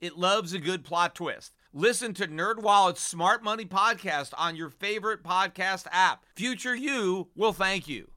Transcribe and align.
It 0.00 0.16
loves 0.16 0.54
a 0.54 0.58
good 0.58 0.82
plot 0.82 1.14
twist. 1.14 1.52
Listen 1.74 2.14
to 2.14 2.26
NerdWallet's 2.26 3.00
Smart 3.00 3.44
Money 3.44 3.66
podcast 3.66 4.32
on 4.38 4.56
your 4.56 4.70
favorite 4.70 5.22
podcast 5.22 5.86
app. 5.92 6.24
Future 6.34 6.74
you 6.74 7.28
will 7.36 7.52
thank 7.52 7.86
you. 7.86 8.10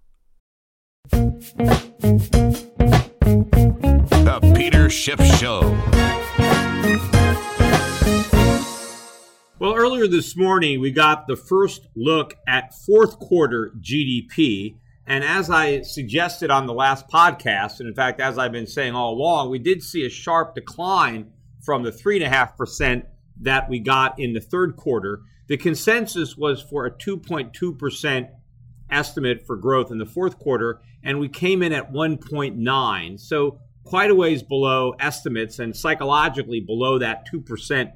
The 1.12 1.34
Peter 4.56 4.90
Schiff 4.90 5.20
Show. 5.38 5.60
Well, 9.60 9.76
earlier 9.76 10.08
this 10.08 10.38
morning, 10.38 10.80
we 10.80 10.92
got 10.92 11.28
the 11.28 11.36
first 11.36 11.88
look 11.98 12.36
at 12.48 12.74
fourth 12.74 13.20
quarter 13.20 13.74
GDP. 13.82 14.78
And 15.06 15.26
as 15.26 15.50
I 15.50 15.82
suggested 15.82 16.50
on 16.50 16.66
the 16.66 16.74
last 16.74 17.10
podcast, 17.10 17.82
and 17.82 17.90
in 17.90 17.94
fact, 17.94 18.22
as 18.22 18.38
I've 18.38 18.54
been 18.54 18.68
saying 18.68 18.96
all 18.96 19.16
along, 19.16 19.50
we 19.50 19.60
did 19.60 19.84
see 19.84 20.06
a 20.06 20.10
sharp 20.10 20.56
decline 20.56 21.34
from 21.64 21.84
the 21.84 21.92
3.5% 21.92 23.04
that 23.42 23.70
we 23.70 23.80
got 23.80 24.20
in 24.20 24.34
the 24.34 24.42
third 24.42 24.76
quarter. 24.76 25.22
The 25.48 25.58
consensus 25.58 26.38
was 26.38 26.62
for 26.62 26.86
a 26.86 26.92
2.2% 26.92 28.30
estimate 28.90 29.46
for 29.46 29.56
growth 29.56 29.92
in 29.92 29.98
the 29.98 30.06
fourth 30.06 30.38
quarter, 30.38 30.82
and 31.04 31.20
we 31.20 31.28
came 31.30 31.64
in 31.64 31.74
at 31.74 31.92
1.9. 31.92 33.20
So 33.20 33.60
quite 33.84 34.12
a 34.12 34.16
ways 34.16 34.44
below 34.44 34.94
estimates 35.00 35.60
and 35.60 35.76
psychologically 35.76 36.60
below 36.60 37.00
that 37.00 37.26
2% 37.32 37.92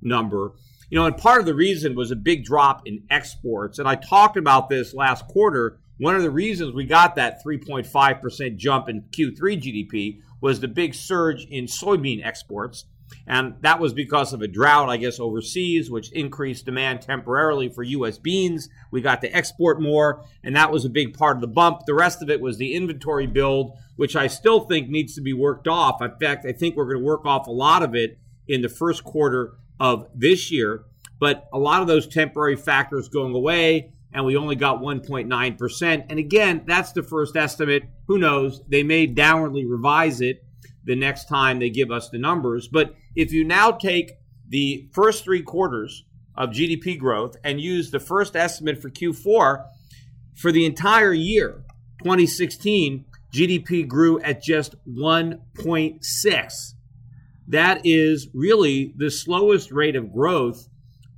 number. 0.00 0.52
You 0.90 0.98
know, 0.98 1.06
and 1.06 1.16
part 1.16 1.40
of 1.40 1.46
the 1.46 1.54
reason 1.54 1.94
was 1.94 2.10
a 2.10 2.16
big 2.16 2.44
drop 2.44 2.82
in 2.86 3.04
exports. 3.10 3.78
And 3.78 3.88
I 3.88 3.94
talked 3.94 4.36
about 4.36 4.68
this 4.68 4.94
last 4.94 5.26
quarter 5.26 5.78
one 6.02 6.16
of 6.16 6.22
the 6.22 6.30
reasons 6.30 6.74
we 6.74 6.84
got 6.84 7.14
that 7.14 7.44
3.5% 7.44 8.56
jump 8.56 8.88
in 8.88 9.02
Q3 9.02 9.38
GDP 9.38 10.18
was 10.40 10.58
the 10.58 10.66
big 10.66 10.94
surge 10.94 11.46
in 11.48 11.66
soybean 11.66 12.26
exports. 12.26 12.86
And 13.26 13.54
that 13.60 13.80
was 13.80 13.92
because 13.92 14.32
of 14.32 14.42
a 14.42 14.48
drought, 14.48 14.88
I 14.88 14.96
guess, 14.96 15.20
overseas, 15.20 15.90
which 15.90 16.12
increased 16.12 16.66
demand 16.66 17.02
temporarily 17.02 17.68
for 17.68 17.82
U.S. 17.82 18.18
beans. 18.18 18.68
We 18.90 19.00
got 19.00 19.20
to 19.22 19.34
export 19.34 19.80
more, 19.80 20.24
and 20.42 20.56
that 20.56 20.72
was 20.72 20.84
a 20.84 20.90
big 20.90 21.16
part 21.16 21.36
of 21.36 21.40
the 21.40 21.46
bump. 21.46 21.82
The 21.86 21.94
rest 21.94 22.22
of 22.22 22.30
it 22.30 22.40
was 22.40 22.58
the 22.58 22.74
inventory 22.74 23.26
build, 23.26 23.76
which 23.96 24.16
I 24.16 24.26
still 24.26 24.60
think 24.60 24.88
needs 24.88 25.14
to 25.14 25.20
be 25.20 25.32
worked 25.32 25.68
off. 25.68 26.02
In 26.02 26.16
fact, 26.20 26.46
I 26.46 26.52
think 26.52 26.76
we're 26.76 26.84
going 26.84 26.98
to 26.98 27.04
work 27.04 27.24
off 27.24 27.46
a 27.46 27.52
lot 27.52 27.82
of 27.82 27.94
it 27.94 28.18
in 28.48 28.62
the 28.62 28.68
first 28.68 29.04
quarter 29.04 29.54
of 29.78 30.08
this 30.14 30.50
year. 30.50 30.84
But 31.18 31.48
a 31.52 31.58
lot 31.58 31.82
of 31.82 31.86
those 31.86 32.08
temporary 32.08 32.56
factors 32.56 33.08
going 33.08 33.34
away, 33.34 33.92
and 34.12 34.24
we 34.24 34.36
only 34.36 34.56
got 34.56 34.80
1.9%. 34.80 36.06
And 36.10 36.18
again, 36.18 36.64
that's 36.66 36.92
the 36.92 37.02
first 37.02 37.36
estimate. 37.36 37.84
Who 38.08 38.18
knows? 38.18 38.60
They 38.68 38.82
may 38.82 39.06
downwardly 39.06 39.64
revise 39.68 40.20
it 40.20 40.44
the 40.84 40.96
next 40.96 41.28
time 41.28 41.58
they 41.58 41.70
give 41.70 41.90
us 41.90 42.08
the 42.08 42.18
numbers. 42.18 42.68
But 42.68 42.94
if 43.14 43.32
you 43.32 43.44
now 43.44 43.70
take 43.70 44.12
the 44.48 44.88
first 44.92 45.24
three 45.24 45.42
quarters 45.42 46.04
of 46.36 46.50
GDP 46.50 46.98
growth 46.98 47.36
and 47.44 47.60
use 47.60 47.90
the 47.90 48.00
first 48.00 48.36
estimate 48.36 48.80
for 48.80 48.90
Q4, 48.90 49.64
for 50.34 50.50
the 50.50 50.64
entire 50.64 51.12
year, 51.12 51.64
2016, 52.02 53.04
GDP 53.32 53.86
grew 53.86 54.20
at 54.20 54.42
just 54.42 54.74
1.6. 54.86 56.74
That 57.48 57.80
is 57.84 58.28
really 58.34 58.92
the 58.96 59.10
slowest 59.10 59.72
rate 59.72 59.96
of 59.96 60.12
growth 60.12 60.68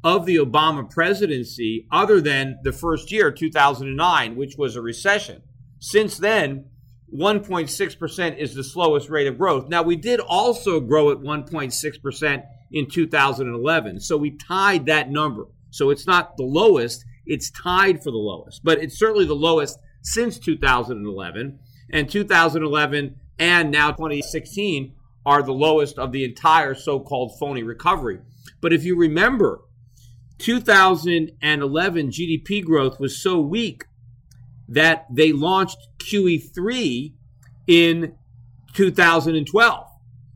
of 0.02 0.26
the 0.26 0.36
Obama 0.36 0.88
presidency 0.88 1.86
other 1.90 2.20
than 2.20 2.58
the 2.62 2.72
first 2.72 3.10
year, 3.10 3.30
2009, 3.30 4.36
which 4.36 4.56
was 4.56 4.76
a 4.76 4.82
recession. 4.82 5.42
Since 5.80 6.18
then, 6.18 6.66
1.6% 7.14 8.38
is 8.38 8.54
the 8.54 8.64
slowest 8.64 9.08
rate 9.08 9.28
of 9.28 9.38
growth. 9.38 9.68
Now, 9.68 9.82
we 9.82 9.94
did 9.94 10.18
also 10.20 10.80
grow 10.80 11.10
at 11.10 11.18
1.6% 11.18 12.44
in 12.72 12.90
2011. 12.90 14.00
So 14.00 14.16
we 14.16 14.32
tied 14.32 14.86
that 14.86 15.10
number. 15.10 15.46
So 15.70 15.90
it's 15.90 16.06
not 16.06 16.36
the 16.36 16.44
lowest, 16.44 17.04
it's 17.24 17.50
tied 17.50 18.02
for 18.02 18.10
the 18.10 18.16
lowest, 18.16 18.62
but 18.64 18.78
it's 18.78 18.98
certainly 18.98 19.26
the 19.26 19.34
lowest 19.34 19.78
since 20.02 20.38
2011. 20.38 21.58
And 21.90 22.10
2011 22.10 23.16
and 23.38 23.70
now 23.70 23.90
2016 23.90 24.94
are 25.26 25.42
the 25.42 25.52
lowest 25.52 25.98
of 25.98 26.12
the 26.12 26.24
entire 26.24 26.74
so 26.74 27.00
called 27.00 27.38
phony 27.38 27.62
recovery. 27.62 28.18
But 28.60 28.72
if 28.72 28.84
you 28.84 28.96
remember, 28.96 29.60
2011 30.38 32.10
GDP 32.10 32.64
growth 32.64 32.98
was 32.98 33.22
so 33.22 33.40
weak 33.40 33.84
that 34.68 35.06
they 35.10 35.32
launched 35.32 35.78
QE3 35.98 37.12
in 37.66 38.14
2012. 38.74 39.86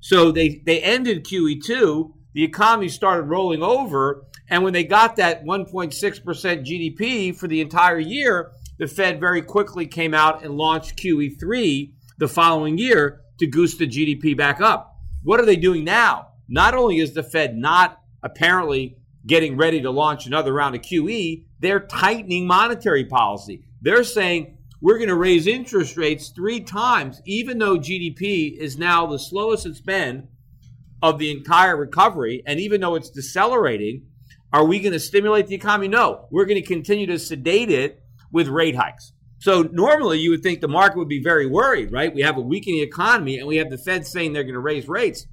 So 0.00 0.30
they, 0.30 0.62
they 0.64 0.80
ended 0.80 1.24
QE2, 1.24 2.12
the 2.34 2.44
economy 2.44 2.88
started 2.88 3.24
rolling 3.24 3.62
over, 3.62 4.24
and 4.48 4.62
when 4.62 4.72
they 4.72 4.84
got 4.84 5.16
that 5.16 5.44
1.6% 5.44 5.92
GDP 5.92 7.36
for 7.36 7.48
the 7.48 7.60
entire 7.60 7.98
year, 7.98 8.52
the 8.78 8.86
Fed 8.86 9.20
very 9.20 9.42
quickly 9.42 9.86
came 9.86 10.14
out 10.14 10.44
and 10.44 10.56
launched 10.56 10.96
QE3 10.96 11.92
the 12.18 12.28
following 12.28 12.78
year 12.78 13.20
to 13.38 13.46
goose 13.46 13.76
the 13.76 13.86
GDP 13.86 14.36
back 14.36 14.60
up. 14.60 14.96
What 15.24 15.40
are 15.40 15.46
they 15.46 15.56
doing 15.56 15.84
now? 15.84 16.28
Not 16.48 16.74
only 16.74 16.98
is 16.98 17.12
the 17.12 17.22
Fed 17.22 17.56
not 17.56 18.00
apparently 18.22 18.97
getting 19.28 19.56
ready 19.56 19.80
to 19.82 19.90
launch 19.90 20.26
another 20.26 20.52
round 20.52 20.74
of 20.74 20.80
QE, 20.80 21.44
they're 21.60 21.80
tightening 21.80 22.46
monetary 22.46 23.04
policy. 23.04 23.62
They're 23.80 24.02
saying 24.02 24.58
we're 24.80 24.96
going 24.96 25.08
to 25.08 25.14
raise 25.14 25.46
interest 25.46 25.96
rates 25.96 26.30
three 26.30 26.60
times, 26.60 27.20
even 27.26 27.58
though 27.58 27.78
GDP 27.78 28.56
is 28.56 28.78
now 28.78 29.06
the 29.06 29.18
slowest 29.18 29.66
it's 29.66 29.80
been 29.80 30.28
of 31.02 31.18
the 31.18 31.30
entire 31.30 31.76
recovery. 31.76 32.42
And 32.46 32.58
even 32.58 32.80
though 32.80 32.94
it's 32.94 33.10
decelerating, 33.10 34.06
are 34.52 34.64
we 34.64 34.80
going 34.80 34.94
to 34.94 35.00
stimulate 35.00 35.46
the 35.46 35.54
economy? 35.54 35.88
No. 35.88 36.26
We're 36.30 36.46
going 36.46 36.60
to 36.60 36.66
continue 36.66 37.06
to 37.06 37.18
sedate 37.18 37.70
it 37.70 38.02
with 38.32 38.48
rate 38.48 38.76
hikes. 38.76 39.12
So 39.40 39.62
normally 39.62 40.18
you 40.18 40.30
would 40.30 40.42
think 40.42 40.60
the 40.60 40.68
market 40.68 40.98
would 40.98 41.08
be 41.08 41.22
very 41.22 41.46
worried, 41.46 41.92
right? 41.92 42.12
We 42.12 42.22
have 42.22 42.38
a 42.38 42.40
weakening 42.40 42.80
economy 42.80 43.38
and 43.38 43.46
we 43.46 43.56
have 43.56 43.70
the 43.70 43.78
Fed 43.78 44.06
saying 44.06 44.32
they're 44.32 44.42
going 44.42 44.54
to 44.54 44.60
raise 44.60 44.88
rates. 44.88 45.26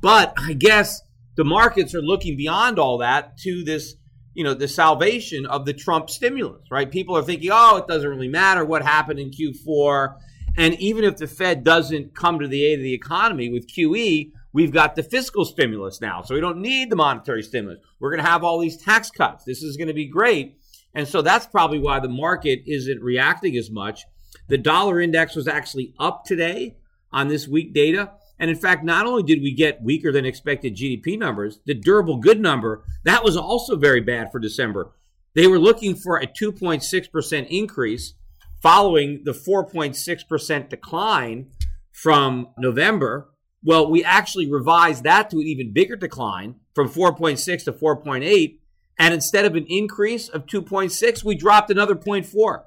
But 0.00 0.34
I 0.36 0.52
guess 0.52 1.00
the 1.40 1.44
markets 1.44 1.94
are 1.94 2.02
looking 2.02 2.36
beyond 2.36 2.78
all 2.78 2.98
that 2.98 3.38
to 3.38 3.64
this, 3.64 3.94
you 4.34 4.44
know, 4.44 4.52
the 4.52 4.68
salvation 4.68 5.46
of 5.46 5.64
the 5.64 5.72
Trump 5.72 6.10
stimulus, 6.10 6.60
right? 6.70 6.90
People 6.90 7.16
are 7.16 7.22
thinking, 7.22 7.48
oh, 7.50 7.78
it 7.78 7.86
doesn't 7.86 8.10
really 8.10 8.28
matter 8.28 8.62
what 8.62 8.82
happened 8.82 9.18
in 9.18 9.30
Q4. 9.30 10.16
And 10.58 10.74
even 10.74 11.02
if 11.02 11.16
the 11.16 11.26
Fed 11.26 11.64
doesn't 11.64 12.14
come 12.14 12.40
to 12.40 12.46
the 12.46 12.62
aid 12.62 12.80
of 12.80 12.82
the 12.82 12.92
economy 12.92 13.48
with 13.48 13.66
QE, 13.74 14.32
we've 14.52 14.70
got 14.70 14.96
the 14.96 15.02
fiscal 15.02 15.46
stimulus 15.46 16.02
now. 16.02 16.20
So 16.20 16.34
we 16.34 16.42
don't 16.42 16.60
need 16.60 16.90
the 16.90 16.96
monetary 16.96 17.42
stimulus. 17.42 17.78
We're 18.00 18.10
going 18.10 18.22
to 18.22 18.30
have 18.30 18.44
all 18.44 18.58
these 18.58 18.76
tax 18.76 19.10
cuts. 19.10 19.44
This 19.44 19.62
is 19.62 19.78
going 19.78 19.88
to 19.88 19.94
be 19.94 20.08
great. 20.08 20.58
And 20.94 21.08
so 21.08 21.22
that's 21.22 21.46
probably 21.46 21.78
why 21.78 22.00
the 22.00 22.08
market 22.10 22.64
isn't 22.66 23.00
reacting 23.00 23.56
as 23.56 23.70
much. 23.70 24.04
The 24.48 24.58
dollar 24.58 25.00
index 25.00 25.34
was 25.34 25.48
actually 25.48 25.94
up 25.98 26.26
today 26.26 26.76
on 27.10 27.28
this 27.28 27.48
weak 27.48 27.72
data. 27.72 28.10
And 28.40 28.50
in 28.50 28.56
fact, 28.56 28.82
not 28.82 29.06
only 29.06 29.22
did 29.22 29.42
we 29.42 29.52
get 29.52 29.82
weaker 29.82 30.10
than 30.10 30.24
expected 30.24 30.74
GDP 30.74 31.18
numbers, 31.18 31.60
the 31.66 31.74
durable 31.74 32.16
good 32.16 32.40
number, 32.40 32.82
that 33.04 33.22
was 33.22 33.36
also 33.36 33.76
very 33.76 34.00
bad 34.00 34.32
for 34.32 34.38
December. 34.38 34.92
They 35.34 35.46
were 35.46 35.58
looking 35.58 35.94
for 35.94 36.16
a 36.16 36.26
2.6% 36.26 37.46
increase 37.48 38.14
following 38.62 39.22
the 39.24 39.32
4.6% 39.32 40.68
decline 40.70 41.50
from 41.92 42.48
November. 42.58 43.28
Well, 43.62 43.90
we 43.90 44.02
actually 44.02 44.50
revised 44.50 45.04
that 45.04 45.28
to 45.30 45.36
an 45.36 45.46
even 45.46 45.74
bigger 45.74 45.96
decline 45.96 46.56
from 46.74 46.88
4.6 46.88 47.64
to 47.64 47.72
4.8. 47.72 48.58
And 48.98 49.14
instead 49.14 49.44
of 49.44 49.54
an 49.54 49.66
increase 49.68 50.28
of 50.28 50.46
2.6, 50.46 51.24
we 51.24 51.34
dropped 51.34 51.70
another 51.70 51.94
0.4. 51.94 52.62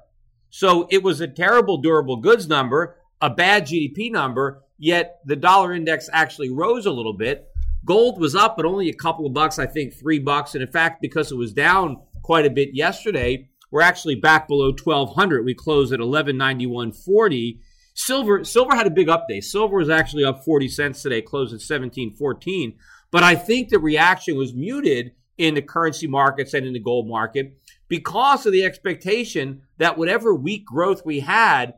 So 0.50 0.86
it 0.90 1.02
was 1.02 1.20
a 1.20 1.26
terrible 1.26 1.78
durable 1.78 2.18
goods 2.18 2.46
number, 2.46 2.96
a 3.20 3.28
bad 3.28 3.66
GDP 3.66 4.10
number, 4.10 4.63
yet 4.78 5.20
the 5.24 5.36
dollar 5.36 5.72
index 5.72 6.08
actually 6.12 6.50
rose 6.50 6.86
a 6.86 6.90
little 6.90 7.12
bit. 7.12 7.48
Gold 7.84 8.20
was 8.20 8.34
up, 8.34 8.56
but 8.56 8.64
only 8.64 8.88
a 8.88 8.94
couple 8.94 9.26
of 9.26 9.34
bucks, 9.34 9.58
I 9.58 9.66
think 9.66 9.94
three 9.94 10.18
bucks. 10.18 10.54
And 10.54 10.62
in 10.62 10.70
fact, 10.70 11.02
because 11.02 11.30
it 11.30 11.36
was 11.36 11.52
down 11.52 12.00
quite 12.22 12.46
a 12.46 12.50
bit 12.50 12.70
yesterday, 12.72 13.48
we're 13.70 13.82
actually 13.82 14.14
back 14.14 14.48
below 14.48 14.68
1200. 14.72 15.44
We 15.44 15.54
closed 15.54 15.92
at 15.92 16.00
1191.40. 16.00 17.58
Silver 17.96 18.42
silver 18.42 18.74
had 18.74 18.86
a 18.86 18.90
big 18.90 19.08
up 19.08 19.26
day. 19.28 19.40
Silver 19.40 19.76
was 19.76 19.90
actually 19.90 20.24
up 20.24 20.44
40 20.44 20.68
cents 20.68 21.02
today, 21.02 21.20
closed 21.22 21.50
at 21.50 21.60
1714. 21.60 22.76
But 23.10 23.22
I 23.22 23.34
think 23.34 23.68
the 23.68 23.78
reaction 23.78 24.36
was 24.36 24.54
muted 24.54 25.12
in 25.38 25.54
the 25.54 25.62
currency 25.62 26.06
markets 26.06 26.54
and 26.54 26.66
in 26.66 26.72
the 26.72 26.80
gold 26.80 27.08
market 27.08 27.58
because 27.88 28.46
of 28.46 28.52
the 28.52 28.64
expectation 28.64 29.62
that 29.78 29.98
whatever 29.98 30.34
weak 30.34 30.64
growth 30.64 31.04
we 31.04 31.20
had 31.20 31.74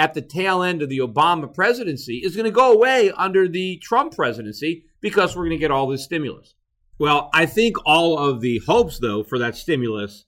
at 0.00 0.14
the 0.14 0.22
tail 0.22 0.62
end 0.62 0.80
of 0.80 0.88
the 0.88 0.98
Obama 0.98 1.52
presidency 1.52 2.22
is 2.24 2.34
going 2.34 2.46
to 2.46 2.50
go 2.50 2.72
away 2.72 3.12
under 3.18 3.46
the 3.46 3.76
Trump 3.82 4.16
presidency 4.16 4.86
because 5.02 5.36
we're 5.36 5.42
going 5.44 5.50
to 5.50 5.58
get 5.58 5.70
all 5.70 5.86
this 5.86 6.04
stimulus. 6.04 6.54
Well, 6.98 7.28
I 7.34 7.44
think 7.44 7.76
all 7.84 8.18
of 8.18 8.40
the 8.40 8.62
hopes, 8.66 8.98
though, 8.98 9.22
for 9.22 9.38
that 9.38 9.56
stimulus 9.56 10.24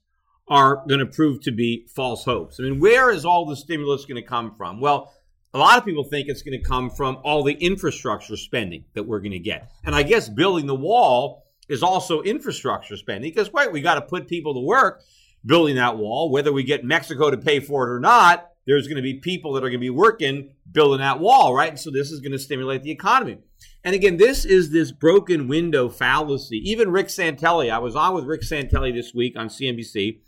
are 0.47 0.83
going 0.87 0.99
to 0.99 1.07
prove 1.07 1.41
to 1.41 1.51
be 1.51 1.87
false 1.87 2.23
hopes. 2.23 2.59
I 2.59 2.63
mean, 2.63 2.79
where 2.79 3.09
is 3.09 3.25
all 3.25 3.47
the 3.47 3.55
stimulus 3.55 4.05
going 4.05 4.21
to 4.21 4.27
come 4.27 4.53
from? 4.53 4.79
Well, 4.79 5.11
a 5.55 5.57
lot 5.57 5.79
of 5.79 5.85
people 5.85 6.03
think 6.03 6.27
it's 6.27 6.43
going 6.43 6.59
to 6.59 6.63
come 6.63 6.91
from 6.91 7.17
all 7.23 7.43
the 7.43 7.53
infrastructure 7.53 8.37
spending 8.37 8.85
that 8.93 9.07
we're 9.07 9.21
going 9.21 9.31
to 9.31 9.39
get. 9.39 9.71
And 9.83 9.95
I 9.95 10.03
guess 10.03 10.29
building 10.29 10.67
the 10.67 10.75
wall 10.75 11.45
is 11.67 11.81
also 11.81 12.21
infrastructure 12.21 12.95
spending 12.95 13.31
because, 13.31 13.51
right, 13.51 13.71
we 13.71 13.81
got 13.81 13.95
to 13.95 14.01
put 14.03 14.27
people 14.27 14.53
to 14.53 14.59
work 14.59 15.01
building 15.43 15.77
that 15.77 15.97
wall. 15.97 16.29
Whether 16.29 16.53
we 16.53 16.61
get 16.61 16.83
Mexico 16.83 17.31
to 17.31 17.37
pay 17.37 17.59
for 17.59 17.87
it 17.87 17.95
or 17.95 17.99
not, 17.99 18.51
there's 18.65 18.87
going 18.87 18.97
to 18.97 19.03
be 19.03 19.15
people 19.15 19.53
that 19.53 19.59
are 19.59 19.69
going 19.69 19.73
to 19.73 19.79
be 19.79 19.89
working 19.89 20.51
building 20.71 20.99
that 20.99 21.19
wall, 21.19 21.53
right? 21.53 21.69
And 21.69 21.79
so 21.79 21.91
this 21.91 22.11
is 22.11 22.19
going 22.19 22.31
to 22.31 22.39
stimulate 22.39 22.83
the 22.83 22.91
economy. 22.91 23.39
And 23.83 23.93
again, 23.93 24.17
this 24.17 24.45
is 24.45 24.71
this 24.71 24.91
broken 24.91 25.47
window 25.47 25.89
fallacy. 25.89 26.57
Even 26.69 26.91
Rick 26.91 27.07
Santelli, 27.07 27.69
I 27.69 27.79
was 27.79 27.95
on 27.95 28.13
with 28.13 28.25
Rick 28.25 28.41
Santelli 28.41 28.93
this 28.93 29.13
week 29.13 29.37
on 29.37 29.47
CNBC 29.47 30.19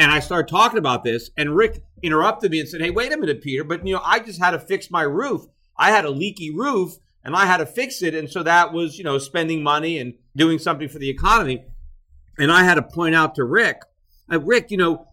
and 0.00 0.10
I 0.10 0.20
started 0.20 0.48
talking 0.48 0.78
about 0.78 1.04
this, 1.04 1.30
and 1.36 1.54
Rick 1.54 1.82
interrupted 2.02 2.50
me 2.50 2.60
and 2.60 2.66
said, 2.66 2.80
Hey, 2.80 2.88
wait 2.88 3.12
a 3.12 3.18
minute, 3.18 3.42
Peter, 3.42 3.64
but 3.64 3.86
you 3.86 3.94
know, 3.94 4.00
I 4.02 4.18
just 4.18 4.40
had 4.40 4.52
to 4.52 4.58
fix 4.58 4.90
my 4.90 5.02
roof. 5.02 5.42
I 5.76 5.90
had 5.90 6.06
a 6.06 6.10
leaky 6.10 6.50
roof 6.50 6.94
and 7.22 7.36
I 7.36 7.44
had 7.44 7.58
to 7.58 7.66
fix 7.66 8.02
it. 8.02 8.14
And 8.14 8.30
so 8.30 8.42
that 8.42 8.72
was, 8.72 8.96
you 8.96 9.04
know, 9.04 9.18
spending 9.18 9.62
money 9.62 9.98
and 9.98 10.14
doing 10.34 10.58
something 10.58 10.88
for 10.88 10.98
the 10.98 11.10
economy. 11.10 11.64
And 12.38 12.50
I 12.50 12.64
had 12.64 12.76
to 12.76 12.82
point 12.82 13.14
out 13.14 13.34
to 13.34 13.44
Rick, 13.44 13.82
Rick, 14.28 14.70
you 14.70 14.78
know, 14.78 15.06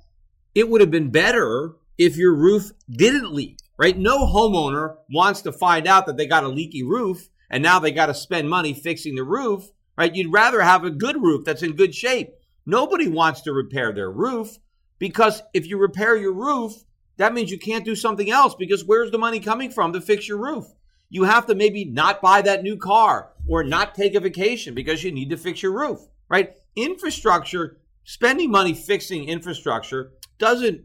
it 0.56 0.70
would 0.70 0.80
have 0.80 0.92
been 0.92 1.10
better 1.10 1.74
if 1.98 2.18
your 2.18 2.36
roof 2.36 2.72
didn't 2.90 3.34
leak, 3.34 3.60
right? 3.78 3.98
No 3.98 4.26
homeowner 4.26 4.98
wants 5.10 5.42
to 5.44 5.52
find 5.52 5.88
out 5.88 6.06
that 6.06 6.18
they 6.18 6.28
got 6.28 6.44
a 6.44 6.50
leaky 6.50 6.84
roof 6.84 7.30
and 7.50 7.64
now 7.64 7.80
they 7.80 7.92
got 7.92 8.08
to 8.08 8.14
spend 8.14 8.50
money 8.50 8.74
fixing 8.74 9.16
the 9.16 9.24
roof, 9.24 9.70
right? 9.98 10.14
You'd 10.14 10.34
rather 10.34 10.62
have 10.62 10.84
a 10.84 10.90
good 10.90 11.22
roof 11.22 11.46
that's 11.46 11.64
in 11.64 11.76
good 11.76 11.96
shape. 11.96 12.34
Nobody 12.66 13.08
wants 13.08 13.42
to 13.42 13.54
repair 13.54 13.94
their 13.94 14.12
roof. 14.12 14.58
Because 15.00 15.44
if 15.54 15.68
you 15.68 15.78
repair 15.78 16.16
your 16.16 16.34
roof, 16.34 16.74
that 17.18 17.34
means 17.34 17.52
you 17.52 17.60
can't 17.60 17.86
do 17.86 17.96
something 17.96 18.30
else 18.30 18.56
because 18.56 18.86
where's 18.86 19.12
the 19.12 19.18
money 19.18 19.40
coming 19.40 19.72
from 19.72 19.94
to 19.94 20.02
fix 20.02 20.28
your 20.28 20.38
roof? 20.38 20.66
You 21.10 21.24
have 21.24 21.46
to 21.48 21.56
maybe 21.56 21.86
not 21.86 22.22
buy 22.22 22.42
that 22.42 22.64
new 22.64 22.78
car 22.78 23.32
or 23.48 23.64
not 23.64 23.96
take 23.96 24.16
a 24.16 24.20
vacation 24.20 24.74
because 24.74 25.04
you 25.04 25.12
need 25.12 25.30
to 25.30 25.38
fix 25.38 25.64
your 25.64 25.72
roof, 25.72 26.00
right? 26.30 26.54
Infrastructure, 26.76 27.78
spending 28.04 28.52
money 28.52 28.74
fixing 28.74 29.26
infrastructure 29.26 30.12
doesn't 30.38 30.82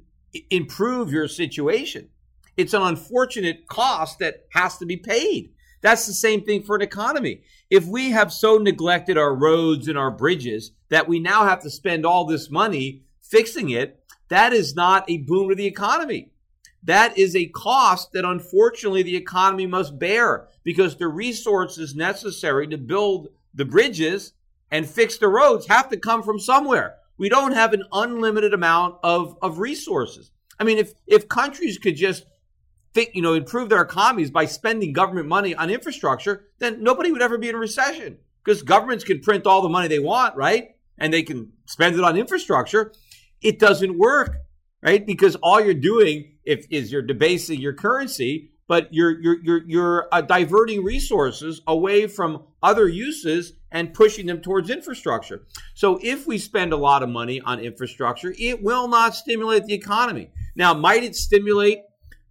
improve 0.51 1.13
your 1.13 1.29
situation. 1.29 2.09
It's 2.57 2.75
an 2.75 2.83
unfortunate 2.83 3.67
cost 3.67 4.19
that 4.19 4.47
has 4.53 4.79
to 4.79 4.87
be 4.87 4.97
paid. 4.97 5.53
That's 5.81 6.07
the 6.07 6.13
same 6.13 6.43
thing 6.43 6.63
for 6.63 6.77
an 6.77 6.83
economy. 6.83 7.43
If 7.71 7.87
we 7.87 8.11
have 8.11 8.33
so 8.33 8.59
neglected 8.59 9.19
our 9.19 9.35
roads 9.35 9.89
and 9.89 9.99
our 9.99 10.11
bridges 10.11 10.73
that 10.91 11.09
we 11.09 11.19
now 11.19 11.45
have 11.45 11.61
to 11.63 11.71
spend 11.71 12.07
all 12.07 12.25
this 12.25 12.51
money 12.51 13.03
fixing 13.21 13.71
it, 13.71 14.05
that 14.29 14.53
is 14.53 14.75
not 14.75 15.09
a 15.11 15.19
boon 15.19 15.49
to 15.49 15.55
the 15.55 15.67
economy. 15.67 16.31
That 16.85 17.17
is 17.17 17.35
a 17.37 17.47
cost 17.47 18.13
that 18.13 18.25
unfortunately 18.25 19.03
the 19.03 19.17
economy 19.17 19.67
must 19.67 19.99
bear 19.99 20.49
because 20.65 20.97
the 20.97 21.09
resources 21.09 21.95
necessary 21.95 22.67
to 22.69 22.79
build 22.79 23.29
the 23.55 23.65
bridges 23.65 24.33
and 24.71 24.89
fix 24.89 25.19
the 25.19 25.29
roads 25.29 25.67
have 25.69 25.89
to 25.91 25.97
come 25.97 26.23
from 26.23 26.39
somewhere. 26.39 26.97
We 27.19 27.29
don't 27.29 27.53
have 27.53 27.73
an 27.73 27.85
unlimited 27.93 28.55
amount 28.55 28.97
of, 29.03 29.37
of 29.43 29.59
resources. 29.59 30.31
I 30.59 30.65
mean, 30.65 30.79
if, 30.79 30.93
if 31.07 31.29
countries 31.29 31.79
could 31.79 31.97
just 31.97 32.25
think, 32.95 33.11
you 33.15 33.23
know, 33.23 33.35
improve 33.35 33.69
their 33.69 33.83
economies 33.83 34.31
by 34.31 34.45
spending 34.45 34.93
government 34.93 35.29
money 35.29 35.55
on 35.55 35.71
infrastructure, 35.71 36.49
then 36.59 36.83
nobody 36.83 37.13
would 37.13 37.23
ever 37.23 37.39
be 37.39 37.49
in 37.49 37.55
a 37.55 37.59
recession 37.59 38.19
because 38.45 38.63
governments 38.63 39.05
can 39.05 39.21
print 39.21 39.47
all 39.47 39.63
the 39.63 39.69
money 39.69 39.89
they 39.89 39.99
want, 39.99 40.37
right? 40.37 40.77
And 40.99 41.13
they 41.13 41.23
can 41.23 41.53
spend 41.67 41.95
it 41.95 42.05
on 42.05 42.17
infrastructure 42.17 42.93
it 43.43 43.59
doesn't 43.59 43.99
work, 43.99 44.37
right? 44.83 45.05
Because 45.05 45.37
all 45.37 45.61
you're 45.61 45.75
doing 45.75 46.37
if, 46.45 46.67
is 46.71 46.91
you're 46.93 47.03
debasing 47.03 47.61
your 47.61 47.75
currency, 47.75 48.52
but 48.69 48.93
you're 48.93 49.21
you're 49.21 49.43
you're 49.43 49.63
you're 49.67 50.09
uh, 50.13 50.21
diverting 50.21 50.85
resources 50.85 51.61
away 51.67 52.07
from 52.07 52.45
other 52.63 52.89
uses 52.89 53.55
and 53.71 53.95
pushing 53.95 54.27
them 54.27 54.41
towards 54.41 54.71
infrastructure. 54.71 55.47
So 55.75 55.99
if 56.03 56.27
we 56.27 56.39
spend 56.39 56.73
a 56.73 56.77
lot 56.77 57.03
of 57.03 57.09
money 57.09 57.41
on 57.41 57.61
infrastructure, 57.61 58.35
it 58.39 58.63
will 58.63 58.89
not 58.89 59.15
stimulate 59.15 59.67
the 59.67 59.75
economy. 59.75 60.31
Now, 60.55 60.75
might 60.75 61.03
it 61.03 61.17
stimulate 61.17 61.81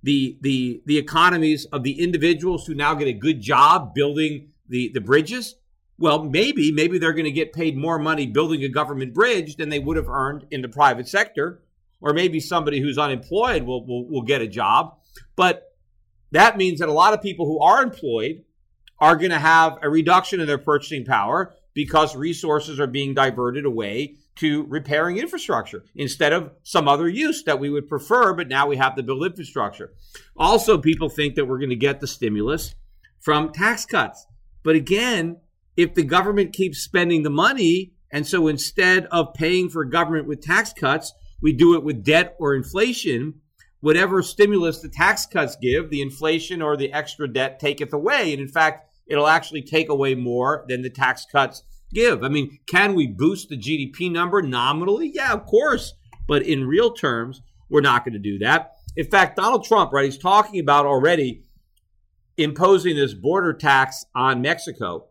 the 0.03 0.37
the 0.41 0.81
the 0.85 0.97
economies 0.97 1.65
of 1.65 1.83
the 1.83 2.01
individuals 2.01 2.65
who 2.65 2.73
now 2.75 2.93
get 2.93 3.07
a 3.07 3.13
good 3.13 3.41
job 3.41 3.93
building 3.93 4.49
the 4.67 4.91
the 4.93 5.01
bridges? 5.01 5.55
Well, 5.97 6.23
maybe, 6.23 6.71
maybe 6.71 6.97
they're 6.97 7.13
going 7.13 7.25
to 7.25 7.31
get 7.31 7.53
paid 7.53 7.77
more 7.77 7.99
money 7.99 8.25
building 8.25 8.63
a 8.63 8.69
government 8.69 9.13
bridge 9.13 9.57
than 9.57 9.69
they 9.69 9.77
would 9.77 9.97
have 9.97 10.09
earned 10.09 10.47
in 10.49 10.63
the 10.63 10.67
private 10.67 11.07
sector. 11.07 11.61
Or 11.99 12.11
maybe 12.11 12.39
somebody 12.39 12.79
who's 12.79 12.97
unemployed 12.97 13.61
will, 13.61 13.85
will, 13.85 14.09
will 14.09 14.23
get 14.23 14.41
a 14.41 14.47
job. 14.47 14.97
But 15.35 15.70
that 16.31 16.57
means 16.57 16.79
that 16.79 16.89
a 16.89 16.93
lot 16.93 17.13
of 17.13 17.21
people 17.21 17.45
who 17.45 17.59
are 17.59 17.83
employed 17.83 18.43
are 18.99 19.15
going 19.15 19.31
to 19.31 19.39
have 19.39 19.77
a 19.81 19.89
reduction 19.89 20.39
in 20.39 20.47
their 20.47 20.57
purchasing 20.57 21.05
power 21.05 21.53
because 21.73 22.15
resources 22.15 22.79
are 22.79 22.87
being 22.87 23.13
diverted 23.13 23.65
away 23.65 24.17
to 24.35 24.65
repairing 24.69 25.17
infrastructure 25.17 25.83
instead 25.95 26.33
of 26.33 26.51
some 26.63 26.87
other 26.87 27.07
use 27.07 27.43
that 27.43 27.59
we 27.59 27.69
would 27.69 27.87
prefer, 27.87 28.33
but 28.33 28.47
now 28.47 28.67
we 28.67 28.77
have 28.77 28.95
to 28.95 29.03
build 29.03 29.25
infrastructure. 29.25 29.93
Also, 30.37 30.77
people 30.77 31.09
think 31.09 31.35
that 31.35 31.45
we're 31.45 31.57
going 31.57 31.69
to 31.69 31.75
get 31.75 31.99
the 31.99 32.07
stimulus 32.07 32.75
from 33.19 33.51
tax 33.51 33.85
cuts. 33.85 34.25
But 34.63 34.75
again, 34.75 35.37
if 35.75 35.93
the 35.93 36.03
government 36.03 36.53
keeps 36.53 36.79
spending 36.79 37.23
the 37.23 37.29
money, 37.29 37.93
and 38.11 38.27
so 38.27 38.47
instead 38.47 39.05
of 39.07 39.33
paying 39.33 39.69
for 39.69 39.85
government 39.85 40.27
with 40.27 40.41
tax 40.41 40.73
cuts, 40.73 41.13
we 41.41 41.53
do 41.53 41.75
it 41.75 41.83
with 41.83 42.03
debt 42.03 42.35
or 42.39 42.55
inflation, 42.55 43.40
whatever 43.81 44.23
stimulus 44.23 44.79
the 44.79 44.89
tax 44.89 45.25
cuts 45.25 45.55
give, 45.61 45.89
the 45.89 46.01
inflation 46.01 46.61
or 46.61 46.77
the 46.77 46.93
extra 46.93 47.27
debt 47.27 47.59
taketh 47.59 47.93
away. 47.93 48.31
And 48.31 48.41
in 48.41 48.47
fact, 48.47 48.89
it'll 49.07 49.27
actually 49.27 49.61
take 49.61 49.89
away 49.89 50.15
more 50.15 50.65
than 50.67 50.81
the 50.81 50.89
tax 50.89 51.25
cuts 51.29 51.63
give. 51.93 52.23
I 52.23 52.29
mean, 52.29 52.59
can 52.67 52.95
we 52.95 53.07
boost 53.07 53.49
the 53.49 53.57
GDP 53.57 54.11
number 54.11 54.41
nominally? 54.41 55.11
Yeah, 55.13 55.33
of 55.33 55.45
course. 55.45 55.93
But 56.27 56.43
in 56.43 56.67
real 56.67 56.93
terms, 56.93 57.41
we're 57.69 57.81
not 57.81 58.05
going 58.05 58.13
to 58.13 58.19
do 58.19 58.39
that. 58.39 58.71
In 58.95 59.05
fact, 59.05 59.35
Donald 59.35 59.65
Trump, 59.65 59.91
right, 59.91 60.05
he's 60.05 60.17
talking 60.17 60.59
about 60.59 60.85
already 60.85 61.43
imposing 62.37 62.95
this 62.95 63.13
border 63.13 63.53
tax 63.53 64.05
on 64.15 64.41
Mexico 64.41 65.07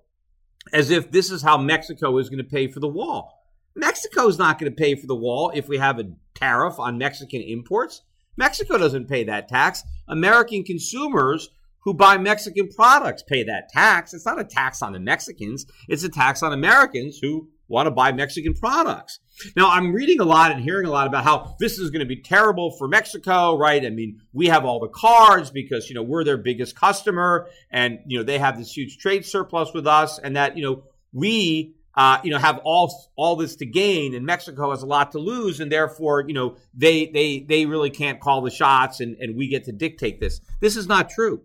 as 0.72 0.90
if 0.90 1.10
this 1.10 1.30
is 1.30 1.42
how 1.42 1.58
Mexico 1.58 2.16
is 2.18 2.28
going 2.28 2.42
to 2.42 2.44
pay 2.44 2.68
for 2.68 2.80
the 2.80 2.88
wall. 2.88 3.44
Mexico 3.74 4.28
is 4.28 4.38
not 4.38 4.58
going 4.58 4.70
to 4.70 4.76
pay 4.76 4.94
for 4.94 5.06
the 5.06 5.16
wall 5.16 5.50
if 5.54 5.68
we 5.68 5.78
have 5.78 5.98
a 5.98 6.10
tariff 6.34 6.78
on 6.78 6.98
Mexican 6.98 7.40
imports. 7.40 8.02
Mexico 8.36 8.78
doesn't 8.78 9.08
pay 9.08 9.24
that 9.24 9.48
tax. 9.48 9.82
American 10.08 10.64
consumers 10.64 11.50
who 11.84 11.94
buy 11.94 12.18
Mexican 12.18 12.68
products 12.68 13.22
pay 13.22 13.42
that 13.44 13.68
tax. 13.70 14.12
It's 14.12 14.26
not 14.26 14.40
a 14.40 14.44
tax 14.44 14.82
on 14.82 14.92
the 14.92 15.00
Mexicans, 15.00 15.66
it's 15.88 16.04
a 16.04 16.08
tax 16.08 16.42
on 16.42 16.52
Americans 16.52 17.18
who 17.20 17.48
want 17.68 17.86
to 17.86 17.90
buy 17.92 18.10
Mexican 18.10 18.52
products. 18.52 19.20
Now, 19.56 19.70
I'm 19.70 19.92
reading 19.92 20.20
a 20.20 20.24
lot 20.24 20.50
and 20.50 20.60
hearing 20.60 20.86
a 20.86 20.90
lot 20.90 21.06
about 21.06 21.22
how 21.22 21.54
this 21.60 21.78
is 21.78 21.90
going 21.90 22.00
to 22.00 22.06
be 22.06 22.20
terrible 22.20 22.72
for 22.72 22.88
Mexico, 22.88 23.56
right? 23.56 23.86
I 23.86 23.90
mean, 23.90 24.20
we 24.32 24.48
have 24.48 24.64
all 24.64 24.80
the 24.80 24.88
cards 24.88 25.50
because, 25.50 25.88
you 25.88 25.94
know, 25.94 26.02
we're 26.02 26.24
their 26.24 26.36
biggest 26.36 26.74
customer 26.74 27.48
and, 27.70 28.00
you 28.06 28.18
know, 28.18 28.24
they 28.24 28.38
have 28.38 28.58
this 28.58 28.76
huge 28.76 28.98
trade 28.98 29.24
surplus 29.24 29.72
with 29.72 29.86
us 29.86 30.18
and 30.18 30.34
that, 30.34 30.56
you 30.56 30.64
know, 30.64 30.82
we 31.12 31.76
uh, 31.94 32.18
you 32.22 32.30
know, 32.30 32.38
have 32.38 32.60
all 32.64 33.10
all 33.16 33.36
this 33.36 33.56
to 33.56 33.66
gain, 33.66 34.14
and 34.14 34.24
Mexico 34.24 34.70
has 34.70 34.82
a 34.82 34.86
lot 34.86 35.12
to 35.12 35.18
lose, 35.18 35.60
and 35.60 35.70
therefore, 35.70 36.24
you 36.26 36.34
know, 36.34 36.56
they 36.72 37.06
they 37.06 37.40
they 37.40 37.66
really 37.66 37.90
can't 37.90 38.20
call 38.20 38.42
the 38.42 38.50
shots, 38.50 39.00
and 39.00 39.16
and 39.16 39.36
we 39.36 39.48
get 39.48 39.64
to 39.64 39.72
dictate 39.72 40.20
this. 40.20 40.40
This 40.60 40.76
is 40.76 40.86
not 40.86 41.10
true. 41.10 41.42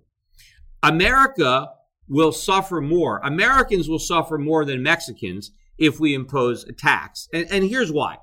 America 0.83 1.69
will 2.07 2.31
suffer 2.31 2.81
more. 2.81 3.19
Americans 3.23 3.89
will 3.89 3.99
suffer 3.99 4.37
more 4.37 4.65
than 4.65 4.83
Mexicans 4.83 5.51
if 5.77 5.99
we 5.99 6.13
impose 6.13 6.63
a 6.63 6.73
tax. 6.73 7.27
And, 7.33 7.47
and 7.51 7.63
here's 7.63 7.91
why. 7.91 8.17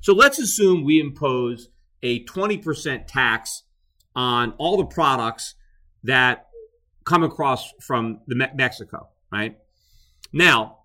So 0.00 0.14
let's 0.14 0.38
assume 0.38 0.84
we 0.84 1.00
impose 1.00 1.68
a 2.02 2.24
20% 2.24 3.06
tax 3.06 3.64
on 4.14 4.52
all 4.58 4.76
the 4.76 4.86
products 4.86 5.54
that 6.04 6.46
come 7.04 7.22
across 7.22 7.72
from 7.80 8.20
the 8.26 8.34
Me- 8.34 8.46
Mexico, 8.54 9.08
right? 9.30 9.58
Now, 10.32 10.78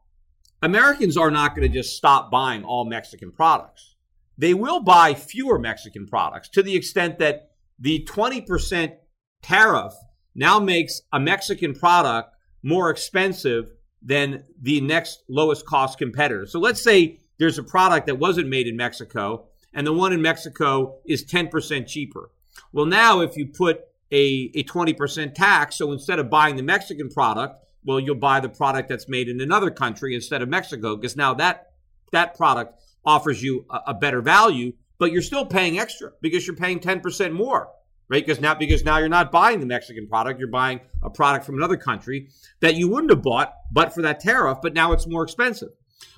Americans 0.62 1.18
are 1.18 1.32
not 1.32 1.56
going 1.56 1.68
to 1.68 1.74
just 1.74 1.96
stop 1.96 2.30
buying 2.30 2.64
all 2.64 2.86
Mexican 2.86 3.32
products. 3.32 3.96
They 4.38 4.54
will 4.54 4.82
buy 4.82 5.14
fewer 5.14 5.60
Mexican 5.60 6.08
products 6.08 6.50
to 6.50 6.64
the 6.64 6.76
extent 6.76 7.20
that 7.20 7.52
the 7.80 8.08
20% 8.10 8.96
tariff 9.42 9.94
now 10.36 10.60
makes 10.60 11.02
a 11.12 11.20
Mexican 11.20 11.74
product 11.74 12.36
more 12.64 12.90
expensive 12.90 13.72
than 14.02 14.44
the 14.60 14.82
next 14.82 15.24
lowest 15.28 15.66
cost 15.66 15.98
competitor. 15.98 16.46
So 16.46 16.60
let's 16.60 16.82
say 16.82 17.20
there's 17.38 17.58
a 17.58 17.64
product 17.64 18.08
that 18.08 18.20
wasn't 18.20 18.48
made 18.48 18.68
in 18.68 18.78
Mexico 18.78 19.48
and 19.74 19.86
the 19.88 19.94
one 19.94 20.14
in 20.14 20.22
Mexico 20.22 21.00
is 21.06 21.26
10% 21.26 21.88
cheaper. 21.88 22.30
Well, 22.72 22.86
now 22.86 23.22
if 23.22 23.38
you 23.38 23.48
put 23.48 23.82
a, 24.12 24.52
a 24.54 24.64
20% 24.64 25.34
tax, 25.34 25.78
so 25.78 25.92
instead 25.92 26.20
of 26.20 26.30
buying 26.30 26.56
the 26.56 26.64
Mexican 26.64 27.10
product, 27.10 27.64
well, 27.84 28.00
you'll 28.00 28.16
buy 28.16 28.40
the 28.40 28.50
product 28.50 28.90
that's 28.90 29.10
made 29.10 29.28
in 29.30 29.42
another 29.42 29.72
country 29.72 30.16
instead 30.16 30.42
of 30.42 30.50
Mexico, 30.50 30.96
because 30.96 31.16
now 31.16 31.34
that 31.36 31.72
that 32.12 32.36
product 32.36 32.82
offers 33.06 33.42
you 33.42 33.66
a, 33.70 33.80
a 33.88 33.94
better 33.94 34.22
value, 34.22 34.74
but 34.98 35.12
you're 35.12 35.22
still 35.22 35.46
paying 35.46 35.80
extra 35.80 36.12
because 36.22 36.46
you're 36.46 36.56
paying 36.56 36.80
10% 36.80 37.32
more 37.32 37.70
right? 38.12 38.26
Because 38.26 38.42
now 38.42 38.54
because 38.54 38.84
now 38.84 38.98
you're 38.98 39.08
not 39.08 39.32
buying 39.32 39.62
the 39.62 39.66
Mexican 39.66 40.06
product, 40.06 40.38
you're 40.38 40.50
buying 40.50 40.82
a 41.02 41.10
product 41.10 41.46
from 41.46 41.56
another 41.56 41.78
country 41.78 42.28
that 42.60 42.76
you 42.76 42.90
wouldn't 42.90 43.10
have 43.10 43.24
bought 43.24 43.54
but 43.72 43.94
for 43.94 44.02
that 44.02 44.20
tariff, 44.20 44.58
but 44.62 44.74
now 44.74 44.92
it's 44.92 45.08
more 45.08 45.24
expensive. 45.24 45.70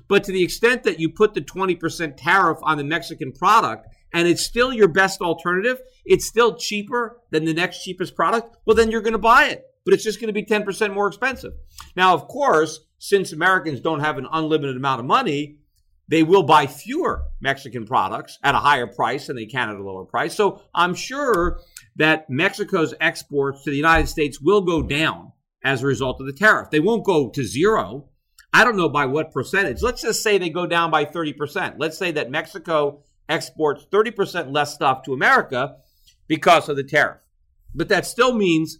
But 0.08 0.24
to 0.26 0.32
the 0.32 0.44
extent 0.44 0.84
that 0.84 1.00
you 1.00 1.10
put 1.10 1.36
the 1.36 1.42
20% 1.42 2.16
tariff 2.18 2.58
on 2.64 2.78
the 2.78 2.84
Mexican 2.84 3.32
product 3.32 3.88
and 4.12 4.28
it's 4.28 4.44
still 4.44 4.74
your 4.74 4.88
best 4.88 5.22
alternative, 5.22 5.82
it's 6.04 6.26
still 6.26 6.56
cheaper 6.56 7.22
than 7.30 7.46
the 7.46 7.54
next 7.54 7.84
cheapest 7.84 8.16
product, 8.16 8.58
well 8.66 8.76
then 8.76 8.90
you're 8.90 9.02
going 9.02 9.14
to 9.14 9.20
buy 9.20 9.46
it. 9.46 9.64
But 9.86 9.94
it's 9.94 10.04
just 10.04 10.20
going 10.20 10.28
to 10.28 10.34
be 10.34 10.46
10% 10.46 10.94
more 10.94 11.08
expensive. 11.08 11.54
Now, 11.96 12.14
of 12.14 12.28
course, 12.28 12.80
since 13.00 13.34
Americans 13.34 13.82
don't 13.82 14.00
have 14.00 14.18
an 14.18 14.28
unlimited 14.32 14.78
amount 14.78 15.02
of 15.02 15.06
money, 15.06 15.58
they 16.08 16.24
will 16.24 16.44
buy 16.44 16.68
fewer 16.68 17.24
Mexican 17.42 17.86
products 17.86 18.38
at 18.44 18.56
a 18.56 18.60
higher 18.60 18.88
price 18.88 19.28
than 19.28 19.36
they 19.36 19.46
can 19.46 19.70
at 19.70 19.76
a 19.76 19.84
lower 19.84 20.06
price. 20.06 20.36
So 20.36 20.62
I'm 20.74 20.96
sure 20.96 21.60
that 21.96 22.30
Mexico's 22.30 22.94
exports 23.00 23.64
to 23.64 23.72
the 23.72 23.78
United 23.78 24.08
States 24.08 24.40
will 24.40 24.62
go 24.62 24.82
down 24.82 25.32
as 25.64 25.82
a 25.82 25.88
result 25.88 26.20
of 26.20 26.28
the 26.28 26.34
tariff. 26.34 26.70
They 26.70 26.80
won't 26.80 27.06
go 27.06 27.30
to 27.30 27.44
zero. 27.44 28.10
I 28.54 28.64
don't 28.64 28.78
know 28.78 28.90
by 28.90 29.06
what 29.06 29.32
percentage. 29.32 29.82
Let's 29.82 30.02
just 30.02 30.22
say 30.22 30.38
they 30.38 30.50
go 30.50 30.68
down 30.68 30.92
by 30.92 31.06
30%. 31.06 31.76
Let's 31.78 31.98
say 31.98 32.12
that 32.12 32.30
Mexico 32.30 33.04
exports 33.30 33.88
30% 33.92 34.54
less 34.54 34.74
stuff 34.74 35.04
to 35.04 35.14
America 35.14 35.78
because 36.28 36.70
of 36.70 36.76
the 36.76 36.84
tariff. 36.84 37.20
But 37.74 37.90
that 37.90 38.06
still 38.06 38.34
means 38.34 38.80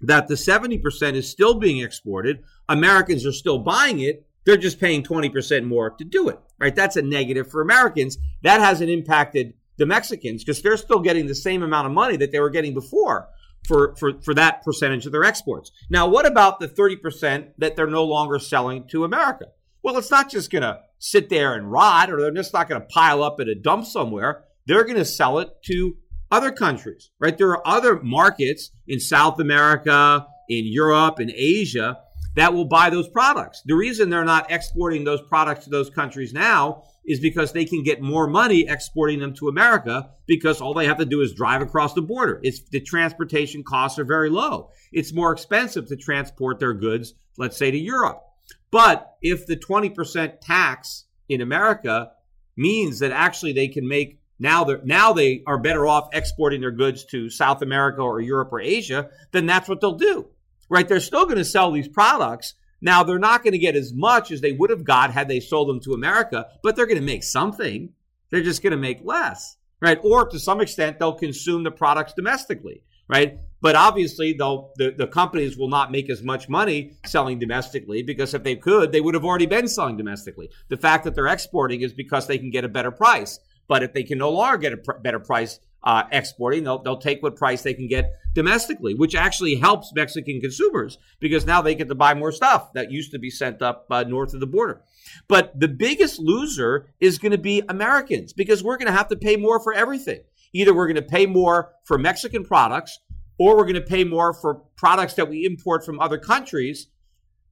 that 0.00 0.28
the 0.28 0.34
70% 0.34 1.14
is 1.14 1.28
still 1.28 1.54
being 1.54 1.78
exported. 1.78 2.44
Americans 2.68 3.26
are 3.26 3.32
still 3.32 3.58
buying 3.58 4.00
it. 4.00 4.24
They're 4.44 4.56
just 4.56 4.80
paying 4.80 5.02
20% 5.02 5.64
more 5.64 5.90
to 5.90 6.04
do 6.04 6.28
it, 6.28 6.38
right? 6.58 6.74
That's 6.74 6.96
a 6.96 7.02
negative 7.02 7.50
for 7.50 7.60
Americans. 7.60 8.18
That 8.42 8.60
hasn't 8.60 8.90
impacted 8.90 9.54
the 9.76 9.86
Mexicans 9.86 10.44
because 10.44 10.62
they're 10.62 10.76
still 10.76 11.00
getting 11.00 11.26
the 11.26 11.34
same 11.34 11.62
amount 11.62 11.86
of 11.86 11.92
money 11.92 12.16
that 12.16 12.32
they 12.32 12.40
were 12.40 12.50
getting 12.50 12.74
before 12.74 13.28
for, 13.66 13.94
for, 13.96 14.20
for 14.22 14.34
that 14.34 14.62
percentage 14.62 15.06
of 15.06 15.12
their 15.12 15.24
exports. 15.24 15.70
Now, 15.90 16.08
what 16.08 16.26
about 16.26 16.60
the 16.60 16.68
30% 16.68 17.50
that 17.58 17.76
they're 17.76 17.86
no 17.86 18.04
longer 18.04 18.38
selling 18.38 18.86
to 18.88 19.04
America? 19.04 19.46
Well, 19.82 19.96
it's 19.98 20.10
not 20.10 20.30
just 20.30 20.50
going 20.50 20.62
to 20.62 20.80
sit 20.98 21.28
there 21.28 21.54
and 21.54 21.70
rot 21.70 22.10
or 22.10 22.20
they're 22.20 22.30
just 22.30 22.52
not 22.52 22.68
going 22.68 22.80
to 22.80 22.86
pile 22.88 23.22
up 23.22 23.40
at 23.40 23.48
a 23.48 23.54
dump 23.54 23.86
somewhere. 23.86 24.44
They're 24.66 24.84
going 24.84 24.96
to 24.96 25.04
sell 25.04 25.38
it 25.38 25.50
to 25.66 25.96
other 26.30 26.50
countries, 26.50 27.10
right? 27.18 27.36
There 27.36 27.50
are 27.50 27.66
other 27.66 28.00
markets 28.02 28.70
in 28.86 29.00
South 29.00 29.40
America, 29.40 30.26
in 30.48 30.64
Europe, 30.66 31.20
in 31.20 31.30
Asia 31.34 31.98
that 32.38 32.54
will 32.54 32.66
buy 32.66 32.88
those 32.88 33.08
products. 33.08 33.62
The 33.66 33.74
reason 33.74 34.10
they're 34.10 34.24
not 34.24 34.50
exporting 34.50 35.02
those 35.02 35.20
products 35.22 35.64
to 35.64 35.70
those 35.70 35.90
countries 35.90 36.32
now 36.32 36.84
is 37.04 37.18
because 37.18 37.52
they 37.52 37.64
can 37.64 37.82
get 37.82 38.00
more 38.00 38.28
money 38.28 38.68
exporting 38.68 39.18
them 39.18 39.34
to 39.34 39.48
America 39.48 40.10
because 40.26 40.60
all 40.60 40.72
they 40.72 40.86
have 40.86 40.98
to 40.98 41.04
do 41.04 41.20
is 41.20 41.32
drive 41.32 41.62
across 41.62 41.94
the 41.94 42.02
border. 42.02 42.38
It's 42.44 42.60
the 42.70 42.80
transportation 42.80 43.64
costs 43.64 43.98
are 43.98 44.04
very 44.04 44.30
low. 44.30 44.70
It's 44.92 45.12
more 45.12 45.32
expensive 45.32 45.88
to 45.88 45.96
transport 45.96 46.60
their 46.60 46.74
goods, 46.74 47.14
let's 47.38 47.56
say 47.56 47.72
to 47.72 47.78
Europe. 47.78 48.22
But 48.70 49.16
if 49.20 49.46
the 49.46 49.56
20% 49.56 50.40
tax 50.40 51.06
in 51.28 51.40
America 51.40 52.12
means 52.56 53.00
that 53.00 53.10
actually 53.10 53.52
they 53.52 53.68
can 53.68 53.88
make 53.88 54.20
now 54.38 54.64
they 54.64 54.76
now 54.84 55.12
they 55.12 55.42
are 55.46 55.58
better 55.58 55.86
off 55.86 56.08
exporting 56.12 56.60
their 56.60 56.70
goods 56.70 57.04
to 57.06 57.30
South 57.30 57.62
America 57.62 58.00
or 58.00 58.20
Europe 58.20 58.52
or 58.52 58.60
Asia, 58.60 59.10
then 59.32 59.46
that's 59.46 59.68
what 59.68 59.80
they'll 59.80 59.92
do. 59.92 60.26
Right? 60.68 60.86
They're 60.86 61.00
still 61.00 61.24
going 61.24 61.38
to 61.38 61.44
sell 61.44 61.70
these 61.70 61.88
products, 61.88 62.54
now, 62.80 63.02
they're 63.02 63.18
not 63.18 63.42
going 63.42 63.52
to 63.52 63.58
get 63.58 63.74
as 63.74 63.92
much 63.92 64.30
as 64.30 64.40
they 64.40 64.52
would 64.52 64.70
have 64.70 64.84
got 64.84 65.12
had 65.12 65.28
they 65.28 65.40
sold 65.40 65.68
them 65.68 65.80
to 65.80 65.94
America, 65.94 66.46
but 66.62 66.76
they're 66.76 66.86
going 66.86 67.00
to 67.00 67.04
make 67.04 67.24
something. 67.24 67.90
They're 68.30 68.42
just 68.42 68.62
going 68.62 68.70
to 68.72 68.76
make 68.76 69.00
less, 69.04 69.56
right? 69.80 69.98
Or 70.02 70.28
to 70.28 70.38
some 70.38 70.60
extent, 70.60 70.98
they'll 70.98 71.14
consume 71.14 71.64
the 71.64 71.70
products 71.70 72.12
domestically, 72.14 72.82
right? 73.08 73.38
But 73.60 73.74
obviously, 73.74 74.32
they'll, 74.32 74.72
the, 74.76 74.94
the 74.96 75.08
companies 75.08 75.56
will 75.56 75.68
not 75.68 75.90
make 75.90 76.08
as 76.08 76.22
much 76.22 76.48
money 76.48 76.92
selling 77.04 77.40
domestically 77.40 78.02
because 78.02 78.32
if 78.32 78.44
they 78.44 78.54
could, 78.54 78.92
they 78.92 79.00
would 79.00 79.14
have 79.14 79.24
already 79.24 79.46
been 79.46 79.66
selling 79.66 79.96
domestically. 79.96 80.48
The 80.68 80.76
fact 80.76 81.02
that 81.04 81.16
they're 81.16 81.26
exporting 81.26 81.80
is 81.80 81.92
because 81.92 82.28
they 82.28 82.38
can 82.38 82.50
get 82.50 82.64
a 82.64 82.68
better 82.68 82.92
price. 82.92 83.40
But 83.68 83.82
if 83.82 83.92
they 83.92 84.02
can 84.02 84.18
no 84.18 84.30
longer 84.30 84.58
get 84.58 84.72
a 84.72 84.78
pr- 84.78 84.98
better 85.02 85.20
price, 85.20 85.60
uh, 85.82 86.04
exporting. 86.10 86.64
They'll, 86.64 86.82
they'll 86.82 86.98
take 86.98 87.22
what 87.22 87.36
price 87.36 87.62
they 87.62 87.74
can 87.74 87.88
get 87.88 88.12
domestically, 88.34 88.94
which 88.94 89.14
actually 89.14 89.56
helps 89.56 89.92
Mexican 89.94 90.40
consumers 90.40 90.98
because 91.20 91.46
now 91.46 91.62
they 91.62 91.74
get 91.74 91.88
to 91.88 91.94
buy 91.94 92.14
more 92.14 92.32
stuff 92.32 92.72
that 92.74 92.90
used 92.90 93.12
to 93.12 93.18
be 93.18 93.30
sent 93.30 93.62
up 93.62 93.86
uh, 93.90 94.02
north 94.02 94.34
of 94.34 94.40
the 94.40 94.46
border. 94.46 94.82
But 95.28 95.58
the 95.58 95.68
biggest 95.68 96.18
loser 96.18 96.92
is 97.00 97.18
going 97.18 97.32
to 97.32 97.38
be 97.38 97.62
Americans 97.68 98.32
because 98.32 98.62
we're 98.62 98.76
going 98.76 98.90
to 98.90 98.96
have 98.96 99.08
to 99.08 99.16
pay 99.16 99.36
more 99.36 99.60
for 99.60 99.72
everything. 99.72 100.20
Either 100.52 100.74
we're 100.74 100.86
going 100.86 100.96
to 100.96 101.02
pay 101.02 101.26
more 101.26 101.72
for 101.84 101.98
Mexican 101.98 102.44
products 102.44 102.98
or 103.38 103.56
we're 103.56 103.64
going 103.64 103.74
to 103.74 103.80
pay 103.80 104.04
more 104.04 104.34
for 104.34 104.62
products 104.76 105.14
that 105.14 105.28
we 105.28 105.44
import 105.44 105.84
from 105.84 106.00
other 106.00 106.18
countries 106.18 106.88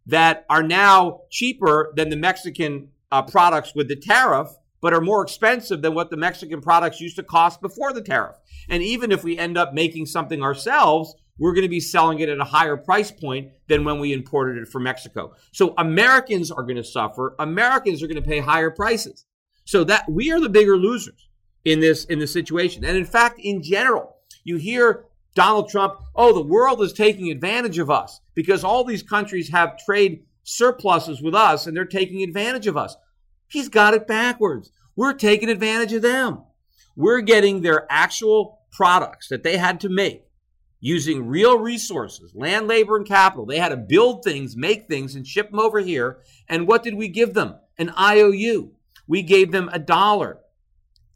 that 0.06 0.44
are 0.50 0.62
now 0.62 1.20
cheaper 1.30 1.92
than 1.96 2.11
the 2.11 2.16
Mexican 2.16 2.88
uh, 3.12 3.23
products 3.23 3.73
with 3.75 3.88
the 3.88 3.96
tariff 3.96 4.49
but 4.80 4.92
are 4.92 5.00
more 5.00 5.23
expensive 5.23 5.83
than 5.83 5.95
what 5.95 6.11
the 6.11 6.16
Mexican 6.16 6.61
products 6.61 7.00
used 7.00 7.16
to 7.16 7.23
cost 7.23 7.61
before 7.61 7.92
the 7.92 8.02
tariff. 8.02 8.37
And 8.68 8.83
even 8.83 9.12
if 9.12 9.25
we 9.25 9.38
end 9.38 9.56
up 9.56 9.73
making 9.73 10.06
something 10.06 10.42
ourselves, 10.42 11.14
we're 11.38 11.52
going 11.52 11.62
to 11.62 11.68
be 11.68 11.80
selling 11.80 12.21
it 12.21 12.28
at 12.28 12.38
a 12.38 12.45
higher 12.45 12.76
price 12.76 13.11
point 13.11 13.50
than 13.68 13.85
when 13.85 13.99
we 13.99 14.12
imported 14.12 14.59
it 14.59 14.68
from 14.68 14.85
Mexico. 14.85 15.35
So 15.52 15.75
Americans 15.78 16.50
are 16.50 16.62
going 16.62 16.76
to 16.76 16.85
suffer. 16.85 17.35
Americans 17.38 18.02
are 18.02 18.06
going 18.06 18.23
to 18.23 18.28
pay 18.28 18.40
higher 18.40 18.71
prices. 18.71 19.26
So 19.64 19.83
that 19.85 20.09
we 20.09 20.30
are 20.30 20.40
the 20.40 20.49
bigger 20.49 20.76
losers 20.76 21.28
in 21.64 21.80
this 21.80 22.04
in 22.04 22.21
this 22.21 22.33
situation. 22.33 22.85
And 22.85 22.97
in 22.97 23.04
fact, 23.04 23.40
in 23.40 23.62
general, 23.62 24.16
you 24.45 24.56
hear 24.56 25.06
Donald 25.35 25.68
Trump, 25.68 25.97
oh, 26.14 26.33
the 26.33 26.40
world 26.40 26.80
is 26.83 26.92
taking 26.92 27.30
advantage 27.30 27.78
of 27.78 27.90
us 27.90 28.21
because 28.35 28.64
all 28.64 28.85
these 28.85 29.02
countries 29.02 29.50
have 29.50 29.76
trade 29.76 30.23
surpluses 30.45 31.21
with 31.21 31.35
us 31.35 31.66
and 31.66 31.76
they're 31.76 31.85
taking 31.85 32.23
advantage 32.23 32.66
of 32.66 32.76
us. 32.76 32.97
He's 33.48 33.68
got 33.68 33.94
it 33.94 34.06
backwards. 34.06 34.70
We're 34.94 35.12
taking 35.12 35.48
advantage 35.48 35.92
of 35.92 36.02
them. 36.02 36.42
We're 36.96 37.20
getting 37.20 37.60
their 37.60 37.86
actual 37.90 38.60
products 38.72 39.28
that 39.28 39.42
they 39.42 39.56
had 39.56 39.80
to 39.80 39.88
make 39.88 40.24
using 40.80 41.26
real 41.26 41.58
resources, 41.58 42.34
land, 42.34 42.68
labor, 42.68 42.96
and 42.96 43.06
capital. 43.06 43.46
They 43.46 43.58
had 43.58 43.70
to 43.70 43.76
build 43.76 44.22
things, 44.22 44.56
make 44.56 44.86
things, 44.86 45.14
and 45.14 45.26
ship 45.26 45.50
them 45.50 45.60
over 45.60 45.80
here. 45.80 46.18
And 46.48 46.66
what 46.66 46.82
did 46.82 46.94
we 46.94 47.08
give 47.08 47.34
them? 47.34 47.56
An 47.78 47.92
IOU. 47.98 48.72
We 49.06 49.22
gave 49.22 49.52
them 49.52 49.68
a 49.72 49.78
dollar. 49.78 50.38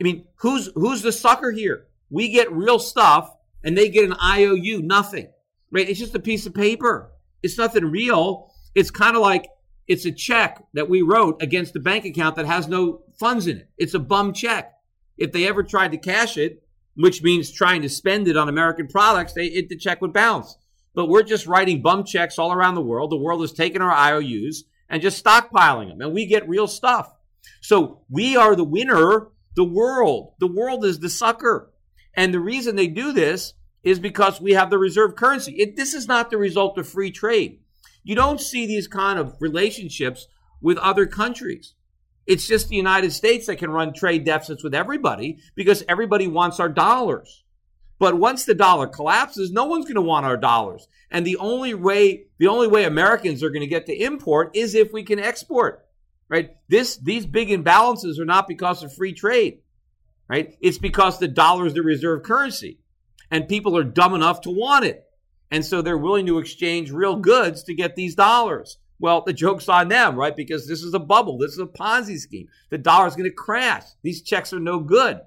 I 0.01 0.05
mean, 0.05 0.27
who's 0.37 0.71
who's 0.75 1.03
the 1.03 1.13
sucker 1.13 1.51
here? 1.51 1.87
We 2.11 2.31
get 2.31 2.53
real 2.53 2.79
stuff 2.79 3.35
and 3.63 3.77
they 3.77 3.89
get 3.89 4.05
an 4.05 4.17
IOU, 4.23 4.83
nothing. 4.83 5.29
Right? 5.71 5.89
It's 5.89 6.01
just 6.01 6.15
a 6.15 6.21
piece 6.21 6.47
of 6.47 6.55
paper. 6.55 7.13
It's 7.43 7.59
nothing 7.59 7.85
real. 7.85 8.53
It's 8.75 8.91
kind 8.91 9.17
of 9.17 9.23
like 9.23 9.49
it's 9.91 10.05
a 10.05 10.13
check 10.13 10.63
that 10.73 10.89
we 10.89 11.03
wrote 11.03 11.43
against 11.43 11.75
a 11.75 11.81
bank 11.81 12.05
account 12.05 12.37
that 12.37 12.47
has 12.47 12.69
no 12.69 13.03
funds 13.19 13.49
in 13.49 13.57
it. 13.57 13.69
It's 13.77 13.95
a 13.95 13.99
bum 13.99 14.33
check. 14.33 14.73
If 15.19 15.33
they 15.33 15.49
ever 15.49 15.65
tried 15.65 15.91
to 15.91 15.99
cash 15.99 16.37
it, 16.37 16.63
which 16.95 17.25
means 17.25 17.51
trying 17.51 17.83
to 17.83 17.89
spend 17.89 18.29
it 18.29 18.37
on 18.37 18.49
American 18.49 18.87
products, 18.87 19.33
they, 19.33 19.47
it, 19.47 19.69
the 19.69 19.77
check 19.77 20.01
would 20.01 20.13
bounce. 20.13 20.57
But 20.95 21.09
we're 21.09 21.25
just 21.25 21.49
writing 21.49 21.83
bum 21.83 22.05
checks 22.05 22.39
all 22.39 22.53
around 22.53 22.77
the 22.77 22.81
world. 22.81 23.11
The 23.11 23.17
world 23.17 23.43
is 23.43 23.53
taking 23.53 23.83
our 23.83 23.91
IOUs 23.91 24.63
and 24.89 25.03
just 25.03 25.25
stockpiling 25.25 25.89
them, 25.89 26.01
and 26.01 26.15
we 26.15 26.25
get 26.25 26.49
real 26.49 26.69
stuff. 26.69 27.13
So 27.61 28.03
we 28.09 28.37
are 28.37 28.55
the 28.55 28.63
winner. 28.63 29.29
The 29.57 29.65
world, 29.65 30.35
the 30.39 30.47
world 30.47 30.85
is 30.85 31.01
the 31.01 31.11
sucker. 31.11 31.73
And 32.15 32.33
the 32.33 32.39
reason 32.39 32.77
they 32.77 32.87
do 32.87 33.13
this 33.13 33.55
is 33.83 33.99
because 33.99 34.41
we 34.41 34.53
have 34.53 34.71
the 34.71 34.79
reserve 34.79 35.17
currency. 35.17 35.53
It, 35.55 35.75
this 35.75 35.95
is 35.95 36.07
not 36.07 36.31
the 36.31 36.39
result 36.39 36.79
of 36.79 36.89
free 36.89 37.11
trade. 37.11 37.60
You 38.03 38.15
don't 38.15 38.41
see 38.41 38.67
these 38.67 38.89
kind 38.89 39.19
of 39.19 39.37
relationships 39.41 40.27
with 40.61 40.79
other 40.79 41.07
countries. 41.07 41.75
It's 42.27 42.47
just 42.47 42.69
the 42.69 42.77
United 42.77 43.13
States 43.13 43.47
that 43.47 43.57
can 43.57 43.71
run 43.71 43.93
trade 43.93 44.25
deficits 44.25 44.63
with 44.63 44.75
everybody 44.75 45.39
because 45.55 45.83
everybody 45.89 46.29
wants 46.29 46.61
our 46.61 46.69
dollars. 46.69 47.45
But 47.99 48.15
once 48.15 48.45
the 48.45 48.55
dollar 48.55 48.87
collapses, 48.87 49.51
no 49.51 49.67
one's 49.67 49.85
going 49.85 49.97
to 49.97 50.01
want 50.01 50.25
our 50.25 50.37
dollars. 50.37 50.89
And 51.11 51.27
the 51.27 51.37
only 51.37 51.75
way, 51.75 52.25
the 52.39 52.47
only 52.47 52.69
way 52.69 52.85
Americans 52.85 53.43
are 53.43 53.51
going 53.51 53.61
to 53.61 53.67
get 53.67 53.87
to 53.87 53.95
import 53.95 54.53
is 54.55 54.75
if 54.75 54.93
we 54.93 55.03
can 55.03 55.19
export. 55.19 55.87
Right? 56.29 56.57
This, 56.69 56.97
these 56.97 57.27
big 57.27 57.49
imbalances 57.49 58.19
are 58.19 58.25
not 58.25 58.49
because 58.49 58.83
of 58.83 58.95
free 58.95 59.13
trade. 59.13 59.59
Right? 60.29 60.57
It's 60.61 60.79
because 60.79 61.19
the 61.19 61.29
dollar 61.29 61.67
is 61.67 61.75
the 61.75 61.83
reserve 61.83 62.23
currency 62.23 62.79
and 63.31 63.49
people 63.49 63.77
are 63.77 63.85
dumb 63.85 64.15
enough 64.15 64.41
to 64.43 64.51
want 64.51 64.85
it. 64.85 65.05
And 65.51 65.65
so 65.65 65.83
they're 65.83 65.99
willing 65.99 66.27
to 66.27 66.39
exchange 66.39 66.91
real 66.91 67.17
goods 67.17 67.65
to 67.65 67.75
get 67.75 67.97
these 67.97 68.15
dollars. 68.15 68.79
Well, 69.01 69.23
the 69.23 69.33
joke's 69.33 69.69
on 69.69 69.89
them, 69.89 70.15
right? 70.17 70.37
Because 70.37 70.69
this 70.69 70.83
is 70.83 70.95
a 70.95 70.99
bubble. 70.99 71.39
This 71.39 71.53
is 71.53 71.59
a 71.59 71.67
Ponzi 71.67 72.19
scheme. 72.19 72.49
The 72.69 72.79
dollar's 72.79 73.17
going 73.17 73.29
to 73.29 73.35
crash. 73.35 73.85
These 74.03 74.23
checks 74.23 74.53
are 74.53 74.61
no 74.61 74.79
good. 74.79 75.21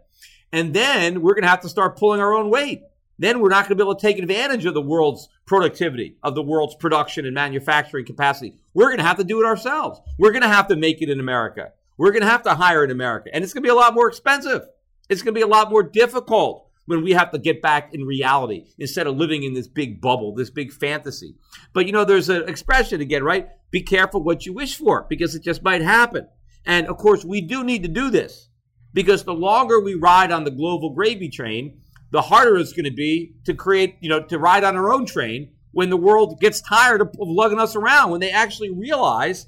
And 0.52 0.74
then 0.74 1.22
we're 1.22 1.34
going 1.34 1.44
to 1.44 1.50
have 1.50 1.62
to 1.62 1.70
start 1.70 1.98
pulling 1.98 2.22
our 2.22 2.34
own 2.34 2.52
weight. 2.52 2.84
Then 3.18 3.40
we're 3.40 3.50
not 3.50 3.68
going 3.68 3.70
to 3.70 3.76
be 3.76 3.84
able 3.84 3.96
to 3.96 4.02
take 4.02 4.20
advantage 4.20 4.66
of 4.66 4.74
the 4.74 4.82
world's 4.82 5.28
productivity, 5.46 6.18
of 6.24 6.36
the 6.36 6.44
world's 6.44 6.76
production 6.76 7.26
and 7.26 7.34
manufacturing 7.34 8.06
capacity. 8.06 8.56
We're 8.74 8.88
going 8.88 8.98
to 8.98 9.04
have 9.04 9.18
to 9.18 9.24
do 9.24 9.42
it 9.42 9.46
ourselves. 9.46 10.00
We're 10.20 10.32
going 10.32 10.44
to 10.44 10.48
have 10.48 10.68
to 10.68 10.76
make 10.76 11.02
it 11.02 11.10
in 11.10 11.20
America. 11.20 11.74
We're 11.98 12.12
going 12.12 12.24
to 12.24 12.30
have 12.30 12.44
to 12.44 12.56
hire 12.56 12.84
in 12.84 12.92
America. 12.92 13.30
And 13.34 13.44
it's 13.44 13.54
going 13.54 13.64
to 13.64 13.68
be 13.68 13.72
a 13.72 13.76
lot 13.76 13.94
more 13.94 14.08
expensive. 14.08 14.68
It's 15.10 15.22
going 15.22 15.34
to 15.34 15.38
be 15.38 15.44
a 15.44 15.48
lot 15.48 15.70
more 15.70 15.84
difficult 15.84 16.63
when 16.86 17.04
we 17.04 17.12
have 17.12 17.32
to 17.32 17.40
get 17.40 17.62
back 17.62 17.94
in 17.94 18.04
reality 18.06 18.66
instead 18.78 19.08
of 19.08 19.16
living 19.16 19.44
in 19.44 19.54
this 19.54 19.68
big 19.68 20.02
bubble, 20.02 20.34
this 20.34 20.50
big 20.50 20.72
fantasy. 20.72 21.36
But 21.74 21.86
you 21.86 21.92
know, 21.92 22.04
there's 22.04 22.30
an 22.30 22.48
expression 22.50 23.02
again, 23.02 23.24
right? 23.24 23.48
Be 23.72 23.82
careful 23.82 24.24
what 24.24 24.46
you 24.46 24.54
wish 24.54 24.76
for 24.78 25.06
because 25.10 25.36
it 25.36 25.44
just 25.44 25.64
might 25.64 25.82
happen. 25.82 26.28
And 26.66 26.88
of 26.88 26.98
course, 26.98 27.24
we 27.26 27.42
do 27.42 27.64
need 27.64 27.84
to 27.84 27.90
do 27.90 28.10
this 28.10 28.50
because 28.94 29.24
the 29.24 29.34
longer 29.34 29.80
we 29.80 29.96
ride 29.96 30.32
on 30.32 30.44
the 30.44 30.52
global 30.52 30.92
gravy 30.92 31.30
train, 31.30 31.82
the 32.12 32.22
harder 32.22 32.58
it's 32.58 32.74
going 32.74 32.86
to 32.86 32.92
be 32.92 33.34
to 33.46 33.54
create, 33.54 33.96
you 34.02 34.10
know, 34.10 34.22
to 34.24 34.38
ride 34.38 34.64
on 34.64 34.76
our 34.76 34.94
own 34.94 35.06
train 35.06 35.52
when 35.72 35.90
the 35.90 35.98
world 35.98 36.40
gets 36.40 36.62
tired 36.62 37.02
of, 37.02 37.10
lugging 37.18 37.60
us 37.60 37.76
around, 37.76 38.12
when 38.12 38.20
they 38.20 38.30
actually 38.30 38.70
realize, 38.70 39.48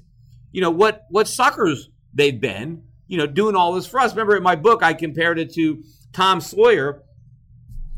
you 0.50 0.60
know, 0.60 0.70
what 0.70 1.06
what 1.10 1.28
suckers 1.28 1.88
they've 2.12 2.40
been, 2.40 2.82
you 3.06 3.16
know, 3.16 3.26
doing 3.26 3.54
all 3.54 3.72
this 3.72 3.86
for 3.86 4.00
us. 4.00 4.12
Remember 4.12 4.36
in 4.36 4.42
my 4.42 4.56
book, 4.56 4.82
I 4.82 4.94
compared 4.94 5.38
it 5.38 5.52
to 5.54 5.82
Tom 6.12 6.40
Sawyer, 6.40 7.02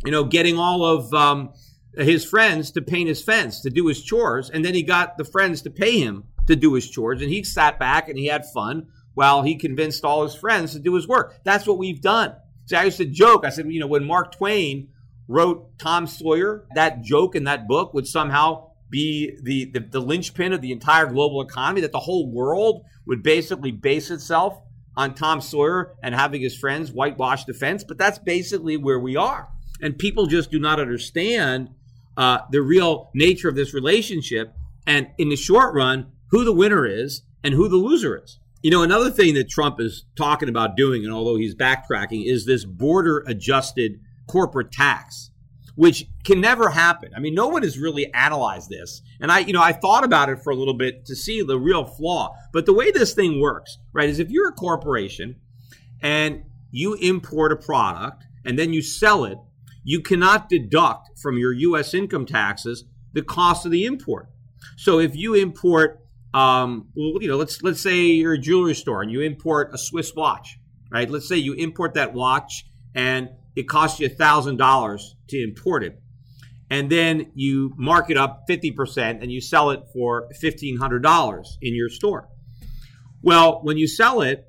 you 0.05 0.11
know, 0.11 0.25
getting 0.25 0.59
all 0.59 0.85
of 0.85 1.13
um, 1.13 1.53
his 1.95 2.25
friends 2.25 2.71
to 2.73 2.83
paint 2.83 3.09
his 3.09 3.23
fence, 3.23 3.61
to 3.63 3.71
do 3.71 3.87
his 3.87 4.03
chores, 4.03 4.51
and 4.51 4.65
then 4.65 4.75
he 4.75 4.83
got 4.83 5.19
the 5.19 5.25
friends 5.25 5.63
to 5.63 5.71
pay 5.71 5.99
him 5.99 6.25
to 6.47 6.57
do 6.57 6.75
his 6.75 6.89
chores, 6.89 7.21
and 7.21 7.31
he 7.31 7.43
sat 7.43 7.79
back 7.79 8.09
and 8.09 8.19
he 8.19 8.27
had 8.27 8.45
fun 8.47 8.87
while 9.15 9.43
he 9.43 9.57
convinced 9.57 10.05
all 10.05 10.23
his 10.23 10.35
friends 10.35 10.73
to 10.73 10.79
do 10.79 10.95
his 10.95 11.09
work. 11.09 11.35
That's 11.45 11.67
what 11.67 11.79
we've 11.79 12.01
done. 12.01 12.37
See, 12.67 12.77
I 12.77 12.85
used 12.85 12.99
to 12.99 13.05
joke. 13.05 13.45
I 13.45 13.51
said, 13.51 13.71
you 13.71 13.81
know, 13.81 13.87
when 13.87 14.05
Mark 14.05 14.33
Twain 14.33 14.89
wrote 15.27 15.79
Tom 15.79 16.07
Sawyer, 16.07 16.67
that 16.75 17.03
joke 17.03 17.35
in 17.35 17.45
that 17.45 17.67
book 17.67 17.93
would 17.95 18.07
somehow 18.07 18.71
be 18.91 19.37
the, 19.43 19.67
the, 19.67 19.81
the 19.81 20.01
linchpin 20.01 20.53
of 20.53 20.61
the 20.61 20.73
entire 20.73 21.07
global 21.07 21.43
economy, 21.43 21.81
that 21.81 21.93
the 21.93 21.99
whole 21.99 22.31
world 22.31 22.85
would 23.07 23.23
basically 23.23 23.73
base 23.73 24.11
itself 24.11 24.59
on 24.97 25.15
Tom 25.15 25.41
Sawyer 25.41 25.95
and 26.03 26.15
having 26.15 26.41
his 26.41 26.57
friends 26.57 26.93
whitewash 26.93 27.45
the 27.45 27.55
fence. 27.55 27.85
But 27.85 27.99
that's 27.99 28.19
basically 28.19 28.77
where 28.77 28.99
we 28.99 29.17
are. 29.17 29.49
And 29.81 29.99
people 29.99 30.27
just 30.27 30.51
do 30.51 30.59
not 30.59 30.81
understand 30.81 31.71
uh, 32.17 32.41
the 32.51 32.63
real 32.63 33.11
nature 33.15 33.49
of 33.49 33.55
this 33.55 33.73
relationship. 33.73 34.53
And 34.87 35.09
in 35.19 35.29
the 35.29 35.37
short 35.37 35.75
run, 35.75 36.13
who 36.31 36.45
the 36.45 36.53
winner 36.53 36.87
is 36.87 37.23
and 37.43 37.55
who 37.55 37.69
the 37.69 37.77
loser 37.77 38.23
is. 38.23 38.39
You 38.63 38.71
know, 38.73 38.83
another 38.83 39.11
thing 39.11 39.35
that 39.35 39.49
Trump 39.49 39.81
is 39.81 40.05
talking 40.17 40.49
about 40.49 40.77
doing, 40.77 41.05
and 41.05 41.13
although 41.13 41.37
he's 41.37 41.55
backtracking, 41.55 42.27
is 42.27 42.45
this 42.45 42.65
border 42.65 43.23
adjusted 43.27 44.01
corporate 44.27 44.73
tax, 44.73 45.31
which 45.77 46.07
can 46.25 46.41
never 46.41 46.71
happen. 46.71 47.13
I 47.17 47.21
mean, 47.21 47.35
no 47.35 47.47
one 47.47 47.63
has 47.63 47.79
really 47.79 48.13
analyzed 48.13 48.69
this. 48.69 49.01
And 49.21 49.31
I, 49.31 49.41
you 49.41 49.53
know, 49.53 49.63
I 49.63 49.73
thought 49.73 50.03
about 50.03 50.29
it 50.29 50.43
for 50.43 50.51
a 50.51 50.57
little 50.57 50.75
bit 50.75 51.07
to 51.07 51.15
see 51.15 51.41
the 51.41 51.59
real 51.59 51.85
flaw. 51.85 52.35
But 52.53 52.67
the 52.67 52.73
way 52.73 52.91
this 52.91 53.15
thing 53.15 53.41
works, 53.41 53.79
right, 53.93 54.09
is 54.09 54.19
if 54.19 54.29
you're 54.29 54.49
a 54.49 54.53
corporation 54.53 55.37
and 56.03 56.43
you 56.73 56.95
import 56.95 57.53
a 57.53 57.57
product 57.57 58.25
and 58.45 58.59
then 58.59 58.73
you 58.73 58.83
sell 58.83 59.25
it, 59.25 59.39
you 59.89 60.03
cannot 60.03 60.51
deduct 60.51 61.19
from 61.19 61.39
your 61.39 61.55
U.S. 61.55 61.95
income 61.95 62.27
taxes 62.27 62.85
the 63.15 63.23
cost 63.23 63.65
of 63.65 63.73
the 63.73 63.87
import. 63.87 64.29
So 64.77 64.99
if 64.99 65.17
you 65.17 65.33
import 65.33 66.03
um, 66.35 66.89
you 66.95 67.27
know, 67.27 67.39
let's 67.39 67.63
let's 67.63 67.81
say 67.81 68.03
you're 68.03 68.35
a 68.35 68.39
jewelry 68.39 68.75
store 68.75 69.01
and 69.01 69.11
you 69.11 69.23
import 69.23 69.71
a 69.73 69.79
Swiss 69.79 70.15
watch, 70.15 70.59
right? 70.91 71.09
Let's 71.09 71.27
say 71.27 71.37
you 71.37 71.55
import 71.55 71.95
that 71.95 72.13
watch 72.13 72.67
and 72.95 73.31
it 73.57 73.67
costs 73.67 73.99
you 73.99 74.11
thousand 74.11 74.59
dollars 74.59 75.17
to 75.31 75.43
import 75.43 75.83
it, 75.85 75.99
and 76.69 76.91
then 76.91 77.33
you 77.35 77.73
mark 77.79 78.11
it 78.11 78.19
up 78.19 78.43
fifty 78.47 78.71
percent 78.71 79.23
and 79.23 79.33
you 79.33 79.41
sell 79.41 79.71
it 79.71 79.81
for 79.95 80.29
fifteen 80.39 80.77
hundred 80.77 81.03
dollars 81.03 81.57
in 81.63 81.75
your 81.75 81.89
store. 81.89 82.29
Well, 83.23 83.61
when 83.63 83.79
you 83.79 83.89
sell 83.89 84.21
it 84.21 84.45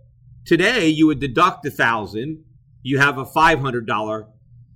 today, 0.45 0.89
you 0.89 1.07
would 1.07 1.19
deduct 1.19 1.65
a 1.65 1.71
thousand. 1.71 2.43
You 2.83 2.99
have 2.99 3.17
a 3.17 3.25
five 3.25 3.61
hundred 3.61 3.87
dollar, 3.87 4.27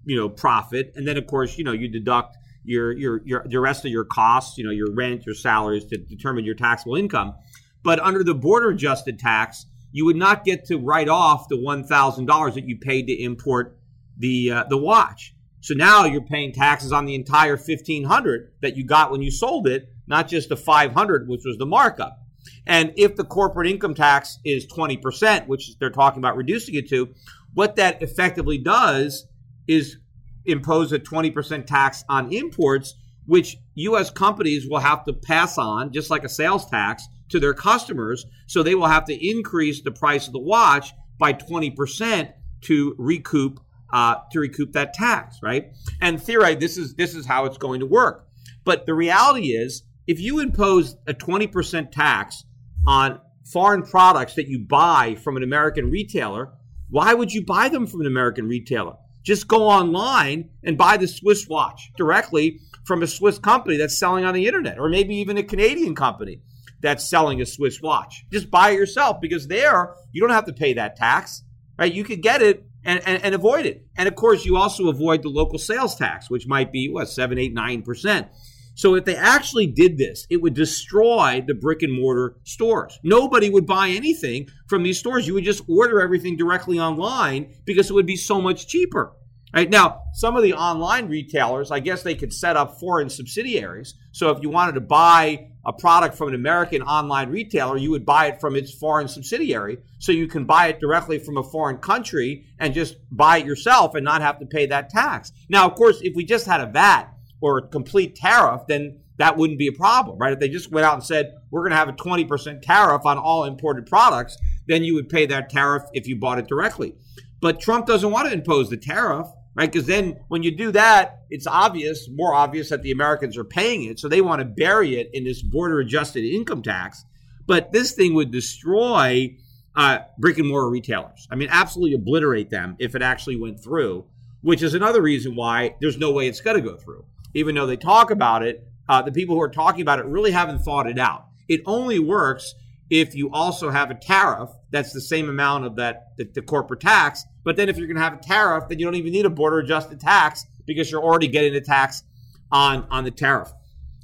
you 0.05 0.15
know, 0.15 0.29
profit, 0.29 0.93
and 0.95 1.07
then 1.07 1.17
of 1.17 1.27
course, 1.27 1.57
you 1.57 1.63
know, 1.63 1.71
you 1.71 1.87
deduct 1.87 2.37
your 2.63 2.91
your 2.93 3.21
your 3.25 3.45
the 3.47 3.59
rest 3.59 3.85
of 3.85 3.91
your 3.91 4.05
costs, 4.05 4.57
you 4.57 4.63
know, 4.63 4.71
your 4.71 4.93
rent, 4.93 5.25
your 5.25 5.35
salaries 5.35 5.85
to 5.85 5.97
determine 5.97 6.45
your 6.45 6.55
taxable 6.55 6.95
income. 6.95 7.35
But 7.83 7.99
under 7.99 8.23
the 8.23 8.33
border 8.33 8.69
adjusted 8.69 9.19
tax, 9.19 9.65
you 9.91 10.05
would 10.05 10.15
not 10.15 10.45
get 10.45 10.65
to 10.65 10.77
write 10.77 11.09
off 11.09 11.49
the 11.49 11.59
one 11.59 11.83
thousand 11.83 12.25
dollars 12.25 12.55
that 12.55 12.67
you 12.67 12.77
paid 12.77 13.07
to 13.07 13.13
import 13.13 13.77
the 14.17 14.51
uh, 14.51 14.63
the 14.69 14.77
watch. 14.77 15.33
So 15.61 15.73
now 15.73 16.05
you're 16.05 16.21
paying 16.21 16.51
taxes 16.51 16.91
on 16.91 17.05
the 17.05 17.15
entire 17.15 17.57
fifteen 17.57 18.03
hundred 18.03 18.51
that 18.61 18.75
you 18.75 18.85
got 18.85 19.11
when 19.11 19.21
you 19.21 19.31
sold 19.31 19.67
it, 19.67 19.89
not 20.07 20.27
just 20.27 20.49
the 20.49 20.57
five 20.57 20.93
hundred, 20.93 21.27
which 21.27 21.41
was 21.45 21.57
the 21.57 21.65
markup. 21.65 22.19
And 22.65 22.93
if 22.97 23.15
the 23.15 23.23
corporate 23.23 23.67
income 23.67 23.93
tax 23.93 24.39
is 24.43 24.65
twenty 24.65 24.97
percent, 24.97 25.47
which 25.47 25.77
they're 25.79 25.89
talking 25.89 26.19
about 26.19 26.37
reducing 26.37 26.75
it 26.75 26.89
to, 26.89 27.13
what 27.53 27.75
that 27.75 28.01
effectively 28.01 28.57
does 28.57 29.25
is 29.67 29.97
impose 30.45 30.91
a 30.91 30.99
20% 30.99 31.65
tax 31.65 32.03
on 32.09 32.31
imports, 32.33 32.95
which 33.25 33.57
U.S. 33.75 34.09
companies 34.09 34.67
will 34.69 34.79
have 34.79 35.05
to 35.05 35.13
pass 35.13 35.57
on, 35.57 35.93
just 35.93 36.09
like 36.09 36.23
a 36.23 36.29
sales 36.29 36.65
tax, 36.69 37.07
to 37.29 37.39
their 37.39 37.53
customers. 37.53 38.25
So 38.47 38.61
they 38.61 38.75
will 38.75 38.87
have 38.87 39.05
to 39.05 39.29
increase 39.29 39.81
the 39.81 39.91
price 39.91 40.27
of 40.27 40.33
the 40.33 40.39
watch 40.39 40.93
by 41.17 41.33
20% 41.33 42.33
to 42.61 42.95
recoup 42.97 43.59
uh, 43.93 44.15
to 44.31 44.39
recoup 44.39 44.73
that 44.73 44.93
tax, 44.93 45.37
right? 45.43 45.71
And 46.01 46.21
theory, 46.21 46.55
this 46.55 46.77
is 46.77 46.95
this 46.95 47.13
is 47.13 47.27
how 47.27 47.45
it's 47.45 47.59
going 47.59 47.79
to 47.79 47.85
work. 47.85 48.27
But 48.63 48.87
the 48.87 48.93
reality 48.95 49.49
is, 49.49 49.83
if 50.07 50.19
you 50.19 50.39
impose 50.39 50.95
a 51.07 51.13
20% 51.13 51.91
tax 51.91 52.43
on 52.87 53.19
foreign 53.51 53.83
products 53.83 54.33
that 54.35 54.47
you 54.47 54.59
buy 54.59 55.15
from 55.15 55.37
an 55.37 55.43
American 55.43 55.91
retailer, 55.91 56.53
why 56.89 57.13
would 57.13 57.31
you 57.31 57.45
buy 57.45 57.69
them 57.69 57.85
from 57.85 58.01
an 58.01 58.07
American 58.07 58.47
retailer? 58.47 58.95
Just 59.23 59.47
go 59.47 59.67
online 59.67 60.49
and 60.63 60.77
buy 60.77 60.97
the 60.97 61.07
Swiss 61.07 61.47
watch 61.47 61.91
directly 61.97 62.59
from 62.85 63.01
a 63.01 63.07
Swiss 63.07 63.39
company 63.39 63.77
that's 63.77 63.97
selling 63.97 64.25
on 64.25 64.33
the 64.33 64.45
internet, 64.45 64.77
or 64.77 64.89
maybe 64.89 65.15
even 65.15 65.37
a 65.37 65.43
Canadian 65.43 65.95
company 65.95 66.41
that's 66.81 67.07
selling 67.07 67.41
a 67.41 67.45
Swiss 67.45 67.81
watch. 67.81 68.25
Just 68.31 68.51
buy 68.51 68.71
it 68.71 68.77
yourself 68.77 69.21
because 69.21 69.47
there 69.47 69.95
you 70.11 70.21
don't 70.21 70.31
have 70.31 70.45
to 70.45 70.53
pay 70.53 70.73
that 70.73 70.97
tax, 70.97 71.43
right? 71.79 71.93
You 71.93 72.03
could 72.03 72.21
get 72.21 72.41
it 72.41 72.65
and, 72.83 73.01
and, 73.07 73.23
and 73.23 73.33
avoid 73.33 73.65
it. 73.65 73.85
And 73.95 74.07
of 74.07 74.15
course, 74.15 74.45
you 74.45 74.57
also 74.57 74.89
avoid 74.89 75.23
the 75.23 75.29
local 75.29 75.57
sales 75.57 75.95
tax, 75.95 76.29
which 76.29 76.45
might 76.45 76.73
be 76.73 76.89
what, 76.89 77.07
seven, 77.07 77.37
eight, 77.37 77.53
nine 77.53 77.81
percent. 77.81 78.27
So 78.75 78.95
if 78.95 79.05
they 79.05 79.15
actually 79.15 79.67
did 79.67 79.97
this, 79.97 80.25
it 80.29 80.41
would 80.41 80.53
destroy 80.53 81.43
the 81.45 81.53
brick 81.53 81.83
and 81.83 81.93
mortar 81.93 82.37
stores. 82.43 82.99
Nobody 83.03 83.49
would 83.49 83.67
buy 83.67 83.89
anything 83.89 84.47
from 84.67 84.83
these 84.83 84.97
stores. 84.97 85.27
You 85.27 85.35
would 85.35 85.43
just 85.43 85.63
order 85.69 86.01
everything 86.01 86.37
directly 86.37 86.79
online 86.79 87.53
because 87.65 87.89
it 87.89 87.93
would 87.93 88.07
be 88.07 88.15
so 88.15 88.41
much 88.41 88.67
cheaper. 88.67 89.13
Right 89.53 89.69
now, 89.69 90.01
some 90.13 90.35
of 90.35 90.41
the 90.41 90.53
online 90.53 91.07
retailers, 91.09 91.69
I 91.69 91.79
guess 91.79 92.01
they 92.01 92.15
could 92.15 92.33
set 92.33 92.57
up 92.57 92.79
foreign 92.79 93.07
subsidiaries. 93.07 93.93
So 94.11 94.31
if 94.31 94.41
you 94.41 94.49
wanted 94.49 94.73
to 94.73 94.81
buy 94.81 95.51
a 95.63 95.71
product 95.71 96.15
from 96.17 96.29
an 96.29 96.33
American 96.33 96.81
online 96.81 97.29
retailer, 97.29 97.77
you 97.77 97.91
would 97.91 98.03
buy 98.03 98.25
it 98.25 98.41
from 98.41 98.55
its 98.55 98.73
foreign 98.73 99.07
subsidiary. 99.07 99.77
So 99.99 100.11
you 100.11 100.27
can 100.27 100.45
buy 100.45 100.69
it 100.69 100.79
directly 100.79 101.19
from 101.19 101.37
a 101.37 101.43
foreign 101.43 101.77
country 101.77 102.47
and 102.57 102.73
just 102.73 102.95
buy 103.11 103.37
it 103.37 103.45
yourself 103.45 103.93
and 103.93 104.03
not 104.03 104.23
have 104.23 104.39
to 104.39 104.47
pay 104.47 104.65
that 104.65 104.89
tax. 104.89 105.31
Now, 105.49 105.67
of 105.67 105.75
course, 105.75 106.01
if 106.01 106.15
we 106.15 106.25
just 106.25 106.47
had 106.47 106.59
a 106.59 106.65
VAT, 106.65 107.12
or 107.43 107.57
a 107.57 107.67
complete 107.67 108.15
tariff, 108.15 108.61
then 108.67 108.97
that 109.17 109.35
wouldn't 109.35 109.59
be 109.59 109.67
a 109.67 109.73
problem, 109.73 110.17
right? 110.17 110.31
If 110.31 110.39
they 110.39 110.47
just 110.47 110.71
went 110.71 110.85
out 110.85 110.93
and 110.93 111.03
said, 111.03 111.35
we're 111.51 111.59
going 111.59 111.71
to 111.71 111.77
have 111.77 111.89
a 111.89 111.93
20% 111.93 112.61
tariff 112.61 113.05
on 113.05 113.17
all 113.17 113.43
imported 113.43 113.85
products, 113.85 114.37
then 114.65 114.85
you 114.85 114.95
would 114.95 115.09
pay 115.09 115.25
that 115.25 115.49
tariff 115.49 115.83
if 115.93 116.07
you 116.07 116.15
bought 116.15 116.39
it 116.39 116.47
directly. 116.47 116.95
But 117.41 117.59
Trump 117.59 117.85
doesn't 117.85 118.09
want 118.09 118.29
to 118.29 118.33
impose 118.33 118.69
the 118.69 118.77
tariff, 118.77 119.27
right? 119.55 119.69
Because 119.69 119.87
then 119.87 120.21
when 120.29 120.41
you 120.41 120.55
do 120.55 120.71
that, 120.71 121.23
it's 121.29 121.45
obvious, 121.45 122.07
more 122.09 122.33
obvious 122.33 122.69
that 122.69 122.81
the 122.81 122.91
Americans 122.91 123.37
are 123.37 123.43
paying 123.43 123.83
it. 123.83 123.99
So 123.99 124.07
they 124.07 124.21
want 124.21 124.39
to 124.39 124.45
bury 124.45 124.97
it 124.97 125.09
in 125.11 125.25
this 125.25 125.41
border 125.41 125.81
adjusted 125.81 126.23
income 126.23 126.61
tax. 126.61 127.03
But 127.45 127.73
this 127.73 127.91
thing 127.91 128.13
would 128.13 128.31
destroy 128.31 129.35
uh, 129.75 129.99
brick 130.17 130.37
and 130.37 130.47
mortar 130.47 130.69
retailers. 130.69 131.27
I 131.29 131.35
mean, 131.35 131.49
absolutely 131.51 131.95
obliterate 131.95 132.49
them 132.49 132.77
if 132.79 132.95
it 132.95 133.01
actually 133.01 133.35
went 133.35 133.61
through, 133.61 134.05
which 134.39 134.63
is 134.63 134.75
another 134.75 135.01
reason 135.01 135.35
why 135.35 135.75
there's 135.81 135.97
no 135.97 136.13
way 136.13 136.29
it's 136.29 136.39
going 136.39 136.55
to 136.55 136.61
go 136.61 136.77
through 136.77 137.03
even 137.33 137.55
though 137.55 137.65
they 137.65 137.77
talk 137.77 138.11
about 138.11 138.43
it, 138.43 138.67
uh, 138.89 139.01
the 139.01 139.11
people 139.11 139.35
who 139.35 139.41
are 139.41 139.49
talking 139.49 139.81
about 139.81 139.99
it 139.99 140.05
really 140.05 140.31
haven't 140.31 140.59
thought 140.59 140.87
it 140.87 140.99
out. 140.99 141.25
It 141.47 141.61
only 141.65 141.99
works 141.99 142.53
if 142.89 143.15
you 143.15 143.31
also 143.31 143.69
have 143.69 143.89
a 143.89 143.95
tariff 143.95 144.49
that's 144.69 144.93
the 144.93 145.01
same 145.01 145.29
amount 145.29 145.65
of 145.65 145.75
that 145.77 146.15
the, 146.17 146.25
the 146.25 146.41
corporate 146.41 146.79
tax. 146.79 147.23
But 147.43 147.55
then 147.55 147.69
if 147.69 147.77
you're 147.77 147.87
going 147.87 147.97
to 147.97 148.03
have 148.03 148.13
a 148.13 148.21
tariff, 148.21 148.67
then 148.67 148.79
you 148.79 148.85
don't 148.85 148.95
even 148.95 149.11
need 149.11 149.25
a 149.25 149.29
border 149.29 149.59
adjusted 149.59 149.99
tax 149.99 150.45
because 150.65 150.91
you're 150.91 151.03
already 151.03 151.27
getting 151.27 151.53
the 151.53 151.61
tax 151.61 152.03
on 152.51 152.87
on 152.91 153.03
the 153.03 153.11
tariff. 153.11 153.51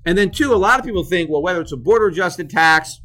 And 0.06 0.18
then 0.18 0.32
two, 0.32 0.54
a 0.54 0.56
lot 0.56 0.80
of 0.80 0.86
people 0.86 1.04
think, 1.04 1.30
well, 1.30 1.42
whether 1.42 1.62
it's 1.62 1.72
a 1.72 1.78
border 1.78 2.08
adjusted 2.08 2.50
tax 2.50 3.00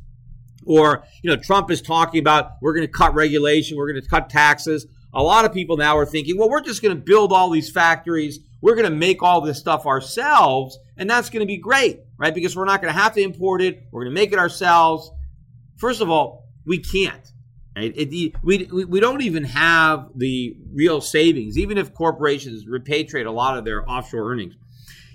or 0.65 1.05
you 1.23 1.31
know 1.31 1.37
Trump 1.37 1.71
is 1.71 1.83
talking 1.83 2.21
about 2.21 2.53
we're 2.63 2.75
going 2.75 2.87
to 2.87 2.93
cut 2.93 3.15
regulation, 3.15 3.77
we're 3.77 3.91
going 3.91 4.03
to 4.03 4.09
cut 4.09 4.31
taxes. 4.31 4.87
A 5.13 5.23
lot 5.23 5.45
of 5.45 5.53
people 5.53 5.77
now 5.77 5.97
are 5.97 6.07
thinking, 6.07 6.37
well, 6.39 6.49
we're 6.49 6.61
just 6.61 6.83
going 6.83 6.97
to 6.97 7.01
build 7.01 7.33
all 7.33 7.51
these 7.51 7.71
factories, 7.71 8.41
we're 8.64 8.74
going 8.74 8.90
to 8.90 8.96
make 8.96 9.22
all 9.22 9.42
this 9.42 9.59
stuff 9.59 9.85
ourselves, 9.85 10.79
and 10.96 11.09
that's 11.11 11.29
going 11.29 11.40
to 11.40 11.46
be 11.46 11.59
great, 11.59 12.00
right? 12.16 12.35
Because 12.35 12.57
we're 12.57 12.64
not 12.64 12.81
going 12.81 12.90
to 12.90 12.98
have 12.98 13.12
to 13.12 13.20
import 13.20 13.61
it, 13.61 13.83
we're 13.92 14.05
going 14.05 14.14
to 14.14 14.18
make 14.18 14.33
it 14.33 14.38
ourselves. 14.38 15.11
First 15.77 16.00
of 16.00 16.09
all, 16.09 16.48
we 16.64 16.79
can't. 16.79 17.31
Right? 17.77 17.92
It, 17.94 18.35
we, 18.42 18.64
we 18.64 19.00
don't 19.00 19.20
even 19.20 19.44
have 19.44 20.09
the 20.16 20.57
real 20.72 21.03
savings, 21.03 21.59
even 21.59 21.77
if 21.77 21.92
corporations 21.92 22.64
repatriate 22.64 23.27
a 23.27 23.31
lot 23.31 23.59
of 23.59 23.66
their 23.66 23.87
offshore 23.87 24.33
earnings. 24.33 24.55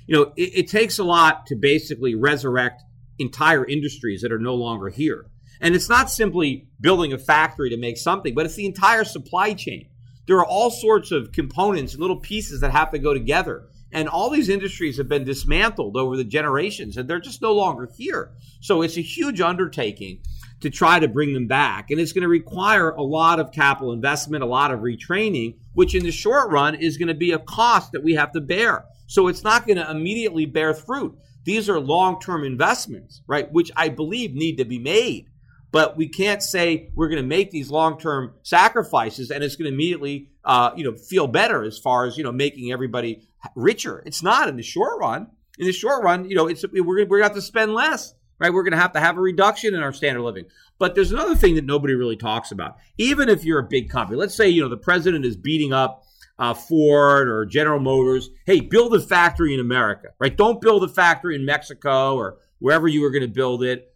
You 0.06 0.16
know, 0.16 0.34
it, 0.38 0.52
it 0.54 0.68
takes 0.68 1.00
a 1.00 1.04
lot 1.04 1.48
to 1.48 1.56
basically 1.56 2.14
resurrect 2.14 2.84
entire 3.18 3.66
industries 3.66 4.22
that 4.22 4.32
are 4.32 4.38
no 4.38 4.54
longer 4.54 4.90
here. 4.90 5.26
And 5.60 5.74
it's 5.74 5.90
not 5.90 6.12
simply 6.12 6.68
building 6.80 7.14
a 7.14 7.18
factory 7.18 7.72
to 7.72 7.78
make 7.78 7.98
something, 7.98 8.36
but 8.36 8.46
it's 8.46 8.56
the 8.56 8.68
entire 8.68 9.06
supply 9.06 9.56
chain. 9.56 9.90
There 10.30 10.38
are 10.38 10.46
all 10.46 10.70
sorts 10.70 11.12
of 11.12 11.32
components 11.32 11.94
and 11.94 12.02
little 12.02 12.20
pieces 12.20 12.62
that 12.62 12.70
have 12.70 12.92
to 12.92 13.00
go 13.00 13.16
together. 13.16 13.68
And 13.92 14.08
all 14.08 14.30
these 14.30 14.48
industries 14.48 14.98
have 14.98 15.10
been 15.10 15.24
dismantled 15.24 15.98
over 15.98 16.16
the 16.16 16.24
generations 16.24 16.98
and 16.98 17.10
they're 17.10 17.20
just 17.20 17.42
no 17.42 17.52
longer 17.52 17.90
here. 17.98 18.34
So 18.60 18.84
it's 18.84 18.96
a 18.96 19.02
huge 19.02 19.42
undertaking 19.42 20.20
to 20.60 20.70
try 20.70 21.00
to 21.00 21.08
bring 21.08 21.34
them 21.34 21.48
back. 21.48 21.90
And 21.90 22.00
it's 22.00 22.14
going 22.14 22.22
to 22.22 22.28
require 22.28 22.92
a 22.92 23.02
lot 23.02 23.40
of 23.40 23.52
capital 23.52 23.92
investment, 23.92 24.44
a 24.44 24.46
lot 24.46 24.70
of 24.70 24.82
retraining, 24.82 25.56
which 25.74 25.96
in 25.96 26.04
the 26.04 26.12
short 26.12 26.52
run 26.52 26.76
is 26.76 27.00
going 27.00 27.08
to 27.08 27.16
be 27.16 27.32
a 27.32 27.40
cost 27.40 27.94
that 27.94 28.04
we 28.04 28.14
have 28.14 28.32
to 28.34 28.40
bear. 28.40 28.86
So 29.08 29.30
it's 29.30 29.44
not 29.44 29.66
going 29.66 29.78
to 29.78 29.90
immediately 29.90 30.46
bear 30.46 30.76
fruit. 30.76 31.18
These 31.44 31.70
are 31.70 31.80
long 31.80 32.22
term 32.22 32.44
investments, 32.44 33.24
right? 33.26 33.52
Which 33.52 33.72
I 33.76 33.90
believe 33.90 34.36
need 34.36 34.58
to 34.58 34.66
be 34.66 34.78
made. 34.78 35.29
But 35.72 35.98
we 35.98 36.08
can't 36.08 36.42
say 36.42 36.92
we're 36.96 37.10
going 37.10 37.22
to 37.22 37.28
make 37.28 37.52
these 37.52 37.70
long 37.70 38.00
term 38.00 38.34
sacrifices 38.44 39.30
and 39.30 39.44
it's 39.44 39.56
going 39.56 39.70
to 39.70 39.74
immediately, 39.74 40.30
uh, 40.44 40.72
you 40.76 40.84
know, 40.84 40.96
feel 40.96 41.28
better 41.28 41.64
as 41.64 41.78
far 41.78 42.06
as 42.06 42.18
you 42.18 42.24
know 42.24 42.32
making 42.32 42.72
everybody 42.72 43.28
richer. 43.56 44.02
It's 44.06 44.24
not 44.24 44.50
in 44.50 44.56
the 44.56 44.64
short 44.64 45.00
run. 45.00 45.28
In 45.58 45.66
the 45.66 45.74
short 45.74 46.04
run, 46.04 46.30
you 46.30 46.36
know, 46.36 46.48
it's 46.48 46.66
we're 46.72 46.84
we're 46.84 47.06
going 47.06 47.20
to 47.20 47.24
have 47.24 47.36
to 47.36 47.42
spend 47.42 47.74
less 47.74 48.14
right? 48.40 48.54
We're 48.54 48.64
going 48.64 48.72
to 48.72 48.80
have 48.80 48.94
to 48.94 49.00
have 49.00 49.18
a 49.18 49.22
reduction 49.22 49.76
in 49.76 49.84
our 49.84 49.94
standard 49.94 50.20
of 50.20 50.26
living. 50.26 50.46
But 50.80 50.96
there's 50.96 51.12
another 51.12 51.36
thing 51.36 51.56
that 51.56 51.66
nobody 51.66 51.94
really 51.94 52.16
talks 52.16 52.52
about. 52.52 52.78
Even 52.98 53.30
if 53.30 53.44
you're 53.44 53.60
a 53.60 53.68
big 53.68 53.90
company, 53.90 54.18
let's 54.18 54.36
say 54.36 54.48
you 54.48 54.62
know 54.62 54.70
the 54.70 54.78
president 54.78 55.26
is 55.26 55.36
beating 55.36 55.74
up 55.74 56.06
uh, 56.40 56.54
Ford 56.54 57.28
or 57.28 57.46
General 57.46 57.80
Motors. 57.80 58.30
Hey, 58.46 58.62
build 58.62 58.96
a 58.96 59.02
factory 59.02 59.54
in 59.54 59.60
America, 59.60 60.10
right? 60.20 60.36
Don't 60.36 60.62
build 60.62 60.84
a 60.84 60.88
factory 60.88 61.36
in 61.36 61.46
Mexico 61.46 62.16
or 62.16 62.38
wherever 62.60 62.88
you 62.88 63.02
were 63.02 63.12
going 63.12 63.24
to 63.24 63.28
build 63.28 63.64
it, 63.64 63.94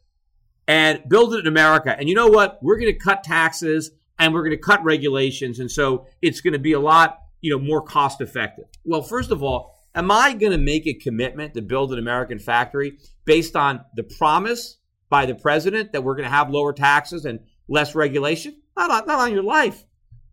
and 0.67 1.01
build 1.07 1.33
it 1.33 1.39
in 1.39 1.47
America. 1.47 1.95
And 1.97 2.07
you 2.07 2.15
know 2.15 2.27
what? 2.27 2.59
We're 2.61 2.77
going 2.77 2.93
to 2.93 2.99
cut 2.99 3.23
taxes 3.23 3.91
and 4.19 4.33
we're 4.33 4.43
going 4.43 4.57
to 4.57 4.61
cut 4.61 4.83
regulations, 4.83 5.59
and 5.59 5.71
so 5.71 6.05
it's 6.21 6.39
going 6.41 6.53
to 6.53 6.59
be 6.59 6.73
a 6.73 6.79
lot 6.79 7.19
you 7.41 7.51
know 7.51 7.63
more 7.63 7.81
cost 7.81 8.21
effective. 8.21 8.65
Well, 8.85 9.01
first 9.01 9.31
of 9.31 9.41
all, 9.41 9.73
Am 9.95 10.09
I 10.09 10.33
going 10.33 10.51
to 10.51 10.57
make 10.57 10.87
a 10.87 10.93
commitment 10.93 11.53
to 11.53 11.61
build 11.61 11.93
an 11.93 11.99
American 11.99 12.39
factory 12.39 12.97
based 13.25 13.55
on 13.55 13.85
the 13.95 14.03
promise 14.03 14.77
by 15.09 15.27
the 15.27 15.35
president 15.35 15.91
that 15.91 16.03
we're 16.03 16.15
going 16.15 16.27
to 16.27 16.35
have 16.35 16.49
lower 16.49 16.73
taxes 16.73 17.25
and 17.25 17.39
less 17.67 17.93
regulation? 17.93 18.55
Not 18.75 18.89
on, 18.89 19.07
not 19.07 19.19
on 19.19 19.31
your 19.31 19.43
life. 19.43 19.83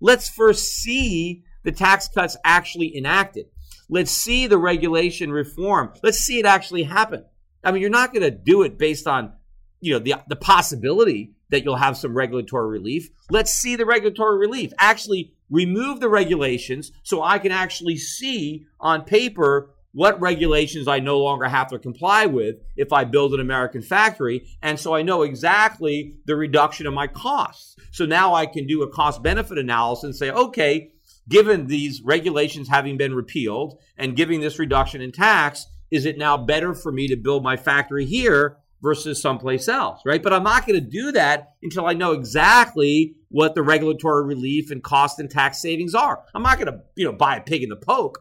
Let's 0.01 0.31
first 0.31 0.65
see 0.77 1.45
the 1.63 1.73
tax 1.73 2.09
cuts 2.09 2.39
actually 2.43 2.97
enacted. 2.97 3.47
Let's 3.91 4.11
see 4.11 4.47
the 4.47 4.57
regulation 4.57 5.31
reform. 5.31 5.93
Let's 6.03 6.19
see 6.19 6.39
it 6.39 6.47
actually 6.47 6.85
happen. 6.85 7.27
I 7.63 7.73
mean, 7.73 7.83
you're 7.83 7.91
not 7.91 8.15
going 8.15 8.23
to 8.23 8.31
do 8.31 8.63
it 8.63 8.79
based 8.79 9.07
on, 9.07 9.35
you 9.81 9.93
know, 9.93 9.99
the, 9.99 10.15
the 10.29 10.37
possibility 10.37 11.33
that 11.51 11.65
you'll 11.65 11.77
have 11.77 11.97
some 11.97 12.15
regulatory 12.15 12.69
relief. 12.69 13.11
Let's 13.31 13.53
see 13.53 13.77
the 13.77 13.87
regulatory 13.87 14.39
relief. 14.39 14.73
Actually 14.79 15.33
remove 15.51 16.01
the 16.01 16.09
regulations 16.09 16.93
so 17.03 17.23
I 17.23 17.39
can 17.39 17.53
actually 17.53 17.97
see 17.97 18.67
on 18.79 19.05
paper 19.05 19.71
what 19.93 20.21
regulations 20.21 20.87
I 20.87 21.01
no 21.01 21.19
longer 21.19 21.47
have 21.47 21.69
to 21.71 21.79
comply 21.79 22.27
with 22.27 22.57
if 22.77 22.93
I 22.93 23.05
build 23.05 23.35
an 23.35 23.41
American 23.41 23.83
factory. 23.83 24.47
And 24.63 24.79
so 24.79 24.95
I 24.95 25.03
know 25.03 25.23
exactly 25.23 26.15
the 26.27 26.37
reduction 26.37 26.87
of 26.87 26.95
my 26.95 27.09
costs. 27.09 27.75
So 27.91 28.07
now 28.07 28.35
I 28.35 28.47
can 28.47 28.67
do 28.67 28.83
a 28.83 28.89
cost 28.89 29.23
benefit 29.23 29.59
analysis 29.59 30.05
and 30.05 30.15
say, 30.15 30.31
okay, 30.31 30.93
given 31.29 31.67
these 31.67 32.03
regulations 32.03 32.69
having 32.69 32.97
been 32.97 33.15
repealed 33.15 33.81
and 33.97 34.17
giving 34.17 34.41
this 34.41 34.61
reduction 34.61 35.01
in 35.01 35.11
tax, 35.11 35.67
is 35.91 36.07
it 36.07 36.19
now 36.19 36.37
better 36.37 36.73
for 36.73 36.93
me 36.93 37.09
to 37.09 37.17
build 37.17 37.43
my 37.43 37.57
factory 37.57 38.05
here 38.05 38.59
versus 38.83 39.21
someplace 39.21 39.69
else, 39.69 40.01
right? 40.05 40.23
But 40.23 40.33
I'm 40.33 40.43
not 40.43 40.67
going 40.67 40.81
to 40.83 40.87
do 40.87 41.13
that 41.13 41.55
until 41.63 41.87
I 41.87 41.93
know 41.93 42.13
exactly 42.13 43.15
what 43.29 43.55
the 43.55 43.63
regulatory 43.63 44.25
relief 44.25 44.71
and 44.71 44.83
cost 44.83 45.19
and 45.19 45.31
tax 45.31 45.61
savings 45.61 45.95
are. 45.95 46.25
I'm 46.35 46.43
not 46.43 46.59
going 46.59 46.73
to, 46.73 46.81
you 46.97 47.05
know, 47.05 47.13
buy 47.13 47.37
a 47.37 47.43
pig 47.43 47.63
in 47.63 47.69
the 47.69 47.77
poke. 47.77 48.21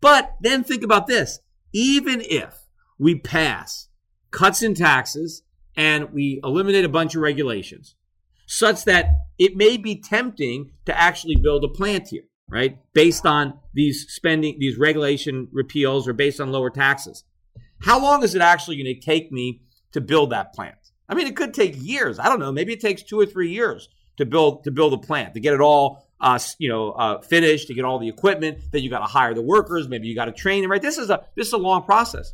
But 0.00 0.36
then 0.40 0.64
think 0.64 0.82
about 0.82 1.06
this. 1.06 1.40
Even 1.72 2.22
if 2.22 2.66
we 2.98 3.16
pass 3.16 3.88
cuts 4.30 4.62
in 4.62 4.74
taxes 4.74 5.42
and 5.76 6.12
we 6.12 6.40
eliminate 6.42 6.84
a 6.84 6.88
bunch 6.88 7.14
of 7.14 7.22
regulations 7.22 7.94
such 8.46 8.84
that 8.84 9.10
it 9.38 9.56
may 9.56 9.76
be 9.76 10.00
tempting 10.00 10.72
to 10.86 10.98
actually 10.98 11.36
build 11.36 11.62
a 11.64 11.68
plant 11.68 12.08
here, 12.08 12.24
right? 12.48 12.78
Based 12.94 13.26
on 13.26 13.58
these 13.74 14.06
spending, 14.08 14.56
these 14.58 14.78
regulation 14.78 15.48
repeals 15.52 16.08
or 16.08 16.14
based 16.14 16.40
on 16.40 16.50
lower 16.50 16.70
taxes. 16.70 17.24
How 17.82 18.00
long 18.00 18.24
is 18.24 18.34
it 18.34 18.42
actually 18.42 18.82
going 18.82 18.94
to 18.94 19.00
take 19.00 19.30
me 19.30 19.60
to 19.92 20.00
build 20.00 20.30
that 20.30 20.52
plant. 20.52 20.76
I 21.08 21.14
mean, 21.14 21.26
it 21.26 21.36
could 21.36 21.54
take 21.54 21.74
years. 21.76 22.18
I 22.18 22.28
don't 22.28 22.40
know. 22.40 22.52
Maybe 22.52 22.72
it 22.72 22.80
takes 22.80 23.02
two 23.02 23.18
or 23.18 23.26
three 23.26 23.50
years 23.50 23.88
to 24.16 24.26
build 24.26 24.64
to 24.64 24.70
build 24.70 24.92
a 24.92 24.98
plant 24.98 25.34
to 25.34 25.40
get 25.40 25.54
it 25.54 25.60
all 25.60 26.06
uh, 26.20 26.38
you 26.58 26.68
know 26.68 26.90
uh, 26.92 27.20
finished 27.20 27.68
to 27.68 27.74
get 27.74 27.84
all 27.84 27.98
the 27.98 28.08
equipment. 28.08 28.58
Then 28.72 28.82
you 28.82 28.90
got 28.90 29.00
to 29.00 29.06
hire 29.06 29.34
the 29.34 29.42
workers. 29.42 29.88
Maybe 29.88 30.08
you 30.08 30.14
got 30.14 30.26
to 30.26 30.32
train 30.32 30.62
them. 30.62 30.70
Right. 30.70 30.82
This 30.82 30.98
is 30.98 31.10
a 31.10 31.24
this 31.36 31.46
is 31.46 31.52
a 31.52 31.58
long 31.58 31.82
process. 31.84 32.32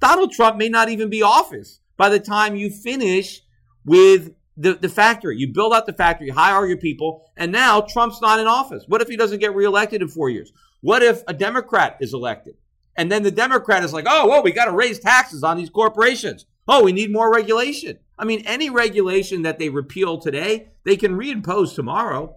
Donald 0.00 0.32
Trump 0.32 0.56
may 0.56 0.68
not 0.68 0.88
even 0.88 1.08
be 1.08 1.22
office 1.22 1.80
by 1.96 2.08
the 2.08 2.20
time 2.20 2.56
you 2.56 2.70
finish 2.70 3.40
with 3.84 4.34
the, 4.56 4.74
the 4.74 4.88
factory. 4.88 5.38
You 5.38 5.52
build 5.52 5.72
out 5.72 5.86
the 5.86 5.92
factory, 5.92 6.28
hire 6.28 6.66
your 6.66 6.76
people, 6.76 7.24
and 7.36 7.50
now 7.50 7.80
Trump's 7.80 8.20
not 8.20 8.38
in 8.38 8.46
office. 8.46 8.84
What 8.86 9.02
if 9.02 9.08
he 9.08 9.16
doesn't 9.16 9.40
get 9.40 9.54
reelected 9.54 10.02
in 10.02 10.08
four 10.08 10.28
years? 10.28 10.52
What 10.80 11.02
if 11.02 11.22
a 11.26 11.34
Democrat 11.34 11.96
is 12.00 12.12
elected? 12.12 12.56
And 12.96 13.10
then 13.10 13.22
the 13.22 13.30
Democrat 13.30 13.82
is 13.82 13.92
like, 13.92 14.04
oh, 14.08 14.28
well, 14.28 14.42
we 14.42 14.52
got 14.52 14.66
to 14.66 14.72
raise 14.72 14.98
taxes 14.98 15.42
on 15.42 15.56
these 15.56 15.70
corporations. 15.70 16.46
Oh, 16.66 16.84
we 16.84 16.92
need 16.92 17.12
more 17.12 17.32
regulation. 17.32 17.98
I 18.18 18.24
mean, 18.24 18.42
any 18.46 18.70
regulation 18.70 19.42
that 19.42 19.58
they 19.58 19.68
repeal 19.68 20.18
today, 20.18 20.68
they 20.84 20.96
can 20.96 21.18
reimpose 21.18 21.74
tomorrow. 21.74 22.36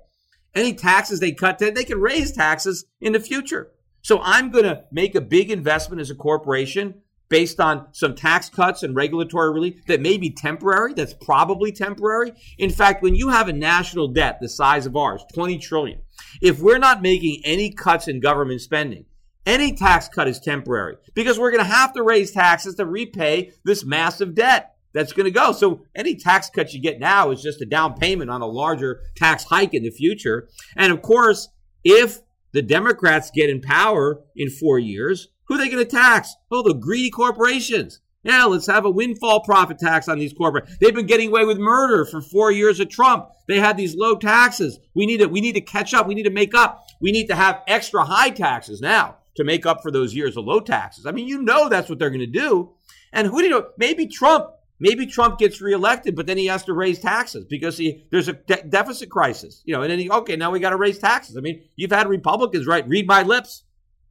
Any 0.54 0.74
taxes 0.74 1.20
they 1.20 1.32
cut 1.32 1.60
today, 1.60 1.72
they 1.72 1.84
can 1.84 2.02
raise 2.02 2.32
taxes 2.32 2.86
in 3.00 3.14
the 3.14 3.20
future. 3.20 3.72
So 4.02 4.20
I'm 4.22 4.52
going 4.52 4.64
to 4.64 4.84
make 4.92 5.16
a 5.16 5.22
big 5.22 5.52
investment 5.52 6.02
as 6.02 6.10
a 6.10 6.16
corporation 6.16 6.96
based 7.30 7.60
on 7.60 7.88
some 7.92 8.16
tax 8.16 8.50
cuts 8.50 8.84
and 8.84 8.96
regulatory 8.96 9.52
relief 9.52 9.86
that 9.88 10.02
may 10.02 10.18
be 10.18 10.30
temporary, 10.30 10.94
that's 10.94 11.14
probably 11.14 11.72
temporary. 11.72 12.32
In 12.58 12.70
fact, 12.70 13.04
when 13.04 13.16
you 13.16 13.30
have 13.30 13.50
a 13.50 13.54
national 13.54 14.08
debt 14.10 14.40
the 14.40 14.50
size 14.50 14.86
of 14.86 14.96
ours, 14.96 15.24
20 15.34 15.58
trillion, 15.58 16.02
if 16.42 16.60
we're 16.60 16.78
not 16.78 17.02
making 17.02 17.42
any 17.44 17.72
cuts 17.72 18.08
in 18.08 18.20
government 18.20 18.62
spending, 18.62 19.06
any 19.48 19.74
tax 19.74 20.10
cut 20.10 20.28
is 20.28 20.40
temporary 20.40 20.98
because 21.16 21.40
we're 21.40 21.52
going 21.52 21.64
to 21.64 21.72
have 21.72 21.94
to 21.94 22.04
raise 22.04 22.32
taxes 22.32 22.76
to 22.76 22.86
repay 22.86 23.54
this 23.64 23.86
massive 23.86 24.36
debt 24.36 24.76
that's 24.94 25.14
going 25.14 25.26
to 25.26 25.32
go. 25.32 25.54
So 25.54 25.86
any 25.96 26.16
tax 26.16 26.50
cut 26.50 26.74
you 26.74 26.82
get 26.82 27.00
now 27.00 27.32
is 27.32 27.42
just 27.42 27.62
a 27.62 27.66
down 27.66 27.96
payment 27.96 28.30
on 28.30 28.42
a 28.42 28.46
larger 28.46 29.02
tax 29.16 29.46
hike 29.46 29.74
in 29.74 29.84
the 29.84 29.90
future. 29.90 30.50
And 30.76 30.92
of 30.92 31.02
course, 31.02 31.48
if 31.84 32.20
the 32.52 32.62
Democrats 32.62 33.32
get 33.32 33.50
in 33.50 33.62
power 33.62 34.22
in 34.36 34.50
four 34.50 34.80
years, 34.80 35.30
who 35.46 35.56
are 35.56 35.58
they 35.60 35.70
going 35.70 35.84
to 35.84 35.90
tax? 35.90 36.36
Oh, 36.52 36.62
the 36.62 36.74
greedy 36.74 37.10
corporations. 37.10 38.02
Yeah, 38.24 38.44
let's 38.46 38.68
have 38.68 38.84
a 38.84 38.92
windfall 38.92 39.42
profit 39.42 39.80
tax 39.80 40.10
on 40.10 40.20
these 40.20 40.34
corporate. 40.34 40.68
They've 40.82 40.94
been 40.94 41.06
getting 41.06 41.30
away 41.30 41.46
with 41.46 41.58
murder 41.58 42.04
for 42.04 42.20
four 42.20 42.52
years 42.52 42.82
of 42.82 42.90
Trump. 42.90 43.30
They 43.48 43.60
had 43.60 43.78
these 43.78 43.96
low 43.96 44.18
taxes. 44.18 44.80
We 44.94 45.06
need 45.06 45.20
to 45.20 45.28
we 45.28 45.40
need 45.40 45.54
to 45.54 45.62
catch 45.62 45.94
up. 45.94 46.08
We 46.08 46.16
need 46.16 46.24
to 46.24 46.30
make 46.30 46.54
up. 46.54 46.86
We 47.00 47.14
need 47.14 47.28
to 47.28 47.36
have 47.36 47.62
extra 47.68 48.04
high 48.04 48.32
taxes 48.32 48.82
now 48.82 49.17
to 49.38 49.44
make 49.44 49.66
up 49.66 49.82
for 49.82 49.92
those 49.92 50.14
years 50.14 50.36
of 50.36 50.46
low 50.46 50.60
taxes. 50.60 51.06
I 51.06 51.12
mean, 51.12 51.28
you 51.28 51.42
know 51.42 51.70
that's 51.70 51.90
what 51.90 52.00
they're 52.00 52.10
going 52.10 52.20
to 52.20 52.28
do. 52.28 52.74
And 53.14 53.28
who 53.28 53.40
do 53.40 53.46
you 53.46 53.50
know? 53.50 53.68
Maybe 53.78 54.08
Trump. 54.08 54.52
Maybe 54.80 55.08
Trump 55.08 55.40
gets 55.40 55.60
reelected, 55.60 56.16
but 56.16 56.28
then 56.28 56.38
he 56.38 56.46
has 56.46 56.64
to 56.66 56.74
raise 56.74 57.00
taxes 57.00 57.46
because 57.46 57.80
he 57.80 58.06
there's 58.12 58.28
a 58.28 58.34
de- 58.34 58.62
deficit 58.62 59.10
crisis. 59.10 59.64
You 59.66 59.74
know, 59.74 59.82
and 59.82 59.90
then 59.90 59.98
he 59.98 60.12
okay, 60.12 60.36
now 60.36 60.52
we 60.52 60.60
got 60.60 60.70
to 60.70 60.78
raise 60.78 61.00
taxes. 61.00 61.36
I 61.36 61.40
mean, 61.40 61.64
you've 61.76 61.92
had 61.92 62.08
Republicans 62.08 62.68
right 62.68 62.88
read 62.88 63.08
my 63.08 63.24
lips 63.24 63.64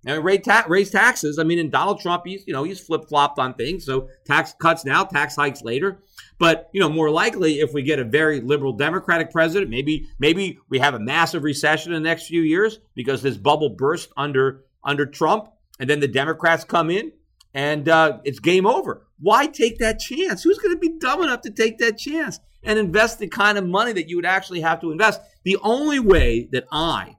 and 0.07 0.25
raise, 0.25 0.41
ta- 0.43 0.65
raise 0.69 0.91
taxes. 0.91 1.39
I 1.39 1.43
mean, 1.43 1.59
and 1.59 1.71
Donald 1.71 2.01
Trump, 2.01 2.23
he's 2.27 2.47
you 2.47 2.53
know 2.53 2.65
he's 2.65 2.81
flip 2.81 3.09
flopped 3.09 3.39
on 3.39 3.55
things. 3.55 3.85
So 3.85 4.09
tax 4.25 4.55
cuts 4.61 4.85
now, 4.85 5.05
tax 5.05 5.37
hikes 5.37 5.63
later. 5.63 6.01
But 6.39 6.71
you 6.73 6.81
know, 6.81 6.89
more 6.89 7.11
likely, 7.11 7.61
if 7.61 7.73
we 7.73 7.83
get 7.83 7.99
a 7.99 8.05
very 8.05 8.41
liberal 8.41 8.73
Democratic 8.73 9.31
president, 9.31 9.71
maybe 9.71 10.09
maybe 10.19 10.59
we 10.69 10.79
have 10.79 10.95
a 10.95 11.01
massive 11.01 11.43
recession 11.43 11.93
in 11.93 12.03
the 12.03 12.09
next 12.09 12.27
few 12.27 12.43
years 12.43 12.79
because 12.95 13.23
this 13.23 13.37
bubble 13.37 13.71
burst 13.71 14.11
under 14.17 14.65
under 14.87 15.05
Trump, 15.05 15.49
and 15.79 15.91
then 15.91 16.01
the 16.01 16.09
Democrats 16.09 16.65
come 16.65 16.89
in, 16.91 17.13
and 17.53 17.89
uh, 17.89 18.19
it's 18.25 18.39
game 18.39 18.67
over. 18.67 19.07
why 19.19 19.47
take 19.47 19.79
that 19.79 19.99
chance? 19.99 20.43
Who's 20.43 20.59
going 20.59 20.75
to 20.75 20.81
be 20.81 20.99
dumb 20.99 21.23
enough 21.23 21.41
to 21.43 21.51
take 21.51 21.79
that 21.79 21.99
chance 21.99 22.39
and 22.63 22.79
invest 22.79 23.19
the 23.19 23.29
kind 23.29 23.59
of 23.59 23.67
money 23.67 23.93
that 23.93 24.09
you 24.09 24.17
would 24.17 24.27
actually 24.27 24.61
have 24.61 24.81
to 24.81 24.93
invest? 24.93 25.21
The 25.45 25.57
only 25.63 25.99
way 25.99 26.49
that 26.53 26.65
I 26.71 27.17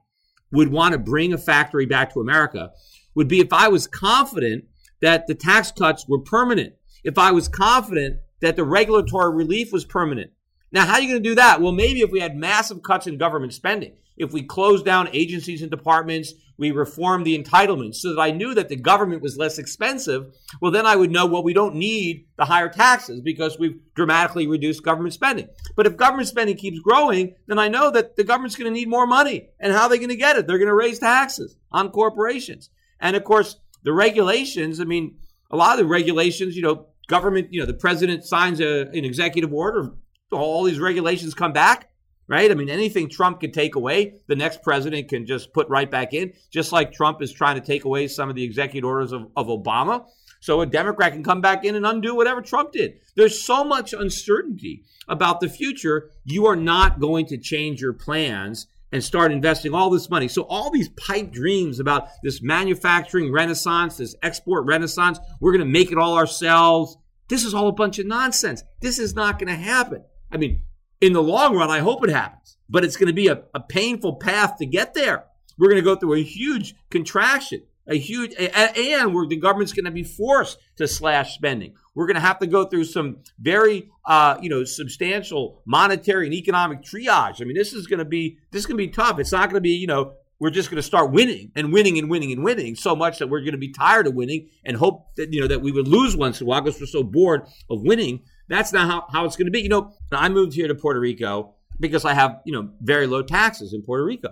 would 0.52 0.72
want 0.72 0.92
to 0.92 0.98
bring 0.98 1.32
a 1.32 1.38
factory 1.38 1.86
back 1.86 2.12
to 2.14 2.20
America 2.20 2.70
would 3.14 3.28
be 3.28 3.40
if 3.40 3.52
I 3.52 3.68
was 3.68 3.86
confident 3.86 4.64
that 5.00 5.26
the 5.26 5.34
tax 5.34 5.72
cuts 5.72 6.06
were 6.08 6.20
permanent, 6.20 6.74
if 7.04 7.18
I 7.18 7.32
was 7.32 7.48
confident 7.48 8.18
that 8.40 8.56
the 8.56 8.64
regulatory 8.64 9.34
relief 9.34 9.72
was 9.72 9.84
permanent. 9.84 10.30
Now, 10.70 10.84
how 10.84 10.94
are 10.94 11.00
you 11.00 11.08
going 11.08 11.22
to 11.22 11.28
do 11.28 11.34
that? 11.36 11.60
Well, 11.60 11.72
maybe 11.72 12.00
if 12.00 12.10
we 12.10 12.20
had 12.20 12.36
massive 12.36 12.82
cuts 12.82 13.06
in 13.06 13.16
government 13.18 13.54
spending, 13.54 13.94
if 14.18 14.32
we 14.32 14.42
closed 14.42 14.84
down 14.84 15.08
agencies 15.12 15.62
and 15.62 15.70
departments, 15.70 16.34
we 16.58 16.72
reformed 16.72 17.24
the 17.24 17.40
entitlements 17.40 17.96
so 17.96 18.14
that 18.14 18.20
I 18.20 18.32
knew 18.32 18.52
that 18.54 18.68
the 18.68 18.76
government 18.76 19.22
was 19.22 19.38
less 19.38 19.58
expensive, 19.58 20.34
well, 20.60 20.72
then 20.72 20.86
I 20.86 20.96
would 20.96 21.12
know, 21.12 21.24
well, 21.24 21.44
we 21.44 21.54
don't 21.54 21.76
need 21.76 22.26
the 22.36 22.44
higher 22.44 22.68
taxes 22.68 23.20
because 23.20 23.58
we've 23.58 23.80
dramatically 23.94 24.48
reduced 24.48 24.82
government 24.82 25.14
spending. 25.14 25.48
But 25.76 25.86
if 25.86 25.96
government 25.96 26.28
spending 26.28 26.56
keeps 26.56 26.80
growing, 26.80 27.36
then 27.46 27.60
I 27.60 27.68
know 27.68 27.92
that 27.92 28.16
the 28.16 28.24
government's 28.24 28.56
going 28.56 28.72
to 28.72 28.78
need 28.78 28.88
more 28.88 29.06
money. 29.06 29.50
And 29.60 29.72
how 29.72 29.84
are 29.84 29.88
they 29.88 29.98
going 29.98 30.08
to 30.08 30.16
get 30.16 30.36
it? 30.36 30.46
They're 30.48 30.58
going 30.58 30.66
to 30.66 30.74
raise 30.74 30.98
taxes 30.98 31.56
on 31.70 31.90
corporations. 31.90 32.70
And 33.00 33.14
of 33.14 33.22
course, 33.22 33.56
the 33.84 33.92
regulations, 33.92 34.80
I 34.80 34.84
mean, 34.84 35.16
a 35.50 35.56
lot 35.56 35.72
of 35.72 35.78
the 35.78 35.86
regulations, 35.86 36.56
you 36.56 36.62
know, 36.62 36.86
government, 37.06 37.52
you 37.52 37.60
know, 37.60 37.66
the 37.66 37.74
president 37.74 38.24
signs 38.24 38.60
a, 38.60 38.82
an 38.88 39.04
executive 39.04 39.52
order, 39.52 39.92
all 40.30 40.64
these 40.64 40.78
regulations 40.78 41.34
come 41.34 41.52
back, 41.52 41.90
right? 42.26 42.50
I 42.50 42.54
mean, 42.54 42.68
anything 42.68 43.08
Trump 43.08 43.40
can 43.40 43.52
take 43.52 43.74
away, 43.74 44.14
the 44.26 44.36
next 44.36 44.62
president 44.62 45.08
can 45.08 45.26
just 45.26 45.52
put 45.52 45.68
right 45.68 45.90
back 45.90 46.12
in, 46.14 46.32
just 46.50 46.72
like 46.72 46.92
Trump 46.92 47.22
is 47.22 47.32
trying 47.32 47.60
to 47.60 47.66
take 47.66 47.84
away 47.84 48.08
some 48.08 48.28
of 48.28 48.36
the 48.36 48.44
executive 48.44 48.86
orders 48.86 49.12
of, 49.12 49.28
of 49.36 49.46
Obama. 49.46 50.04
So 50.40 50.60
a 50.60 50.66
Democrat 50.66 51.12
can 51.12 51.24
come 51.24 51.40
back 51.40 51.64
in 51.64 51.74
and 51.74 51.84
undo 51.84 52.14
whatever 52.14 52.42
Trump 52.42 52.72
did. 52.72 53.00
There's 53.16 53.42
so 53.42 53.64
much 53.64 53.92
uncertainty 53.92 54.84
about 55.08 55.40
the 55.40 55.48
future. 55.48 56.10
You 56.24 56.46
are 56.46 56.56
not 56.56 57.00
going 57.00 57.26
to 57.26 57.38
change 57.38 57.80
your 57.80 57.92
plans 57.92 58.66
and 58.92 59.02
start 59.02 59.32
investing 59.32 59.74
all 59.74 59.90
this 59.90 60.08
money. 60.08 60.28
So 60.28 60.42
all 60.42 60.70
these 60.70 60.88
pipe 60.90 61.32
dreams 61.32 61.80
about 61.80 62.08
this 62.22 62.40
manufacturing 62.40 63.32
renaissance, 63.32 63.96
this 63.96 64.14
export 64.22 64.64
renaissance, 64.66 65.18
we're 65.40 65.52
going 65.52 65.66
to 65.66 65.70
make 65.70 65.92
it 65.92 65.98
all 65.98 66.16
ourselves. 66.16 66.96
This 67.28 67.44
is 67.44 67.52
all 67.52 67.68
a 67.68 67.72
bunch 67.72 67.98
of 67.98 68.06
nonsense. 68.06 68.62
This 68.80 68.98
is 68.98 69.14
not 69.14 69.38
going 69.38 69.48
to 69.48 69.60
happen. 69.60 70.04
I 70.30 70.36
mean, 70.36 70.62
in 71.00 71.12
the 71.12 71.22
long 71.22 71.56
run, 71.56 71.70
I 71.70 71.78
hope 71.80 72.04
it 72.04 72.10
happens, 72.10 72.56
but 72.68 72.84
it's 72.84 72.96
going 72.96 73.08
to 73.08 73.12
be 73.12 73.28
a, 73.28 73.42
a 73.54 73.60
painful 73.60 74.16
path 74.16 74.56
to 74.58 74.66
get 74.66 74.94
there. 74.94 75.24
We're 75.58 75.68
going 75.68 75.82
to 75.82 75.84
go 75.84 75.96
through 75.96 76.14
a 76.14 76.22
huge 76.22 76.74
contraction, 76.90 77.62
a 77.86 77.96
huge, 77.96 78.34
and 78.36 79.14
where 79.14 79.26
the 79.26 79.36
government's 79.36 79.72
going 79.72 79.86
to 79.86 79.90
be 79.90 80.04
forced 80.04 80.58
to 80.76 80.86
slash 80.86 81.34
spending. 81.34 81.74
We're 81.94 82.06
going 82.06 82.16
to 82.16 82.20
have 82.20 82.38
to 82.40 82.46
go 82.46 82.64
through 82.64 82.84
some 82.84 83.18
very, 83.40 83.90
uh, 84.04 84.38
you 84.40 84.50
know, 84.50 84.64
substantial 84.64 85.62
monetary 85.66 86.26
and 86.26 86.34
economic 86.34 86.82
triage. 86.82 87.40
I 87.40 87.44
mean, 87.44 87.56
this 87.56 87.72
is 87.72 87.86
going 87.86 87.98
to 87.98 88.04
be 88.04 88.38
this 88.52 88.60
is 88.60 88.66
going 88.66 88.78
to 88.78 88.86
be 88.86 88.92
tough. 88.92 89.18
It's 89.18 89.32
not 89.32 89.50
going 89.50 89.54
to 89.54 89.60
be, 89.60 89.70
you 89.70 89.88
know, 89.88 90.14
we're 90.38 90.50
just 90.50 90.70
going 90.70 90.76
to 90.76 90.82
start 90.82 91.10
winning 91.10 91.50
and 91.56 91.72
winning 91.72 91.98
and 91.98 92.08
winning 92.08 92.30
and 92.32 92.44
winning 92.44 92.76
so 92.76 92.94
much 92.94 93.18
that 93.18 93.28
we're 93.28 93.40
going 93.40 93.52
to 93.52 93.58
be 93.58 93.72
tired 93.72 94.06
of 94.06 94.14
winning 94.14 94.48
and 94.64 94.76
hope 94.76 95.14
that 95.16 95.32
you 95.32 95.40
know 95.40 95.48
that 95.48 95.62
we 95.62 95.72
would 95.72 95.88
lose 95.88 96.16
once 96.16 96.40
in 96.40 96.46
a 96.46 96.48
while 96.48 96.60
because 96.60 96.80
we're 96.80 96.86
so 96.86 97.02
bored 97.02 97.46
of 97.68 97.82
winning. 97.82 98.20
That's 98.48 98.72
not 98.72 98.86
how, 98.86 99.06
how 99.12 99.24
it's 99.24 99.36
going 99.36 99.46
to 99.46 99.52
be. 99.52 99.60
You 99.60 99.68
know, 99.68 99.92
I 100.10 100.28
moved 100.28 100.54
here 100.54 100.68
to 100.68 100.74
Puerto 100.74 101.00
Rico 101.00 101.54
because 101.78 102.04
I 102.04 102.14
have 102.14 102.40
you 102.44 102.52
know 102.52 102.70
very 102.80 103.06
low 103.06 103.22
taxes 103.22 103.72
in 103.72 103.82
Puerto 103.82 104.04
Rico, 104.04 104.30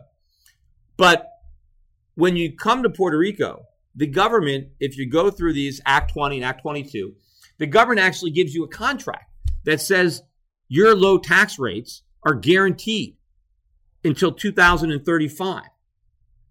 but 0.96 1.30
when 2.14 2.36
you 2.36 2.56
come 2.56 2.82
to 2.82 2.90
Puerto 2.90 3.18
Rico, 3.18 3.66
the 3.94 4.06
government, 4.06 4.68
if 4.80 4.96
you 4.96 5.08
go 5.08 5.30
through 5.30 5.52
these 5.52 5.80
Act 5.86 6.12
20 6.12 6.36
and 6.36 6.44
Act 6.44 6.62
22, 6.62 7.14
the 7.58 7.66
government 7.66 8.00
actually 8.00 8.30
gives 8.30 8.54
you 8.54 8.64
a 8.64 8.68
contract 8.68 9.30
that 9.64 9.80
says 9.80 10.22
your 10.68 10.94
low 10.94 11.18
tax 11.18 11.58
rates 11.58 12.02
are 12.22 12.34
guaranteed 12.34 13.16
until 14.04 14.32
2035. 14.32 15.62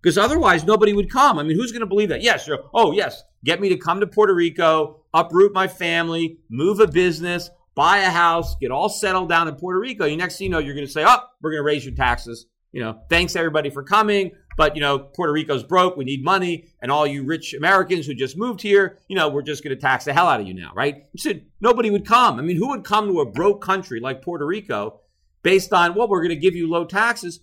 Because 0.02 0.18
otherwise, 0.18 0.64
nobody 0.64 0.94
would 0.94 1.12
come. 1.12 1.40
I 1.40 1.44
mean, 1.44 1.58
who's 1.58 1.72
going 1.72 1.82
to 1.82 1.88
believe 1.88 2.10
that? 2.10 2.22
Yes, 2.22 2.48
oh, 2.74 2.92
yes, 2.92 3.24
get 3.44 3.60
me 3.60 3.70
to 3.70 3.78
come 3.78 4.00
to 4.02 4.08
Puerto 4.08 4.36
Rico, 4.36 5.02
uproot 5.14 5.52
my 5.54 5.68
family, 5.68 6.38
move 6.50 6.80
a 6.80 6.88
business, 6.88 7.50
buy 7.76 8.00
a 8.00 8.10
house, 8.10 8.56
get 8.56 8.72
all 8.72 8.90
settled 8.90 9.30
down 9.30 9.48
in 9.48 9.56
Puerto 9.56 9.80
Rico. 9.80 10.06
You 10.06 10.18
next 10.18 10.38
thing 10.38 10.46
you 10.46 10.52
know, 10.52 10.60
you're 10.60 10.74
going 10.74 10.88
to 10.88 10.92
say, 10.92 11.04
oh, 11.06 11.20
we're 11.42 11.52
going 11.52 11.62
to 11.62 11.66
raise 11.66 11.86
your 11.86 11.94
taxes. 11.94 12.48
You 12.72 12.82
know, 12.82 13.00
thanks 13.10 13.36
everybody 13.36 13.70
for 13.70 13.84
coming. 13.84 14.32
But, 14.58 14.76
you 14.76 14.82
know, 14.82 15.00
Puerto 15.00 15.34
Rico's 15.34 15.64
broke. 15.64 15.98
We 15.98 16.06
need 16.06 16.24
money. 16.24 16.68
And 16.82 16.90
all 16.92 17.06
you 17.06 17.24
rich 17.24 17.54
Americans 17.54 18.06
who 18.06 18.14
just 18.14 18.38
moved 18.38 18.62
here, 18.62 19.00
you 19.10 19.16
know, 19.16 19.28
we're 19.28 19.42
just 19.42 19.64
going 19.64 19.76
to 19.76 19.82
tax 19.82 20.06
the 20.06 20.14
hell 20.14 20.28
out 20.28 20.40
of 20.40 20.48
you 20.48 20.54
now, 20.54 20.72
right? 20.74 21.04
Said 21.18 21.46
nobody 21.60 21.90
would 21.90 22.06
come. 22.06 22.40
I 22.40 22.42
mean, 22.42 22.56
who 22.56 22.70
would 22.70 22.86
come 22.86 23.08
to 23.08 23.20
a 23.20 23.30
broke 23.30 23.62
country 23.62 24.00
like 24.00 24.22
Puerto 24.22 24.46
Rico 24.46 25.02
based 25.44 25.74
on, 25.74 25.94
well, 25.94 26.08
we're 26.08 26.22
going 26.22 26.30
to 26.30 26.36
give 26.38 26.56
you 26.56 26.70
low 26.70 26.86
taxes? 26.86 27.42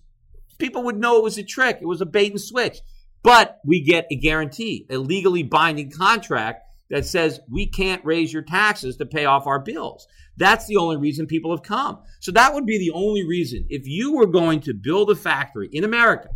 People 0.59 0.85
would 0.85 0.99
know 0.99 1.19
it 1.19 1.23
was 1.23 1.39
a 1.39 1.43
trick. 1.43 1.79
It 1.81 1.87
was 1.87 2.01
a 2.01 2.07
bait 2.07 2.33
and 2.33 2.41
switch. 2.41 2.81
But 3.23 3.61
we 3.65 3.83
get 3.83 4.07
a 4.11 4.17
guarantee, 4.17 4.87
a 4.91 4.97
legally 4.97 5.43
binding 5.43 5.91
contract 5.91 6.65
that 6.93 7.07
says 7.07 7.41
we 7.51 7.67
can't 7.67 8.05
raise 8.05 8.33
your 8.33 8.43
taxes 8.43 8.99
to 8.99 9.07
pay 9.07 9.25
off 9.25 9.47
our 9.47 9.59
bills. 9.59 10.07
That's 10.37 10.67
the 10.67 10.77
only 10.77 10.99
reason 10.99 11.27
people 11.27 11.51
have 11.51 11.65
come. 11.65 11.99
So 12.21 12.31
that 12.33 12.55
would 12.55 12.67
be 12.67 12.79
the 12.79 12.93
only 12.93 13.27
reason. 13.27 13.65
If 13.71 13.89
you 13.89 14.15
were 14.15 14.27
going 14.27 14.61
to 14.61 14.75
build 14.75 15.11
a 15.11 15.17
factory 15.17 15.71
in 15.73 15.85
America 15.85 16.29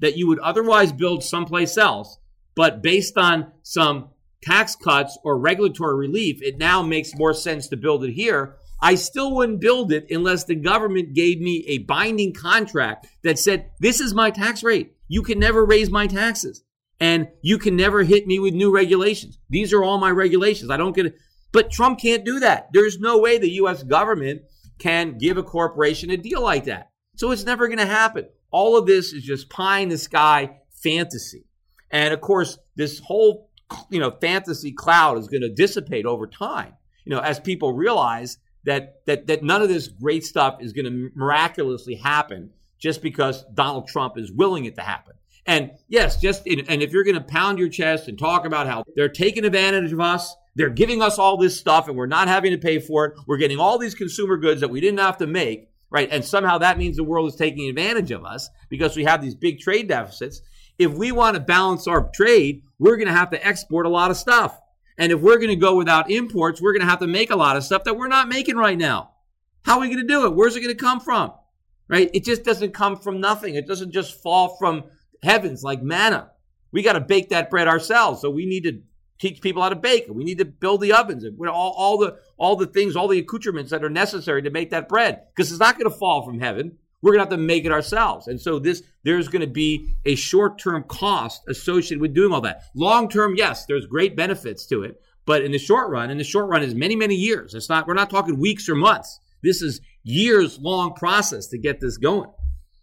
that 0.00 0.16
you 0.16 0.28
would 0.28 0.38
otherwise 0.40 0.92
build 0.92 1.24
someplace 1.24 1.78
else, 1.78 2.18
but 2.54 2.82
based 2.82 3.16
on 3.16 3.52
some 3.62 4.10
tax 4.42 4.76
cuts 4.76 5.18
or 5.24 5.38
regulatory 5.38 5.96
relief, 5.96 6.42
it 6.42 6.58
now 6.58 6.82
makes 6.82 7.14
more 7.14 7.32
sense 7.32 7.68
to 7.68 7.76
build 7.78 8.04
it 8.04 8.12
here. 8.12 8.56
I 8.82 8.96
still 8.96 9.34
wouldn't 9.34 9.60
build 9.62 9.92
it 9.92 10.10
unless 10.10 10.44
the 10.44 10.56
government 10.56 11.14
gave 11.14 11.40
me 11.40 11.64
a 11.68 11.78
binding 11.78 12.34
contract 12.34 13.06
that 13.22 13.38
said, 13.38 13.70
This 13.80 14.00
is 14.00 14.12
my 14.12 14.30
tax 14.30 14.62
rate. 14.62 14.92
You 15.08 15.22
can 15.22 15.38
never 15.38 15.64
raise 15.64 15.90
my 15.90 16.06
taxes. 16.06 16.64
And 17.02 17.26
you 17.42 17.58
can 17.58 17.74
never 17.74 18.04
hit 18.04 18.28
me 18.28 18.38
with 18.38 18.54
new 18.54 18.72
regulations. 18.72 19.36
These 19.50 19.72
are 19.72 19.82
all 19.82 19.98
my 19.98 20.10
regulations. 20.12 20.70
I 20.70 20.76
don't 20.76 20.94
get 20.94 21.06
it. 21.06 21.16
But 21.50 21.72
Trump 21.72 21.98
can't 21.98 22.24
do 22.24 22.38
that. 22.38 22.68
There's 22.72 23.00
no 23.00 23.18
way 23.18 23.38
the 23.38 23.50
US 23.54 23.82
government 23.82 24.42
can 24.78 25.18
give 25.18 25.36
a 25.36 25.42
corporation 25.42 26.10
a 26.10 26.16
deal 26.16 26.40
like 26.40 26.62
that. 26.66 26.92
So 27.16 27.32
it's 27.32 27.44
never 27.44 27.66
going 27.66 27.80
to 27.80 27.86
happen. 27.86 28.28
All 28.52 28.76
of 28.76 28.86
this 28.86 29.12
is 29.12 29.24
just 29.24 29.50
pie 29.50 29.80
in 29.80 29.88
the 29.88 29.98
sky 29.98 30.60
fantasy. 30.80 31.44
And 31.90 32.14
of 32.14 32.20
course, 32.20 32.56
this 32.76 33.00
whole 33.00 33.50
you 33.90 33.98
know 33.98 34.12
fantasy 34.20 34.70
cloud 34.70 35.18
is 35.18 35.26
going 35.26 35.42
to 35.42 35.52
dissipate 35.52 36.06
over 36.06 36.28
time. 36.28 36.74
You 37.04 37.16
know, 37.16 37.20
as 37.20 37.40
people 37.40 37.72
realize 37.72 38.38
that 38.62 39.04
that 39.06 39.26
that 39.26 39.42
none 39.42 39.60
of 39.60 39.68
this 39.68 39.88
great 39.88 40.24
stuff 40.24 40.58
is 40.60 40.72
going 40.72 40.84
to 40.84 41.10
miraculously 41.16 41.96
happen 41.96 42.50
just 42.78 43.02
because 43.02 43.44
Donald 43.52 43.88
Trump 43.88 44.16
is 44.16 44.30
willing 44.30 44.66
it 44.66 44.76
to 44.76 44.82
happen. 44.82 45.14
And 45.46 45.72
yes, 45.88 46.20
just 46.20 46.46
in, 46.46 46.60
and 46.68 46.82
if 46.82 46.92
you're 46.92 47.04
going 47.04 47.16
to 47.16 47.20
pound 47.20 47.58
your 47.58 47.68
chest 47.68 48.08
and 48.08 48.18
talk 48.18 48.44
about 48.46 48.66
how 48.66 48.84
they're 48.94 49.08
taking 49.08 49.44
advantage 49.44 49.92
of 49.92 50.00
us, 50.00 50.34
they're 50.54 50.70
giving 50.70 51.02
us 51.02 51.18
all 51.18 51.36
this 51.36 51.58
stuff 51.58 51.88
and 51.88 51.96
we're 51.96 52.06
not 52.06 52.28
having 52.28 52.52
to 52.52 52.58
pay 52.58 52.78
for 52.78 53.06
it. 53.06 53.14
We're 53.26 53.38
getting 53.38 53.58
all 53.58 53.78
these 53.78 53.94
consumer 53.94 54.36
goods 54.36 54.60
that 54.60 54.68
we 54.68 54.80
didn't 54.80 55.00
have 55.00 55.18
to 55.18 55.26
make 55.26 55.72
right? 55.92 56.08
And 56.10 56.24
somehow 56.24 56.58
that 56.58 56.78
means 56.78 56.96
the 56.96 57.04
world 57.04 57.28
is 57.28 57.36
taking 57.36 57.68
advantage 57.68 58.10
of 58.10 58.24
us 58.24 58.48
because 58.70 58.96
we 58.96 59.04
have 59.04 59.20
these 59.20 59.34
big 59.34 59.60
trade 59.60 59.88
deficits. 59.88 60.40
If 60.78 60.92
we 60.92 61.12
want 61.12 61.34
to 61.34 61.40
balance 61.40 61.86
our 61.86 62.10
trade, 62.14 62.62
we're 62.78 62.96
going 62.96 63.08
to 63.08 63.14
have 63.14 63.30
to 63.30 63.46
export 63.46 63.84
a 63.84 63.90
lot 63.90 64.10
of 64.10 64.16
stuff. 64.16 64.58
And 64.96 65.12
if 65.12 65.20
we're 65.20 65.36
going 65.36 65.48
to 65.48 65.56
go 65.56 65.76
without 65.76 66.10
imports, 66.10 66.60
we're 66.60 66.72
going 66.72 66.84
to 66.84 66.90
have 66.90 67.00
to 67.00 67.06
make 67.06 67.30
a 67.30 67.36
lot 67.36 67.56
of 67.56 67.64
stuff 67.64 67.84
that 67.84 67.96
we're 67.96 68.08
not 68.08 68.28
making 68.28 68.56
right 68.56 68.78
now. 68.78 69.10
How 69.64 69.74
are 69.74 69.80
we 69.80 69.88
going 69.88 70.00
to 70.00 70.06
do 70.06 70.24
it? 70.24 70.34
Where's 70.34 70.56
it 70.56 70.60
going 70.60 70.74
to 70.74 70.82
come 70.82 70.98
from? 70.98 71.32
Right? 71.88 72.10
It 72.14 72.24
just 72.24 72.42
doesn't 72.42 72.72
come 72.72 72.96
from 72.96 73.20
nothing. 73.20 73.54
It 73.54 73.68
doesn't 73.68 73.92
just 73.92 74.22
fall 74.22 74.56
from 74.56 74.84
heavens 75.22 75.62
like 75.62 75.82
manna. 75.82 76.30
We 76.72 76.82
got 76.82 76.94
to 76.94 77.00
bake 77.00 77.30
that 77.30 77.50
bread 77.50 77.68
ourselves. 77.68 78.20
So 78.20 78.30
we 78.30 78.46
need 78.46 78.64
to 78.64 78.82
teach 79.18 79.40
people 79.40 79.62
how 79.62 79.68
to 79.68 79.76
bake. 79.76 80.06
We 80.08 80.24
need 80.24 80.38
to 80.38 80.44
build 80.44 80.80
the 80.80 80.92
ovens 80.92 81.22
and 81.24 81.38
all, 81.48 81.74
all 81.76 81.98
the 81.98 82.18
all 82.36 82.56
the 82.56 82.66
things, 82.66 82.96
all 82.96 83.08
the 83.08 83.18
accoutrements 83.18 83.70
that 83.70 83.84
are 83.84 83.90
necessary 83.90 84.42
to 84.42 84.50
make 84.50 84.70
that 84.70 84.88
bread. 84.88 85.22
Because 85.34 85.50
it's 85.50 85.60
not 85.60 85.78
going 85.78 85.90
to 85.90 85.96
fall 85.96 86.24
from 86.24 86.40
heaven. 86.40 86.78
We're 87.02 87.12
going 87.12 87.18
to 87.18 87.30
have 87.30 87.38
to 87.38 87.44
make 87.44 87.64
it 87.64 87.72
ourselves. 87.72 88.28
And 88.28 88.40
so 88.40 88.58
this 88.58 88.82
there's 89.04 89.28
going 89.28 89.42
to 89.42 89.52
be 89.52 89.88
a 90.04 90.14
short-term 90.14 90.84
cost 90.84 91.42
associated 91.48 92.00
with 92.00 92.14
doing 92.14 92.32
all 92.32 92.40
that. 92.42 92.62
Long-term, 92.74 93.34
yes, 93.36 93.66
there's 93.66 93.86
great 93.86 94.16
benefits 94.16 94.66
to 94.66 94.82
it. 94.84 95.00
But 95.24 95.42
in 95.42 95.52
the 95.52 95.58
short 95.58 95.90
run, 95.90 96.10
in 96.10 96.18
the 96.18 96.24
short 96.24 96.48
run 96.48 96.62
is 96.62 96.74
many, 96.74 96.96
many 96.96 97.14
years. 97.14 97.54
It's 97.54 97.68
not, 97.68 97.86
we're 97.86 97.94
not 97.94 98.10
talking 98.10 98.38
weeks 98.38 98.68
or 98.68 98.74
months. 98.74 99.20
This 99.42 99.62
is 99.62 99.80
years 100.04 100.58
long 100.58 100.94
process 100.94 101.48
to 101.48 101.58
get 101.58 101.80
this 101.80 101.96
going. 101.96 102.30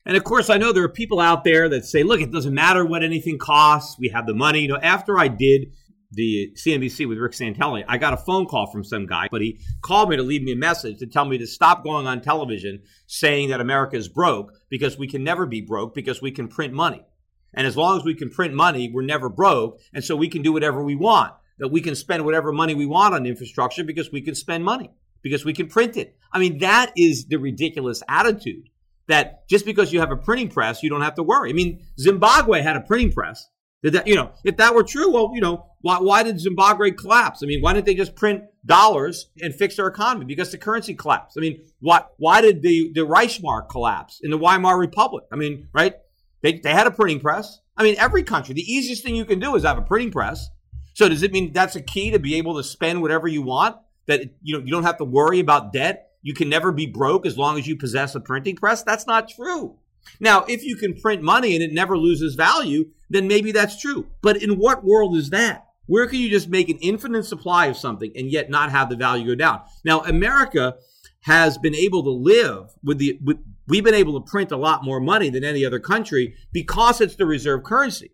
And 0.05 0.17
of 0.17 0.23
course, 0.23 0.49
I 0.49 0.57
know 0.57 0.71
there 0.71 0.83
are 0.83 0.89
people 0.89 1.19
out 1.19 1.43
there 1.43 1.69
that 1.69 1.85
say, 1.85 2.03
look, 2.03 2.21
it 2.21 2.31
doesn't 2.31 2.53
matter 2.53 2.85
what 2.85 3.03
anything 3.03 3.38
costs. 3.38 3.97
We 3.99 4.09
have 4.09 4.25
the 4.25 4.33
money. 4.33 4.62
You 4.62 4.69
know, 4.69 4.79
after 4.81 5.19
I 5.19 5.27
did 5.27 5.73
the 6.12 6.51
CNBC 6.57 7.07
with 7.07 7.19
Rick 7.19 7.33
Santelli, 7.33 7.83
I 7.88 7.97
got 7.97 8.13
a 8.13 8.17
phone 8.17 8.47
call 8.47 8.71
from 8.71 8.83
some 8.83 9.05
guy, 9.05 9.27
but 9.29 9.41
he 9.41 9.59
called 9.81 10.09
me 10.09 10.15
to 10.15 10.23
leave 10.23 10.41
me 10.41 10.53
a 10.53 10.55
message 10.55 10.97
to 10.99 11.05
tell 11.05 11.25
me 11.25 11.38
to 11.38 11.45
stop 11.45 11.83
going 11.83 12.07
on 12.07 12.21
television 12.21 12.81
saying 13.05 13.49
that 13.49 13.62
America 13.62 13.95
is 13.95 14.09
broke 14.09 14.51
because 14.69 14.97
we 14.97 15.07
can 15.07 15.23
never 15.23 15.45
be 15.45 15.62
broke 15.62 15.93
because 15.93 16.21
we 16.21 16.31
can 16.31 16.47
print 16.47 16.73
money. 16.73 17.05
And 17.53 17.67
as 17.67 17.77
long 17.77 17.97
as 17.97 18.03
we 18.03 18.15
can 18.15 18.29
print 18.29 18.53
money, 18.53 18.89
we're 18.91 19.03
never 19.03 19.29
broke. 19.29 19.79
And 19.93 20.03
so 20.03 20.15
we 20.15 20.29
can 20.29 20.41
do 20.41 20.53
whatever 20.53 20.83
we 20.83 20.95
want. 20.95 21.33
that 21.59 21.67
we 21.67 21.81
can 21.81 21.95
spend 21.95 22.25
whatever 22.25 22.51
money 22.51 22.73
we 22.73 22.85
want 22.85 23.13
on 23.13 23.25
infrastructure 23.25 23.83
because 23.83 24.12
we 24.12 24.21
can 24.21 24.33
spend 24.33 24.63
money, 24.63 24.89
because 25.21 25.45
we 25.45 25.53
can 25.53 25.67
print 25.67 25.97
it. 25.97 26.17
I 26.31 26.39
mean, 26.39 26.59
that 26.59 26.91
is 26.95 27.27
the 27.27 27.38
ridiculous 27.38 28.01
attitude 28.07 28.69
that 29.10 29.48
just 29.50 29.65
because 29.65 29.91
you 29.91 30.00
have 30.00 30.12
a 30.12 30.15
printing 30.15 30.50
press, 30.50 30.82
you 30.82 30.89
don't 30.89 31.02
have 31.02 31.15
to 31.15 31.24
worry. 31.24 31.50
I 31.50 31.54
mean, 31.54 31.86
Zimbabwe 32.00 32.62
had 32.62 32.78
a 32.78 32.82
printing 32.82 33.12
press. 33.12 33.45
Did 33.84 33.93
that, 33.93 34.08
you 34.08 34.15
know, 34.15 34.32
if 34.43 34.58
that 34.58 34.76
were 34.76 34.84
true, 34.84 35.12
well, 35.12 35.32
you 35.34 35.41
know, 35.41 35.65
why, 35.82 36.00
why 36.00 36.24
did 36.24 36.39
Zimbabwe 36.39 36.91
collapse? 36.91 37.41
I 37.41 37.48
mean, 37.48 37.62
why 37.62 37.74
didn't 37.74 37.86
they 37.86 37.95
just 37.95 38.15
print 38.15 38.43
dollars 38.65 39.30
and 39.41 39.56
fix 39.56 39.78
their 39.78 39.88
economy? 39.88 40.26
Because 40.26 40.52
the 40.52 40.58
currency 40.58 40.93
collapsed. 40.95 41.38
I 41.38 41.41
mean, 41.41 41.62
why, 41.80 42.04
why 42.17 42.41
did 42.41 42.62
the, 42.62 42.91
the 42.93 43.02
Reichsmark 43.02 43.69
collapse 43.69 44.19
in 44.22 44.32
the 44.32 44.38
Weimar 44.38 44.78
Republic? 44.78 45.26
I 45.32 45.38
mean, 45.38 45.69
right? 45.74 45.95
They, 46.41 46.60
they 46.60 46.72
had 46.72 46.88
a 46.88 46.91
printing 46.91 47.22
press. 47.22 47.60
I 47.78 47.84
mean, 47.84 47.95
every 47.98 48.24
country, 48.24 48.54
the 48.54 48.62
easiest 48.62 49.04
thing 49.04 49.15
you 49.15 49.26
can 49.26 49.39
do 49.39 49.56
is 49.56 49.63
have 49.63 49.78
a 49.78 49.82
printing 49.82 50.12
press. 50.12 50.50
So 50.93 51.08
does 51.08 51.24
it 51.24 51.32
mean 51.32 51.54
that's 51.54 51.78
a 51.78 51.82
key 51.82 52.12
to 52.12 52.19
be 52.19 52.36
able 52.36 52.58
to 52.58 52.63
spend 52.63 53.02
whatever 53.02 53.28
you 53.30 53.41
want? 53.41 53.78
That 54.08 54.22
you 54.41 54.58
know 54.58 54.65
you 54.65 54.72
don't 54.72 54.84
have 54.84 54.98
to 54.98 55.06
worry 55.06 55.39
about 55.39 55.72
debt. 55.72 56.09
You 56.21 56.34
can 56.34 56.49
never 56.49 56.71
be 56.71 56.86
broke 56.86 57.25
as 57.25 57.38
long 57.38 57.58
as 57.58 57.67
you 57.67 57.77
possess 57.77 58.15
a 58.15 58.19
printing 58.19 58.55
press. 58.55 58.84
That's 58.84 59.08
not 59.08 59.29
true. 59.29 59.77
Now, 60.19 60.43
if 60.47 60.63
you 60.63 60.75
can 60.75 60.99
print 60.99 61.21
money 61.21 61.55
and 61.55 61.63
it 61.63 61.71
never 61.71 61.97
loses 61.97 62.36
value, 62.36 62.89
then 63.10 63.27
maybe 63.27 63.51
that's 63.51 63.79
true. 63.79 64.08
But 64.21 64.41
in 64.41 64.58
what 64.58 64.84
world 64.84 65.15
is 65.15 65.29
that? 65.29 65.65
Where 65.86 66.08
can 66.08 66.19
you 66.19 66.29
just 66.29 66.49
make 66.49 66.69
an 66.69 66.77
infinite 66.82 67.25
supply 67.25 67.65
of 67.65 67.77
something 67.77 68.12
and 68.15 68.32
yet 68.32 68.49
not 68.49 68.71
have 68.71 68.89
the 68.89 68.95
value 68.95 69.27
go 69.27 69.36
down? 69.36 69.62
Now, 69.84 70.01
America 70.01 70.75
has 71.21 71.58
been 71.58 71.75
able 71.75 72.03
to 72.03 72.12
live 72.12 72.71
with 72.84 72.99
the 72.99 73.19
with, 73.23 73.38
we've 73.67 73.84
been 73.84 73.93
able 73.93 74.19
to 74.19 74.29
print 74.29 74.51
a 74.51 74.58
lot 74.58 74.84
more 74.84 74.99
money 74.99 75.29
than 75.29 75.43
any 75.43 75.65
other 75.65 75.79
country 75.79 76.36
because 76.53 77.01
it's 77.01 77.15
the 77.15 77.25
reserve 77.25 77.63
currency. 77.63 78.12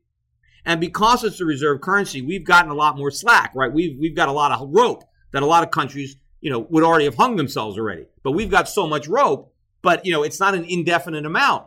And 0.66 0.82
because 0.82 1.24
it's 1.24 1.38
the 1.38 1.46
reserve 1.46 1.82
currency, 1.82 2.22
we've 2.22 2.44
gotten 2.44 2.72
a 2.72 2.76
lot 2.76 2.98
more 2.98 3.12
slack, 3.12 3.52
right? 3.54 3.72
We've 3.72 3.98
we've 4.00 4.16
got 4.16 4.30
a 4.30 4.34
lot 4.34 4.52
of 4.52 4.70
rope 4.72 5.04
that 5.32 5.44
a 5.44 5.46
lot 5.46 5.64
of 5.64 5.72
countries, 5.72 6.16
you 6.42 6.50
know, 6.50 6.60
would 6.60 6.84
already 6.84 7.06
have 7.06 7.16
hung 7.16 7.36
themselves 7.36 7.78
already. 7.78 8.06
But 8.24 8.32
we've 8.32 8.52
got 8.52 8.70
so 8.70 8.88
much 8.88 9.08
rope, 9.08 9.54
but 9.82 10.06
you 10.06 10.12
know, 10.12 10.24
it's 10.24 10.40
not 10.40 10.56
an 10.56 10.66
indefinite 10.66 11.26
amount. 11.26 11.66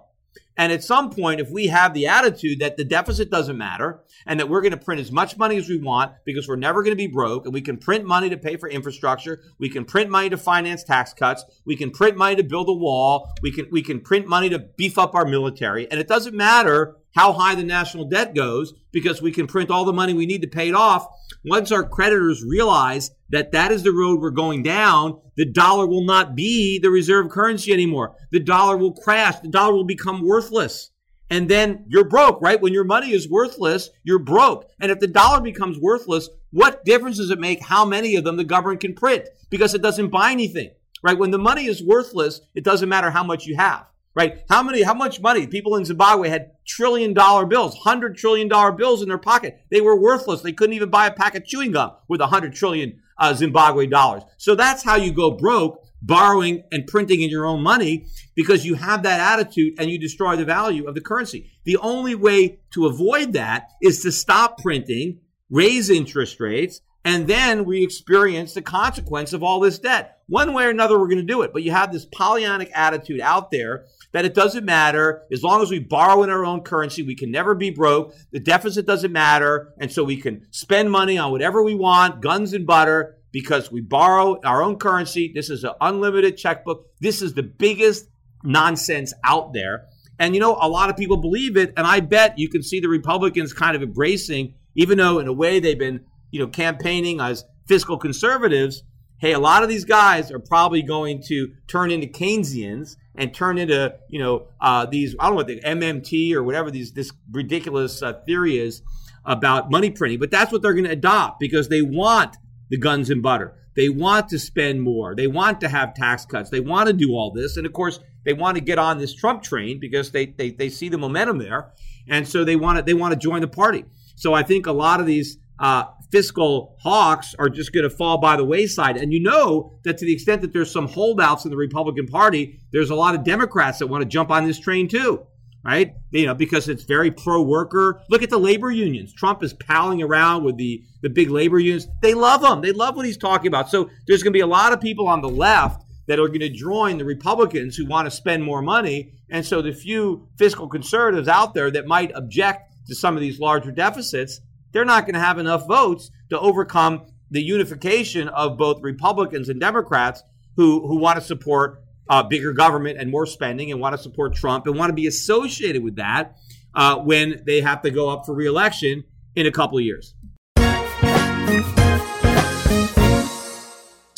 And 0.59 0.72
at 0.72 0.83
some 0.83 1.11
point, 1.11 1.40
if 1.40 1.50
we 1.50 1.68
have 1.68 1.94
the 1.94 2.09
attitude 2.09 2.59
that 2.59 2.76
the 2.76 2.85
deficit 2.85 3.31
doesn't 3.31 3.57
matter 3.57 4.00
and 4.26 4.40
that 4.40 4.48
we're 4.48 4.61
going 4.61 4.72
to 4.72 4.76
print 4.76 5.00
as 5.00 5.12
much 5.12 5.37
money 5.37 5.57
as 5.57 5.68
we 5.68 5.78
want 5.78 6.12
because 6.24 6.48
we're 6.48 6.57
never 6.57 6.83
going 6.83 6.92
to 6.92 6.96
be 6.96 7.07
broke 7.07 7.44
and 7.44 7.54
we 7.54 7.61
can 7.61 7.76
print 7.76 8.04
money 8.04 8.28
to 8.28 8.37
pay 8.37 8.57
for 8.57 8.68
infrastructure, 8.68 9.40
we 9.59 9.68
can 9.68 9.85
print 9.85 10.11
money 10.11 10.28
to 10.31 10.37
finance 10.37 10.83
tax 10.83 11.14
cuts, 11.14 11.44
we 11.64 11.76
can 11.76 11.92
print 11.92 12.16
money 12.16 12.35
to 12.35 12.42
build 12.42 12.68
a 12.68 12.72
wall, 12.72 13.33
we 13.40 13.52
can 13.52 13.68
we 13.70 13.83
can 13.83 14.00
print 14.00 14.26
money 14.26 14.48
to 14.48 14.59
beef 14.59 14.98
up 14.98 15.14
our 15.14 15.24
military, 15.24 15.88
and 15.92 16.00
it 16.00 16.09
doesn't 16.09 16.35
matter 16.35 16.96
how 17.14 17.33
high 17.33 17.54
the 17.54 17.62
national 17.62 18.04
debt 18.07 18.35
goes 18.35 18.74
because 18.90 19.22
we 19.22 19.31
can 19.31 19.46
print 19.46 19.70
all 19.70 19.85
the 19.85 19.92
money 19.92 20.12
we 20.12 20.26
need 20.26 20.42
to 20.42 20.48
pay 20.48 20.68
it 20.68 20.74
off. 20.74 21.07
Once 21.44 21.70
our 21.70 21.88
creditors 21.88 22.44
realize 22.44 23.11
that 23.31 23.53
that 23.53 23.70
is 23.70 23.83
the 23.83 23.92
road 23.92 24.20
we're 24.20 24.31
going 24.31 24.62
down, 24.62 25.20
the 25.37 25.44
dollar 25.44 25.87
will 25.87 26.05
not 26.05 26.35
be 26.35 26.79
the 26.79 26.90
reserve 26.90 27.29
currency 27.31 27.72
anymore. 27.72 28.14
The 28.33 28.40
dollar 28.40 28.77
will 28.77 28.92
crash. 28.92 29.38
The 29.40 29.48
dollar 29.48 29.74
will 29.74 29.85
become 29.85 30.27
worthless. 30.27 30.90
And 31.31 31.48
then 31.48 31.85
you're 31.88 32.09
broke, 32.09 32.40
right? 32.40 32.61
When 32.61 32.72
your 32.72 32.85
money 32.85 33.12
is 33.12 33.29
worthless, 33.29 33.90
you're 34.03 34.18
broke. 34.18 34.68
And 34.81 34.90
if 34.90 34.98
the 34.98 35.07
dollar 35.07 35.40
becomes 35.40 35.79
worthless, 35.79 36.29
what 36.51 36.85
difference 36.85 37.18
does 37.18 37.31
it 37.31 37.38
make 37.38 37.62
how 37.62 37.85
many 37.85 38.16
of 38.16 38.24
them 38.24 38.37
the 38.37 38.44
government 38.44 38.81
can 38.81 38.94
print? 38.94 39.29
Because 39.51 39.74
it 39.74 39.83
doesn't 39.83 40.09
buy 40.09 40.33
anything, 40.33 40.70
right? 41.03 41.18
When 41.18 41.31
the 41.31 41.38
money 41.38 41.66
is 41.66 41.85
worthless, 41.85 42.40
it 42.55 42.64
doesn't 42.64 42.88
matter 42.88 43.11
how 43.11 43.22
much 43.22 43.46
you 43.46 43.57
have 43.57 43.87
right? 44.18 44.42
How 44.50 44.64
many, 44.64 44.83
how 44.83 44.94
much 44.94 45.20
money? 45.20 45.46
People 45.46 45.76
in 45.76 45.85
Zimbabwe 45.85 46.28
had 46.28 46.50
trillion 46.66 47.14
dollar 47.14 47.46
bills, 47.46 47.76
hundred 47.76 48.16
trillion 48.16 48.48
dollar 48.48 48.72
bills 48.72 49.00
in 49.00 49.09
their 49.09 49.16
pocket. 49.16 49.61
They 49.70 49.81
were 49.81 49.96
worthless. 49.96 50.42
They 50.42 50.52
couldn't 50.52 50.74
even 50.74 50.90
buy 50.90 51.07
a 51.07 51.12
pack 51.12 51.37
of 51.37 51.44
chewing 51.44 51.70
gum 51.70 51.92
with 52.09 52.20
a 52.20 52.26
hundred 52.26 52.52
trillion 52.52 53.00
uh, 53.16 53.33
Zimbabwe 53.35 53.87
dollars. 53.87 54.24
So 54.37 54.57
that's 54.57 54.83
how 54.83 54.96
you 54.96 55.12
go 55.12 55.31
broke, 55.31 55.85
borrowing 56.02 56.64
and 56.72 56.85
printing 56.88 57.22
in 57.22 57.31
your 57.31 57.46
own 57.46 57.62
money 57.62 58.07
because 58.35 58.66
you 58.66 58.74
have 58.74 59.04
that 59.04 59.20
attitude 59.20 59.74
and 59.78 59.88
you 59.88 60.00
destroy 60.00 60.35
the 60.35 60.44
value 60.44 60.88
of 60.88 60.96
the 60.96 61.00
currency. 61.00 61.52
The 61.62 61.76
only 61.76 62.16
way 62.16 62.59
to 62.72 62.87
avoid 62.87 63.35
that 63.35 63.68
is 63.81 64.02
to 64.02 64.11
stop 64.11 64.59
printing, 64.59 65.20
raise 65.48 65.90
interest 65.90 66.40
rates, 66.40 66.81
and 67.04 67.28
then 67.28 67.64
we 67.64 67.83
experience 67.83 68.52
the 68.52 68.62
consequence 68.62 69.33
of 69.33 69.42
all 69.42 69.61
this 69.61 69.78
debt. 69.78 70.18
One 70.26 70.52
way 70.52 70.64
or 70.64 70.70
another, 70.70 70.98
we're 70.98 71.07
going 71.07 71.18
to 71.18 71.22
do 71.22 71.42
it. 71.42 71.52
But 71.52 71.62
you 71.62 71.70
have 71.70 71.92
this 71.92 72.04
Pollyannic 72.04 72.70
attitude 72.74 73.20
out 73.20 73.50
there 73.50 73.87
that 74.12 74.25
it 74.25 74.35
doesn't 74.35 74.64
matter. 74.64 75.23
As 75.33 75.42
long 75.42 75.62
as 75.62 75.71
we 75.71 75.79
borrow 75.79 76.23
in 76.23 76.31
our 76.31 76.44
own 76.44 76.62
currency, 76.62 77.03
we 77.03 77.14
can 77.14 77.31
never 77.31 77.55
be 77.55 77.71
broke. 77.71 78.14
The 78.33 78.40
deficit 78.40 78.87
doesn't 78.87 79.12
matter. 79.12 79.75
And 79.79 79.92
so 79.92 80.05
we 80.05 80.16
can 80.16 80.47
spend 80.51 80.90
money 80.90 81.18
on 81.18 81.31
whatever 81.31 81.62
we 81.62 81.75
want, 81.75 82.23
guns 82.23 82.53
and 82.53 82.66
butter, 82.66 83.16
because 83.33 83.71
we 83.71 83.81
borrow 83.81 84.40
our 84.44 84.62
own 84.62 84.77
currency. 84.79 85.31
This 85.35 85.51
is 85.51 85.64
an 85.64 85.73
unlimited 85.81 86.37
checkbook. 86.37 86.87
This 87.01 87.21
is 87.21 87.35
the 87.35 87.42
biggest 87.42 88.09
nonsense 88.42 89.12
out 89.25 89.53
there. 89.53 89.87
And 90.18 90.35
you 90.35 90.40
know, 90.40 90.57
a 90.61 90.68
lot 90.68 90.90
of 90.90 90.97
people 90.97 91.18
believe 91.18 91.57
it. 91.57 91.75
And 91.77 91.87
I 91.87 92.01
bet 92.01 92.38
you 92.38 92.49
can 92.49 92.62
see 92.62 92.81
the 92.81 92.88
Republicans 92.88 93.53
kind 93.53 93.77
of 93.77 93.83
embracing, 93.83 94.55
even 94.75 94.99
though 94.99 95.18
in 95.18 95.29
a 95.29 95.33
way 95.33 95.61
they've 95.61 95.79
been, 95.79 96.05
you 96.31 96.40
know, 96.40 96.49
campaigning 96.49 97.21
as 97.21 97.44
fiscal 97.66 97.99
conservatives. 97.99 98.83
Hey, 99.21 99.33
a 99.33 99.38
lot 99.38 99.62
of 99.62 99.68
these 99.68 99.85
guys 99.85 100.31
are 100.31 100.38
probably 100.38 100.83
going 100.83 101.23
to 101.27 101.53
turn 101.66 101.90
into 101.90 102.07
Keynesians 102.07 102.97
and 103.18 103.35
turn 103.35 103.59
into 103.59 103.94
you 104.09 104.18
know 104.20 104.46
uh, 104.61 104.87
these 104.87 105.14
I 105.18 105.24
don't 105.24 105.33
know 105.33 105.37
what 105.37 105.48
the 105.48 105.61
MMT 105.61 106.33
or 106.33 106.42
whatever 106.42 106.70
these 106.70 106.92
this 106.92 107.12
ridiculous 107.31 108.00
uh, 108.00 108.14
theory 108.24 108.57
is 108.57 108.81
about 109.24 109.70
money 109.70 109.90
printing, 109.90 110.18
but 110.18 110.31
that's 110.31 110.50
what 110.50 110.62
they're 110.62 110.72
going 110.72 110.85
to 110.85 110.92
adopt 110.92 111.38
because 111.40 111.68
they 111.68 111.83
want 111.83 112.37
the 112.70 112.78
guns 112.78 113.11
and 113.11 113.22
butter. 113.22 113.54
They 113.76 113.88
want 113.88 114.28
to 114.31 114.38
spend 114.38 114.83
more. 114.83 115.14
They 115.14 115.26
want 115.26 115.61
to 115.61 115.68
have 115.68 115.94
tax 115.94 116.24
cuts. 116.24 116.48
They 116.50 116.61
want 116.61 116.87
to 116.87 116.92
do 116.92 117.11
all 117.11 117.33
this, 117.33 117.57
and 117.57 117.66
of 117.66 117.72
course 117.72 118.00
they 118.24 118.33
want 118.33 118.57
to 118.57 118.62
get 118.62 118.78
on 118.78 118.98
this 118.98 119.14
Trump 119.14 119.42
train 119.42 119.78
because 119.81 120.12
they 120.12 120.26
they, 120.26 120.50
they 120.50 120.70
see 120.70 120.88
the 120.88 120.98
momentum 120.98 121.38
there, 121.38 121.72
and 122.09 122.26
so 122.26 122.44
they 122.44 122.57
want 122.57 122.78
to 122.78 122.85
they 122.85 122.94
want 122.94 123.12
to 123.12 123.18
join 123.18 123.40
the 123.40 123.48
party. 123.48 123.85
So 124.14 124.33
I 124.33 124.42
think 124.42 124.66
a 124.66 124.72
lot 124.72 125.00
of 125.00 125.07
these 125.07 125.38
uh, 125.59 125.85
fiscal 126.11 126.77
hawks 126.81 127.35
are 127.38 127.49
just 127.49 127.73
going 127.73 127.85
to 127.85 127.90
fall 127.90 128.18
by 128.18 128.37
the 128.37 128.44
wayside. 128.44 128.97
And 128.97 129.12
you 129.12 129.21
know 129.21 129.79
that 129.85 129.99
to 129.99 130.05
the 130.05 130.12
extent 130.12 130.42
that 130.42 130.53
there's 130.53 130.71
some 130.71 130.88
holdouts 130.88 131.44
in 131.44 131.51
the 131.51 131.57
Republican 131.57 132.07
Party, 132.07 132.61
there's 132.73 132.90
a 132.90 132.94
lot 132.94 133.14
of 133.14 133.25
Democrats 133.25 133.79
that 133.79 133.88
want 133.88 134.03
to 134.03 134.09
jump 134.09 134.31
on 134.31 134.47
this 134.47 134.59
train 134.59 134.88
too, 134.88 135.27
right? 135.64 135.94
You 136.11 136.27
know, 136.27 136.35
because 136.35 136.68
it's 136.68 136.85
very 136.85 137.11
pro 137.11 137.42
worker. 137.42 138.01
Look 138.09 138.23
at 138.23 138.31
the 138.31 138.38
labor 138.38 138.71
unions. 138.71 139.12
Trump 139.12 139.42
is 139.42 139.53
palling 139.53 140.03
around 140.03 140.44
with 140.44 140.57
the, 140.57 140.83
the 141.03 141.11
big 141.11 141.31
labor 141.31 141.59
unions. 141.59 141.88
They 142.01 142.14
love 142.14 142.42
him. 142.42 142.62
They 142.62 142.73
love 142.73 142.97
what 142.97 143.07
he's 143.07 143.18
talking 143.18 143.49
about. 143.49 143.68
So 143.68 143.90
there's 144.07 144.23
going 144.23 144.33
to 144.33 144.37
be 144.37 144.42
a 144.42 144.47
lot 144.47 144.73
of 144.73 144.81
people 144.81 145.09
on 145.09 145.21
the 145.21 145.29
left 145.29 145.85
that 146.07 146.18
are 146.18 146.29
going 146.29 146.40
to 146.40 146.49
join 146.49 146.97
the 146.97 147.05
Republicans 147.05 147.77
who 147.77 147.85
want 147.85 148.07
to 148.07 148.11
spend 148.11 148.42
more 148.42 148.62
money. 148.62 149.12
And 149.31 149.44
so 149.44 149.61
the 149.61 149.73
few 149.73 150.27
fiscal 150.38 150.66
conservatives 150.66 151.29
out 151.29 151.53
there 151.53 151.71
that 151.71 151.87
might 151.87 152.11
object 152.14 152.73
to 152.88 152.94
some 152.94 153.14
of 153.14 153.21
these 153.21 153.38
larger 153.38 153.71
deficits, 153.71 154.40
they're 154.72 154.85
not 154.85 155.04
going 155.04 155.14
to 155.14 155.20
have 155.20 155.38
enough 155.38 155.66
votes 155.66 156.11
to 156.31 156.38
overcome 156.38 157.07
the 157.31 157.42
unification 157.42 158.28
of 158.28 158.57
both 158.57 158.83
Republicans 158.83 159.48
and 159.48 159.61
Democrats 159.61 160.22
who, 160.57 160.87
who 160.87 160.96
want 160.96 161.18
to 161.18 161.24
support 161.24 161.83
uh, 162.09 162.22
bigger 162.22 162.52
government 162.52 162.98
and 162.98 163.11
more 163.11 163.26
spending 163.26 163.70
and 163.70 163.81
want 163.81 163.94
to 163.94 164.02
support 164.02 164.35
Trump 164.35 164.66
and 164.66 164.76
want 164.76 164.90
to 164.90 164.94
be 164.94 165.07
associated 165.07 165.83
with 165.83 165.96
that 165.96 166.37
uh, 166.74 166.96
when 166.96 167.42
they 167.46 167.61
have 167.61 167.83
to 167.83 167.90
go 167.90 168.09
up 168.09 168.24
for 168.24 168.35
reelection 168.35 169.04
in 169.37 169.46
a 169.46 169.52
couple 169.52 169.78
of 169.78 169.85
years. 169.85 170.14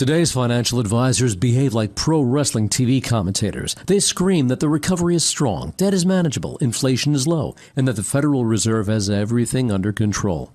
Today's 0.01 0.33
financial 0.33 0.81
advisors 0.81 1.37
behave 1.37 1.75
like 1.75 1.95
pro 1.95 2.23
wrestling 2.23 2.71
TV 2.71 3.05
commentators. 3.05 3.77
They 3.85 4.01
scream 4.01 4.49
that 4.49 4.59
the 4.59 4.67
recovery 4.71 5.15
is 5.15 5.25
strong, 5.25 5.75
debt 5.77 5.93
is 5.93 6.07
manageable, 6.07 6.57
inflation 6.57 7.15
is 7.15 7.27
low, 7.27 7.55
and 7.77 7.87
that 7.87 7.97
the 7.97 8.03
Federal 8.03 8.47
Reserve 8.47 8.87
has 8.87 9.11
everything 9.11 9.71
under 9.71 9.93
control. 9.93 10.55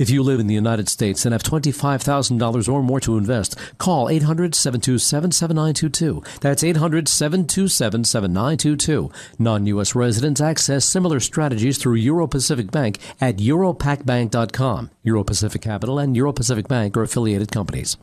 If 0.00 0.08
you 0.08 0.22
live 0.22 0.40
in 0.40 0.46
the 0.46 0.54
United 0.54 0.88
States 0.88 1.26
and 1.26 1.34
have 1.34 1.42
$25,000 1.42 2.72
or 2.72 2.82
more 2.82 3.00
to 3.00 3.18
invest, 3.18 3.54
call 3.76 4.08
800 4.08 4.54
727 4.54 5.30
7922. 5.30 6.22
That's 6.40 6.64
800 6.64 7.06
727 7.06 8.04
7922. 8.04 9.10
Non 9.38 9.66
U.S. 9.66 9.94
residents 9.94 10.40
access 10.40 10.86
similar 10.86 11.20
strategies 11.20 11.76
through 11.76 11.96
Euro 11.96 12.26
Pacific 12.26 12.70
Bank 12.70 12.96
at 13.20 13.36
europacbank.com. 13.36 14.90
Euro 15.02 15.22
Pacific 15.22 15.60
Capital 15.60 15.98
and 15.98 16.16
Euro 16.16 16.32
Pacific 16.32 16.66
Bank 16.66 16.96
are 16.96 17.02
affiliated 17.02 17.52
companies. 17.52 17.98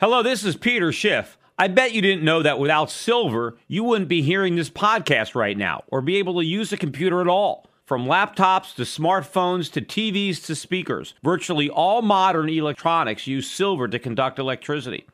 Hello, 0.00 0.24
this 0.24 0.42
is 0.42 0.56
Peter 0.56 0.90
Schiff. 0.90 1.38
I 1.56 1.68
bet 1.68 1.92
you 1.92 2.02
didn't 2.02 2.24
know 2.24 2.42
that 2.42 2.58
without 2.58 2.90
silver, 2.90 3.56
you 3.68 3.84
wouldn't 3.84 4.08
be 4.08 4.22
hearing 4.22 4.56
this 4.56 4.70
podcast 4.70 5.36
right 5.36 5.56
now 5.56 5.84
or 5.86 6.00
be 6.00 6.16
able 6.16 6.40
to 6.40 6.44
use 6.44 6.72
a 6.72 6.76
computer 6.76 7.20
at 7.20 7.28
all. 7.28 7.67
From 7.88 8.04
laptops 8.04 8.74
to 8.74 8.82
smartphones 8.82 9.72
to 9.72 9.80
TVs 9.80 10.44
to 10.44 10.54
speakers, 10.54 11.14
virtually 11.22 11.70
all 11.70 12.02
modern 12.02 12.50
electronics 12.50 13.26
use 13.26 13.50
silver 13.50 13.88
to 13.88 13.98
conduct 13.98 14.38
electricity. 14.38 15.06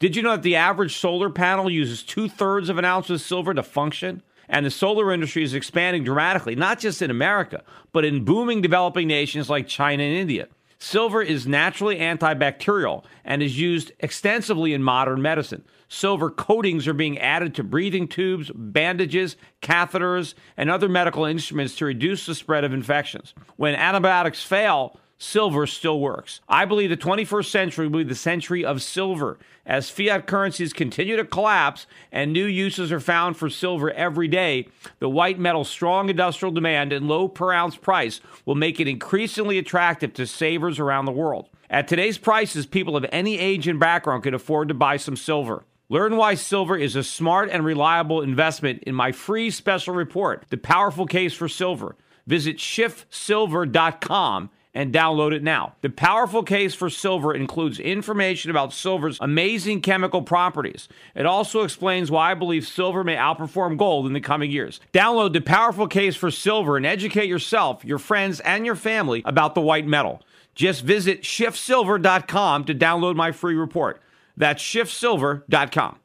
Did 0.00 0.16
you 0.16 0.22
know 0.22 0.32
that 0.32 0.42
the 0.42 0.56
average 0.56 0.96
solar 0.96 1.30
panel 1.30 1.70
uses 1.70 2.02
two 2.02 2.28
thirds 2.28 2.68
of 2.68 2.78
an 2.78 2.84
ounce 2.84 3.10
of 3.10 3.20
silver 3.20 3.54
to 3.54 3.62
function? 3.62 4.22
And 4.48 4.66
the 4.66 4.72
solar 4.72 5.12
industry 5.12 5.44
is 5.44 5.54
expanding 5.54 6.02
dramatically, 6.02 6.56
not 6.56 6.80
just 6.80 7.00
in 7.00 7.12
America, 7.12 7.62
but 7.92 8.04
in 8.04 8.24
booming 8.24 8.60
developing 8.60 9.06
nations 9.06 9.48
like 9.48 9.68
China 9.68 10.02
and 10.02 10.16
India. 10.16 10.48
Silver 10.80 11.22
is 11.22 11.46
naturally 11.46 11.98
antibacterial 11.98 13.04
and 13.24 13.40
is 13.40 13.56
used 13.56 13.92
extensively 14.00 14.74
in 14.74 14.82
modern 14.82 15.22
medicine. 15.22 15.64
Silver 15.88 16.30
coatings 16.30 16.88
are 16.88 16.92
being 16.94 17.18
added 17.18 17.54
to 17.54 17.62
breathing 17.62 18.08
tubes, 18.08 18.50
bandages, 18.54 19.36
catheters, 19.62 20.34
and 20.56 20.70
other 20.70 20.88
medical 20.88 21.24
instruments 21.24 21.76
to 21.76 21.84
reduce 21.84 22.26
the 22.26 22.34
spread 22.34 22.64
of 22.64 22.72
infections. 22.72 23.34
When 23.56 23.74
antibiotics 23.74 24.42
fail, 24.42 24.98
silver 25.18 25.66
still 25.66 26.00
works. 26.00 26.40
I 26.48 26.64
believe 26.64 26.90
the 26.90 26.96
21st 26.96 27.46
century 27.46 27.86
will 27.86 27.98
be 27.98 28.04
the 28.04 28.14
century 28.14 28.64
of 28.64 28.82
silver. 28.82 29.38
As 29.64 29.88
fiat 29.88 30.26
currencies 30.26 30.72
continue 30.72 31.16
to 31.16 31.24
collapse 31.24 31.86
and 32.12 32.32
new 32.32 32.44
uses 32.44 32.92
are 32.92 33.00
found 33.00 33.36
for 33.36 33.48
silver 33.48 33.90
every 33.92 34.28
day, 34.28 34.68
the 34.98 35.08
white 35.08 35.38
metal's 35.38 35.70
strong 35.70 36.10
industrial 36.10 36.52
demand 36.52 36.92
and 36.92 37.08
low 37.08 37.28
per 37.28 37.52
ounce 37.52 37.76
price 37.76 38.20
will 38.44 38.54
make 38.54 38.80
it 38.80 38.88
increasingly 38.88 39.58
attractive 39.58 40.12
to 40.14 40.26
savers 40.26 40.78
around 40.78 41.04
the 41.04 41.12
world. 41.12 41.48
At 41.70 41.88
today's 41.88 42.18
prices, 42.18 42.66
people 42.66 42.96
of 42.96 43.06
any 43.10 43.38
age 43.38 43.66
and 43.66 43.80
background 43.80 44.22
can 44.22 44.34
afford 44.34 44.68
to 44.68 44.74
buy 44.74 44.98
some 44.98 45.16
silver. 45.16 45.64
Learn 45.88 46.16
why 46.16 46.34
silver 46.34 46.76
is 46.76 46.96
a 46.96 47.04
smart 47.04 47.48
and 47.48 47.64
reliable 47.64 48.20
investment 48.20 48.82
in 48.82 48.94
my 48.96 49.12
free 49.12 49.50
special 49.50 49.94
report, 49.94 50.44
The 50.50 50.56
Powerful 50.56 51.06
Case 51.06 51.32
for 51.32 51.48
Silver. 51.48 51.94
Visit 52.26 52.56
schiffsilver.com 52.56 54.50
and 54.74 54.92
download 54.92 55.32
it 55.32 55.44
now. 55.44 55.76
The 55.82 55.90
Powerful 55.90 56.42
Case 56.42 56.74
for 56.74 56.90
Silver 56.90 57.32
includes 57.32 57.78
information 57.78 58.50
about 58.50 58.72
silver's 58.72 59.18
amazing 59.20 59.80
chemical 59.80 60.22
properties. 60.22 60.88
It 61.14 61.24
also 61.24 61.62
explains 61.62 62.10
why 62.10 62.32
I 62.32 62.34
believe 62.34 62.66
silver 62.66 63.04
may 63.04 63.14
outperform 63.14 63.78
gold 63.78 64.08
in 64.08 64.12
the 64.12 64.20
coming 64.20 64.50
years. 64.50 64.80
Download 64.92 65.32
The 65.32 65.40
Powerful 65.40 65.86
Case 65.86 66.16
for 66.16 66.32
Silver 66.32 66.76
and 66.76 66.84
educate 66.84 67.28
yourself, 67.28 67.84
your 67.84 67.98
friends, 67.98 68.40
and 68.40 68.66
your 68.66 68.74
family 68.74 69.22
about 69.24 69.54
the 69.54 69.60
white 69.60 69.86
metal. 69.86 70.20
Just 70.56 70.82
visit 70.82 71.22
schiffsilver.com 71.22 72.64
to 72.64 72.74
download 72.74 73.14
my 73.14 73.30
free 73.30 73.54
report. 73.54 74.02
That's 74.36 74.62
schiffsilver.com. 74.62 75.98